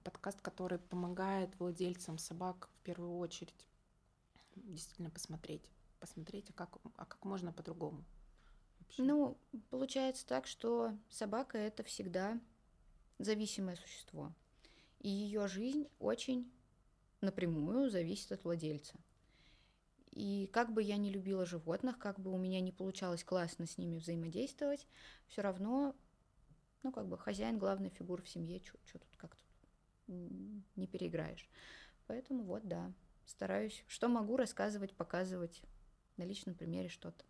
подкаст, 0.04 0.40
который 0.40 0.78
помогает 0.78 1.58
владельцам 1.58 2.18
собак 2.18 2.68
в 2.74 2.82
первую 2.82 3.16
очередь 3.18 3.66
действительно 4.56 5.10
посмотреть. 5.10 5.70
Посмотреть, 6.00 6.50
а 6.50 6.52
как, 6.52 6.78
а 6.96 7.04
как 7.04 7.24
можно 7.24 7.52
по-другому. 7.52 8.04
Ну, 8.98 9.38
получается 9.70 10.26
так, 10.26 10.46
что 10.46 10.96
собака 11.08 11.58
это 11.58 11.84
всегда 11.84 12.40
зависимое 13.18 13.76
существо. 13.76 14.32
И 14.98 15.08
ее 15.08 15.46
жизнь 15.46 15.86
очень 15.98 16.50
напрямую 17.20 17.90
зависит 17.90 18.32
от 18.32 18.44
владельца. 18.44 18.96
И 20.12 20.48
как 20.52 20.72
бы 20.72 20.82
я 20.82 20.96
не 20.96 21.10
любила 21.10 21.46
животных, 21.46 21.98
как 21.98 22.18
бы 22.18 22.32
у 22.32 22.38
меня 22.38 22.60
не 22.60 22.72
получалось 22.72 23.22
классно 23.22 23.66
с 23.66 23.78
ними 23.78 23.98
взаимодействовать, 23.98 24.86
все 25.28 25.42
равно, 25.42 25.94
ну, 26.82 26.90
как 26.90 27.06
бы 27.08 27.16
хозяин 27.16 27.58
главная 27.58 27.90
фигура 27.90 28.22
в 28.22 28.28
семье, 28.28 28.60
что 28.84 28.98
тут 28.98 29.16
как 29.16 29.36
тут 29.36 29.46
м, 30.08 30.64
не 30.74 30.86
переиграешь. 30.88 31.48
Поэтому 32.06 32.42
вот, 32.42 32.66
да, 32.66 32.92
стараюсь, 33.24 33.84
что 33.86 34.08
могу 34.08 34.36
рассказывать, 34.36 34.96
показывать 34.96 35.62
на 36.16 36.24
личном 36.24 36.56
примере 36.56 36.88
что-то. 36.88 37.24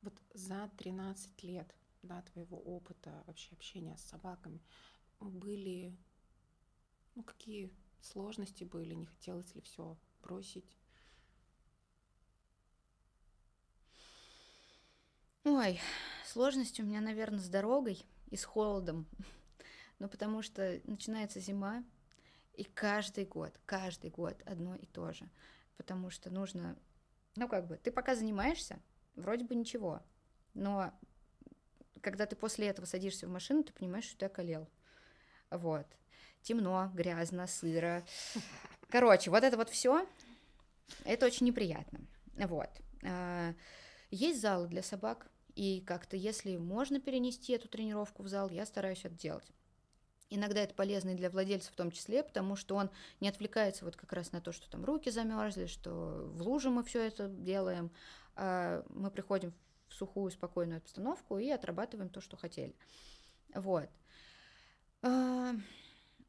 Вот 0.00 0.14
за 0.32 0.70
13 0.78 1.42
лет 1.42 1.74
да, 2.02 2.22
твоего 2.22 2.58
опыта 2.58 3.22
вообще 3.26 3.54
общения 3.54 3.96
с 3.96 4.04
собаками 4.04 4.62
были, 5.20 5.94
ну, 7.14 7.22
какие 7.22 7.70
сложности 8.00 8.64
были, 8.64 8.94
не 8.94 9.06
хотелось 9.06 9.54
ли 9.54 9.60
все 9.60 9.98
бросить? 10.22 10.76
Ой, 15.44 15.80
сложности 16.26 16.82
у 16.82 16.84
меня, 16.84 17.00
наверное, 17.00 17.38
с 17.38 17.48
дорогой 17.48 18.04
и 18.30 18.36
с 18.36 18.44
холодом. 18.44 19.06
Ну, 20.00 20.08
потому 20.08 20.42
что 20.42 20.80
начинается 20.84 21.40
зима, 21.40 21.82
и 22.54 22.62
каждый 22.62 23.24
год, 23.24 23.58
каждый 23.66 24.10
год 24.10 24.40
одно 24.46 24.76
и 24.76 24.86
то 24.86 25.12
же. 25.12 25.28
Потому 25.76 26.08
что 26.08 26.30
нужно, 26.30 26.78
ну, 27.34 27.48
как 27.48 27.66
бы, 27.66 27.78
ты 27.78 27.90
пока 27.90 28.14
занимаешься, 28.14 28.78
вроде 29.16 29.44
бы 29.44 29.56
ничего, 29.56 30.00
но 30.54 30.92
когда 32.00 32.26
ты 32.26 32.36
после 32.36 32.68
этого 32.68 32.86
садишься 32.86 33.26
в 33.26 33.30
машину, 33.30 33.64
ты 33.64 33.72
понимаешь, 33.72 34.04
что 34.04 34.18
ты 34.18 34.26
околел. 34.26 34.68
Вот. 35.50 35.86
Темно, 36.42 36.92
грязно, 36.94 37.48
сыро. 37.48 38.04
Короче, 38.90 39.30
вот 39.30 39.42
это 39.42 39.56
вот 39.56 39.68
все, 39.68 40.06
это 41.04 41.26
очень 41.26 41.46
неприятно. 41.46 42.00
Вот. 42.36 42.70
Есть 44.10 44.40
залы 44.40 44.68
для 44.68 44.82
собак, 44.82 45.30
и 45.54 45.80
как-то, 45.80 46.16
если 46.16 46.56
можно 46.56 47.00
перенести 47.00 47.52
эту 47.52 47.68
тренировку 47.68 48.22
в 48.22 48.28
зал, 48.28 48.48
я 48.48 48.64
стараюсь 48.64 49.04
это 49.04 49.14
делать. 49.14 49.50
Иногда 50.30 50.60
это 50.60 50.74
полезно 50.74 51.10
и 51.10 51.14
для 51.14 51.30
владельца 51.30 51.72
в 51.72 51.76
том 51.76 51.90
числе, 51.90 52.22
потому 52.22 52.54
что 52.54 52.76
он 52.76 52.90
не 53.20 53.28
отвлекается 53.28 53.84
вот 53.84 53.96
как 53.96 54.12
раз 54.12 54.30
на 54.32 54.40
то, 54.40 54.52
что 54.52 54.70
там 54.70 54.84
руки 54.84 55.10
замерзли, 55.10 55.66
что 55.66 56.30
в 56.34 56.42
луже 56.42 56.70
мы 56.70 56.84
все 56.84 57.06
это 57.06 57.28
делаем. 57.28 57.90
а 58.36 58.84
мы 58.90 59.10
приходим 59.10 59.52
в 59.88 59.94
сухую, 59.94 60.30
спокойную 60.30 60.78
обстановку 60.78 61.38
и 61.38 61.48
отрабатываем 61.48 62.10
то, 62.10 62.20
что 62.20 62.36
хотели. 62.36 62.76
Вот. 63.54 63.88
А, 65.02 65.54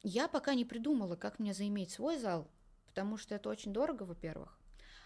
Я 0.02 0.28
пока 0.28 0.54
не 0.54 0.64
придумала, 0.64 1.16
как 1.16 1.38
мне 1.38 1.54
заиметь 1.54 1.90
свой 1.92 2.18
зал, 2.18 2.50
потому 2.86 3.16
что 3.18 3.34
это 3.34 3.48
очень 3.50 3.72
дорого, 3.72 4.04
во-первых. 4.04 4.59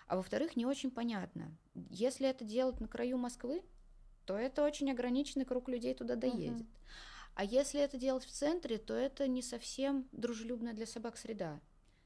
А 0.07 0.17
во-вторых, 0.17 0.57
не 0.57 0.67
очень 0.67 0.91
понятно. 0.91 1.57
Если 1.91 2.29
это 2.29 2.45
делать 2.45 2.81
на 2.81 2.89
краю 2.89 3.17
Москвы, 3.19 3.63
то 4.27 4.37
это 4.37 4.65
очень 4.65 4.91
ограниченный 4.91 5.45
круг 5.45 5.69
людей 5.69 5.95
туда 5.95 6.17
доедет. 6.17 6.67
А 7.35 7.45
если 7.45 7.81
это 7.81 7.97
делать 7.97 8.25
в 8.25 8.31
центре, 8.31 8.79
то 8.79 8.95
это 8.95 9.27
не 9.27 9.43
совсем 9.43 10.09
дружелюбная 10.13 10.73
для 10.73 10.87
собак 10.87 11.17
среда. 11.17 11.61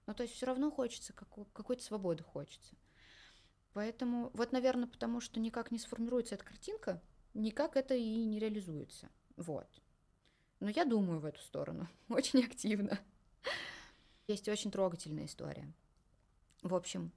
Ну, 0.07 0.15
то 0.15 0.23
есть 0.23 0.35
все 0.35 0.47
равно 0.47 0.71
хочется, 0.71 1.13
како- 1.13 1.45
какой-то 1.53 1.83
свободы 1.83 2.23
хочется. 2.23 2.77
Поэтому, 3.75 4.31
вот, 4.33 4.53
наверное, 4.53 4.89
потому 4.89 5.21
что 5.21 5.39
никак 5.39 5.71
не 5.71 5.79
сформируется 5.79 6.35
эта 6.35 6.45
картинка, 6.45 7.03
никак 7.35 7.77
это 7.77 7.95
и 7.95 8.25
не 8.25 8.39
реализуется. 8.39 9.11
Вот. 9.37 9.69
Но 10.61 10.71
я 10.71 10.85
думаю 10.85 11.21
в 11.21 11.27
эту 11.27 11.41
сторону 11.43 11.89
очень 12.09 12.43
активно. 12.43 12.99
Есть 14.27 14.49
очень 14.49 14.71
трогательная 14.71 15.27
история. 15.27 15.73
В 16.63 16.75
общем, 16.75 17.13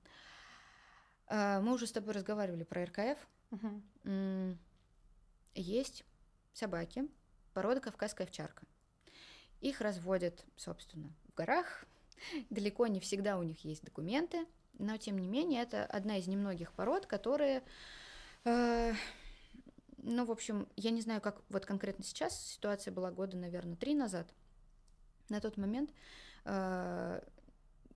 мы 1.32 1.74
уже 1.74 1.88
с 1.88 1.92
тобой 1.92 2.14
разговаривали 2.14 2.64
про 2.64 2.86
РКФ. 2.86 3.18
Угу. 3.52 4.58
Есть 5.56 6.04
собаки 6.54 7.08
порода 7.54 7.80
кавказская 7.80 8.28
овчарка. 8.28 8.66
Их 9.62 9.80
разводят, 9.82 10.46
собственно, 10.58 11.14
в 11.28 11.34
горах. 11.34 11.86
Далеко 12.50 12.88
не 12.88 13.00
всегда 13.00 13.38
у 13.38 13.44
них 13.44 13.64
есть 13.64 13.84
документы, 13.84 14.46
но 14.78 14.98
тем 14.98 15.18
не 15.18 15.28
менее 15.28 15.64
это 15.64 15.86
одна 15.86 16.18
из 16.18 16.28
немногих 16.28 16.74
пород, 16.74 17.06
которые 17.06 17.64
э, 18.44 18.94
ну, 20.04 20.26
в 20.26 20.32
общем, 20.32 20.68
я 20.76 20.92
не 20.92 21.02
знаю, 21.02 21.22
как 21.22 21.42
вот 21.50 21.66
конкретно 21.66 22.04
сейчас, 22.04 22.40
ситуация 22.40 22.92
была 22.92 23.12
года, 23.12 23.38
наверное, 23.38 23.76
три 23.76 23.94
назад. 23.94 24.28
На 25.30 25.40
тот 25.40 25.58
момент 25.58 25.92
э, 26.46 27.22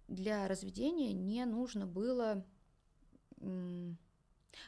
для 0.07 0.47
разведения 0.47 1.13
не 1.13 1.45
нужно 1.45 1.85
было... 1.85 2.45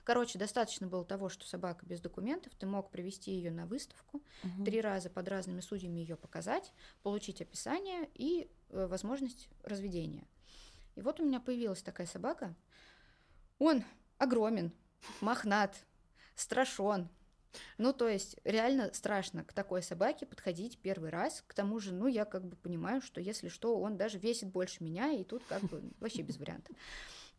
Короче, 0.03 0.37
достаточно 0.37 0.87
было 0.87 1.05
того, 1.05 1.29
что 1.29 1.47
собака 1.47 1.85
без 1.85 2.01
документов, 2.01 2.53
ты 2.55 2.65
мог 2.65 2.91
привести 2.91 3.31
ее 3.31 3.51
на 3.51 3.65
выставку, 3.65 4.21
угу. 4.43 4.65
три 4.65 4.81
раза 4.81 5.09
под 5.09 5.27
разными 5.29 5.61
судьями 5.61 5.99
ее 5.99 6.17
показать, 6.17 6.73
получить 7.03 7.41
описание 7.41 8.09
и 8.13 8.49
э, 8.69 8.87
возможность 8.87 9.49
разведения. 9.63 10.27
И 10.95 11.01
вот 11.01 11.19
у 11.19 11.25
меня 11.25 11.39
появилась 11.39 11.83
такая 11.83 12.07
собака. 12.07 12.53
Он 13.59 13.83
огромен, 14.17 14.73
мохнат, 15.21 15.75
страшен, 16.35 17.09
ну, 17.77 17.93
то 17.93 18.07
есть, 18.07 18.37
реально 18.43 18.91
страшно 18.93 19.43
к 19.43 19.53
такой 19.53 19.81
собаке 19.81 20.25
подходить 20.25 20.77
первый 20.79 21.09
раз. 21.09 21.43
К 21.47 21.53
тому 21.53 21.79
же, 21.79 21.93
ну, 21.93 22.07
я 22.07 22.25
как 22.25 22.45
бы 22.45 22.55
понимаю, 22.55 23.01
что 23.01 23.21
если 23.21 23.47
что, 23.47 23.79
он 23.79 23.97
даже 23.97 24.19
весит 24.19 24.49
больше 24.49 24.83
меня, 24.83 25.11
и 25.11 25.23
тут 25.23 25.43
как 25.47 25.61
бы 25.63 25.81
вообще 25.99 26.21
без 26.21 26.37
вариантов. 26.37 26.75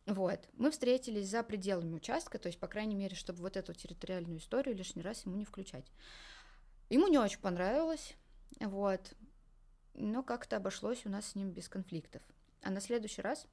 Вот. 0.08 0.48
Мы 0.54 0.70
встретились 0.70 1.28
за 1.28 1.42
пределами 1.42 1.92
участка, 1.92 2.38
то 2.38 2.46
есть, 2.46 2.58
по 2.58 2.66
крайней 2.66 2.94
мере, 2.94 3.14
чтобы 3.14 3.42
вот 3.42 3.58
эту 3.58 3.74
территориальную 3.74 4.38
историю 4.38 4.74
лишний 4.74 5.02
раз 5.02 5.26
ему 5.26 5.36
не 5.36 5.44
включать. 5.44 5.84
Ему 6.88 7.08
не 7.08 7.18
очень 7.18 7.40
понравилось, 7.40 8.14
вот. 8.58 9.12
Но 9.92 10.22
как-то 10.22 10.56
обошлось 10.56 11.04
у 11.04 11.10
нас 11.10 11.26
с 11.26 11.34
ним 11.34 11.50
без 11.50 11.68
конфликтов. 11.68 12.22
А 12.62 12.70
на 12.70 12.80
следующий 12.80 13.20
раз 13.20 13.46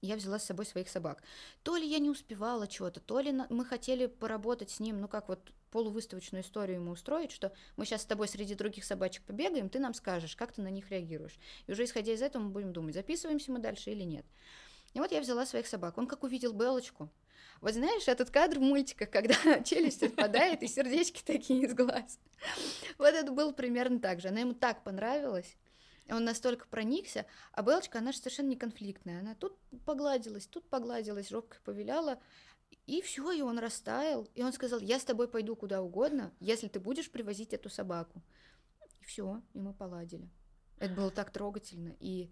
я 0.00 0.16
взяла 0.16 0.38
с 0.38 0.44
собой 0.44 0.64
своих 0.64 0.88
собак. 0.88 1.22
То 1.62 1.76
ли 1.76 1.86
я 1.86 1.98
не 1.98 2.08
успевала 2.08 2.66
чего-то, 2.66 3.00
то 3.00 3.20
ли 3.20 3.30
мы 3.50 3.66
хотели 3.66 4.06
поработать 4.06 4.70
с 4.70 4.80
ним, 4.80 4.98
ну 4.98 5.08
как 5.08 5.28
вот 5.28 5.52
полувыставочную 5.72 6.42
историю 6.42 6.76
ему 6.76 6.92
устроить, 6.92 7.32
что 7.32 7.52
мы 7.76 7.84
сейчас 7.84 8.00
с 8.02 8.06
тобой 8.06 8.28
среди 8.28 8.54
других 8.54 8.84
собачек 8.84 9.24
побегаем, 9.24 9.68
ты 9.68 9.78
нам 9.78 9.92
скажешь, 9.92 10.36
как 10.36 10.52
ты 10.52 10.62
на 10.62 10.70
них 10.70 10.90
реагируешь. 10.90 11.38
И 11.66 11.72
уже 11.72 11.84
исходя 11.84 12.14
из 12.14 12.22
этого 12.22 12.44
мы 12.44 12.48
будем 12.48 12.72
думать, 12.72 12.94
записываемся 12.94 13.52
мы 13.52 13.58
дальше 13.58 13.90
или 13.90 14.04
нет. 14.04 14.24
И 14.94 15.00
вот 15.00 15.12
я 15.12 15.20
взяла 15.20 15.46
своих 15.46 15.66
собак. 15.66 15.98
Он 15.98 16.06
как 16.06 16.24
увидел 16.24 16.52
Белочку. 16.52 17.10
Вот 17.60 17.74
знаешь, 17.74 18.08
этот 18.08 18.30
кадр 18.30 18.58
в 18.58 18.62
мультиках, 18.62 19.10
когда 19.10 19.34
челюсть 19.64 20.02
отпадает 20.02 20.62
и 20.62 20.68
сердечки 20.68 21.22
такие 21.24 21.64
из 21.64 21.74
глаз. 21.74 22.18
Вот 22.98 23.14
это 23.14 23.30
было 23.32 23.52
примерно 23.52 24.00
так 24.00 24.20
же. 24.20 24.28
Она 24.28 24.40
ему 24.40 24.54
так 24.54 24.82
понравилась. 24.82 25.56
Он 26.08 26.24
настолько 26.24 26.66
проникся, 26.66 27.24
а 27.52 27.62
Белочка, 27.62 27.98
она 27.98 28.10
же 28.12 28.18
совершенно 28.18 28.48
не 28.48 28.56
конфликтная. 28.56 29.20
Она 29.20 29.34
тут 29.34 29.56
погладилась, 29.84 30.46
тут 30.46 30.68
погладилась, 30.68 31.28
жопкой 31.28 31.60
повиляла, 31.64 32.18
и 32.86 33.00
все, 33.02 33.30
и 33.30 33.42
он 33.42 33.58
растаял. 33.58 34.28
И 34.34 34.42
он 34.42 34.52
сказал, 34.52 34.80
я 34.80 34.98
с 34.98 35.04
тобой 35.04 35.28
пойду 35.28 35.54
куда 35.54 35.82
угодно, 35.82 36.32
если 36.40 36.68
ты 36.68 36.80
будешь 36.80 37.10
привозить 37.10 37.52
эту 37.52 37.68
собаку. 37.68 38.22
И 39.00 39.04
все, 39.04 39.40
и 39.54 39.60
мы 39.60 39.72
поладили. 39.72 40.28
Это 40.78 40.94
было 40.94 41.10
так 41.10 41.30
трогательно 41.30 41.94
и, 42.00 42.30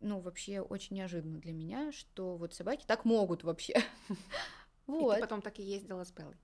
ну, 0.00 0.20
вообще 0.20 0.60
очень 0.60 0.96
неожиданно 0.96 1.38
для 1.38 1.52
меня, 1.52 1.92
что 1.92 2.36
вот 2.36 2.54
собаки 2.54 2.84
так 2.86 3.04
могут 3.04 3.44
вообще. 3.44 3.74
Вот. 4.86 5.12
И 5.12 5.14
ты 5.16 5.20
потом 5.20 5.42
так 5.42 5.58
и 5.58 5.62
ездила 5.62 6.04
с 6.04 6.10
Белой. 6.10 6.36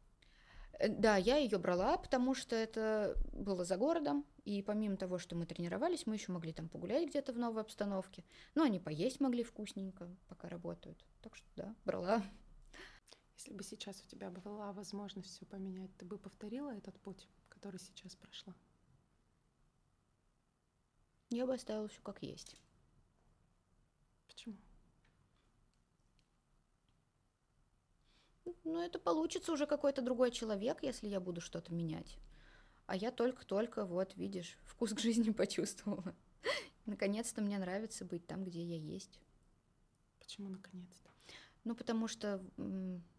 Э, 0.78 0.88
да, 0.88 1.16
я 1.16 1.36
ее 1.36 1.58
брала, 1.58 1.96
потому 1.96 2.34
что 2.34 2.54
это 2.54 3.16
было 3.32 3.64
за 3.64 3.76
городом, 3.76 4.24
и 4.44 4.62
помимо 4.62 4.96
того, 4.96 5.18
что 5.18 5.34
мы 5.34 5.46
тренировались, 5.46 6.06
мы 6.06 6.14
еще 6.14 6.32
могли 6.32 6.52
там 6.52 6.68
погулять 6.68 7.08
где-то 7.08 7.32
в 7.32 7.38
новой 7.38 7.62
обстановке. 7.62 8.24
Ну, 8.54 8.62
они 8.62 8.78
поесть 8.78 9.20
могли 9.20 9.42
вкусненько, 9.42 10.08
пока 10.28 10.48
работают. 10.48 11.04
Так 11.22 11.36
что 11.36 11.46
да, 11.56 11.74
брала. 11.84 12.22
Если 13.36 13.52
бы 13.52 13.62
сейчас 13.64 14.00
у 14.02 14.06
тебя 14.06 14.30
была 14.30 14.72
возможность 14.72 15.28
все 15.28 15.44
поменять, 15.44 15.94
ты 15.96 16.04
бы 16.04 16.18
повторила 16.18 16.70
этот 16.70 16.98
путь, 17.00 17.28
который 17.48 17.78
сейчас 17.78 18.14
прошла? 18.14 18.54
Я 21.30 21.46
бы 21.46 21.54
оставила 21.54 21.88
все 21.88 22.00
как 22.02 22.22
есть. 22.22 22.56
Почему? 24.36 24.56
Ну, 28.64 28.82
это 28.82 28.98
получится 28.98 29.50
уже 29.50 29.66
какой-то 29.66 30.02
другой 30.02 30.30
человек, 30.30 30.82
если 30.82 31.08
я 31.08 31.20
буду 31.20 31.40
что-то 31.40 31.72
менять. 31.72 32.18
А 32.84 32.94
я 32.94 33.10
только-только, 33.10 33.86
вот, 33.86 34.14
видишь, 34.16 34.58
вкус 34.66 34.92
к 34.92 35.00
жизни 35.00 35.30
почувствовала. 35.32 36.14
Наконец-то 36.84 37.40
мне 37.40 37.58
нравится 37.58 38.04
быть 38.04 38.26
там, 38.26 38.44
где 38.44 38.62
я 38.62 38.76
есть. 38.76 39.20
Почему 40.18 40.50
наконец-то? 40.50 41.10
Ну, 41.64 41.74
потому 41.74 42.06
что 42.06 42.44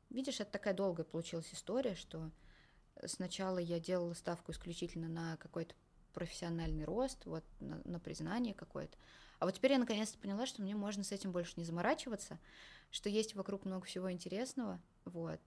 Видишь, 0.10 0.40
это 0.40 0.52
такая 0.52 0.74
долгая 0.74 1.06
получилась 1.06 1.54
история, 1.54 1.96
что 1.96 2.32
сначала 3.06 3.58
я 3.58 3.80
делала 3.80 4.14
ставку 4.14 4.52
исключительно 4.52 5.10
на 5.10 5.36
какой-то 5.38 5.76
профессиональный 6.14 6.86
рост, 6.86 7.26
вот 7.26 7.44
на, 7.60 7.82
на 7.84 8.00
признание 8.00 8.54
какое-то. 8.54 8.98
А 9.40 9.46
вот 9.46 9.56
теперь 9.56 9.74
я 9.74 9.78
наконец-то 9.78 10.18
поняла, 10.18 10.46
что 10.46 10.62
мне 10.62 10.76
можно 10.76 11.04
с 11.04 11.12
этим 11.12 11.32
больше 11.32 11.54
не 11.58 11.64
заморачиваться, 11.64 12.40
что 12.90 13.10
есть 13.10 13.36
вокруг 13.36 13.66
много 13.66 13.86
всего 13.86 14.12
интересного, 14.12 14.82
вот. 15.06 15.42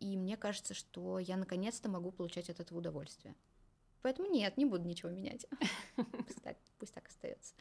И 0.00 0.16
мне 0.16 0.36
кажется, 0.36 0.74
что 0.74 1.18
я 1.18 1.36
наконец-то 1.36 1.88
могу 1.88 2.12
получать 2.12 2.48
от 2.50 2.60
этого 2.60 2.78
удовольствие. 2.78 3.34
Поэтому 4.02 4.30
нет, 4.30 4.56
не 4.56 4.64
буду 4.64 4.84
ничего 4.84 5.10
менять. 5.10 5.46
Пусть 5.96 6.42
так, 6.42 6.56
пусть 6.78 6.94
так 6.94 7.08
остается 7.08 7.54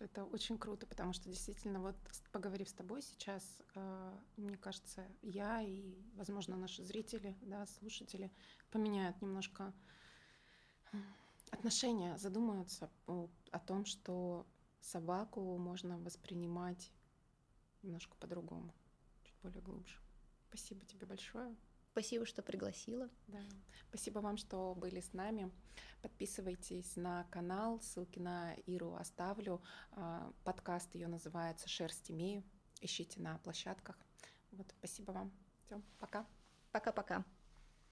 это 0.00 0.24
очень 0.24 0.58
круто, 0.58 0.86
потому 0.86 1.12
что 1.12 1.28
действительно, 1.28 1.80
вот 1.80 1.96
поговорив 2.32 2.68
с 2.68 2.72
тобой 2.72 3.02
сейчас, 3.02 3.44
э, 3.74 4.18
мне 4.36 4.56
кажется, 4.56 5.06
я 5.22 5.62
и, 5.62 5.94
возможно, 6.14 6.56
наши 6.56 6.82
зрители, 6.82 7.36
да, 7.42 7.66
слушатели 7.66 8.32
поменяют 8.70 9.20
немножко 9.20 9.72
отношения, 11.50 12.16
задумаются 12.18 12.90
о 13.06 13.58
том, 13.58 13.84
что 13.84 14.46
собаку 14.80 15.58
можно 15.58 15.98
воспринимать 15.98 16.92
немножко 17.82 18.16
по-другому, 18.16 18.74
чуть 19.22 19.36
более 19.42 19.62
глубже. 19.62 19.96
Спасибо 20.48 20.84
тебе 20.84 21.06
большое. 21.06 21.56
Спасибо, 21.92 22.24
что 22.24 22.42
пригласила. 22.42 23.08
Да. 23.26 23.40
Спасибо 23.88 24.20
вам, 24.20 24.36
что 24.36 24.74
были 24.74 25.00
с 25.00 25.12
нами. 25.12 25.50
Подписывайтесь 26.02 26.96
на 26.96 27.24
канал, 27.24 27.80
ссылки 27.80 28.18
на 28.20 28.54
Иру 28.66 28.94
оставлю. 28.94 29.60
А, 29.92 30.32
подкаст 30.44 30.94
ее 30.94 31.08
называется 31.08 31.68
«Шерсть 31.68 32.10
имею». 32.10 32.44
Ищите 32.80 33.20
на 33.20 33.38
площадках. 33.38 33.98
Вот, 34.52 34.72
спасибо 34.78 35.12
вам. 35.12 35.32
Все, 35.66 35.82
пока. 35.98 36.26
Пока-пока. 36.70 37.24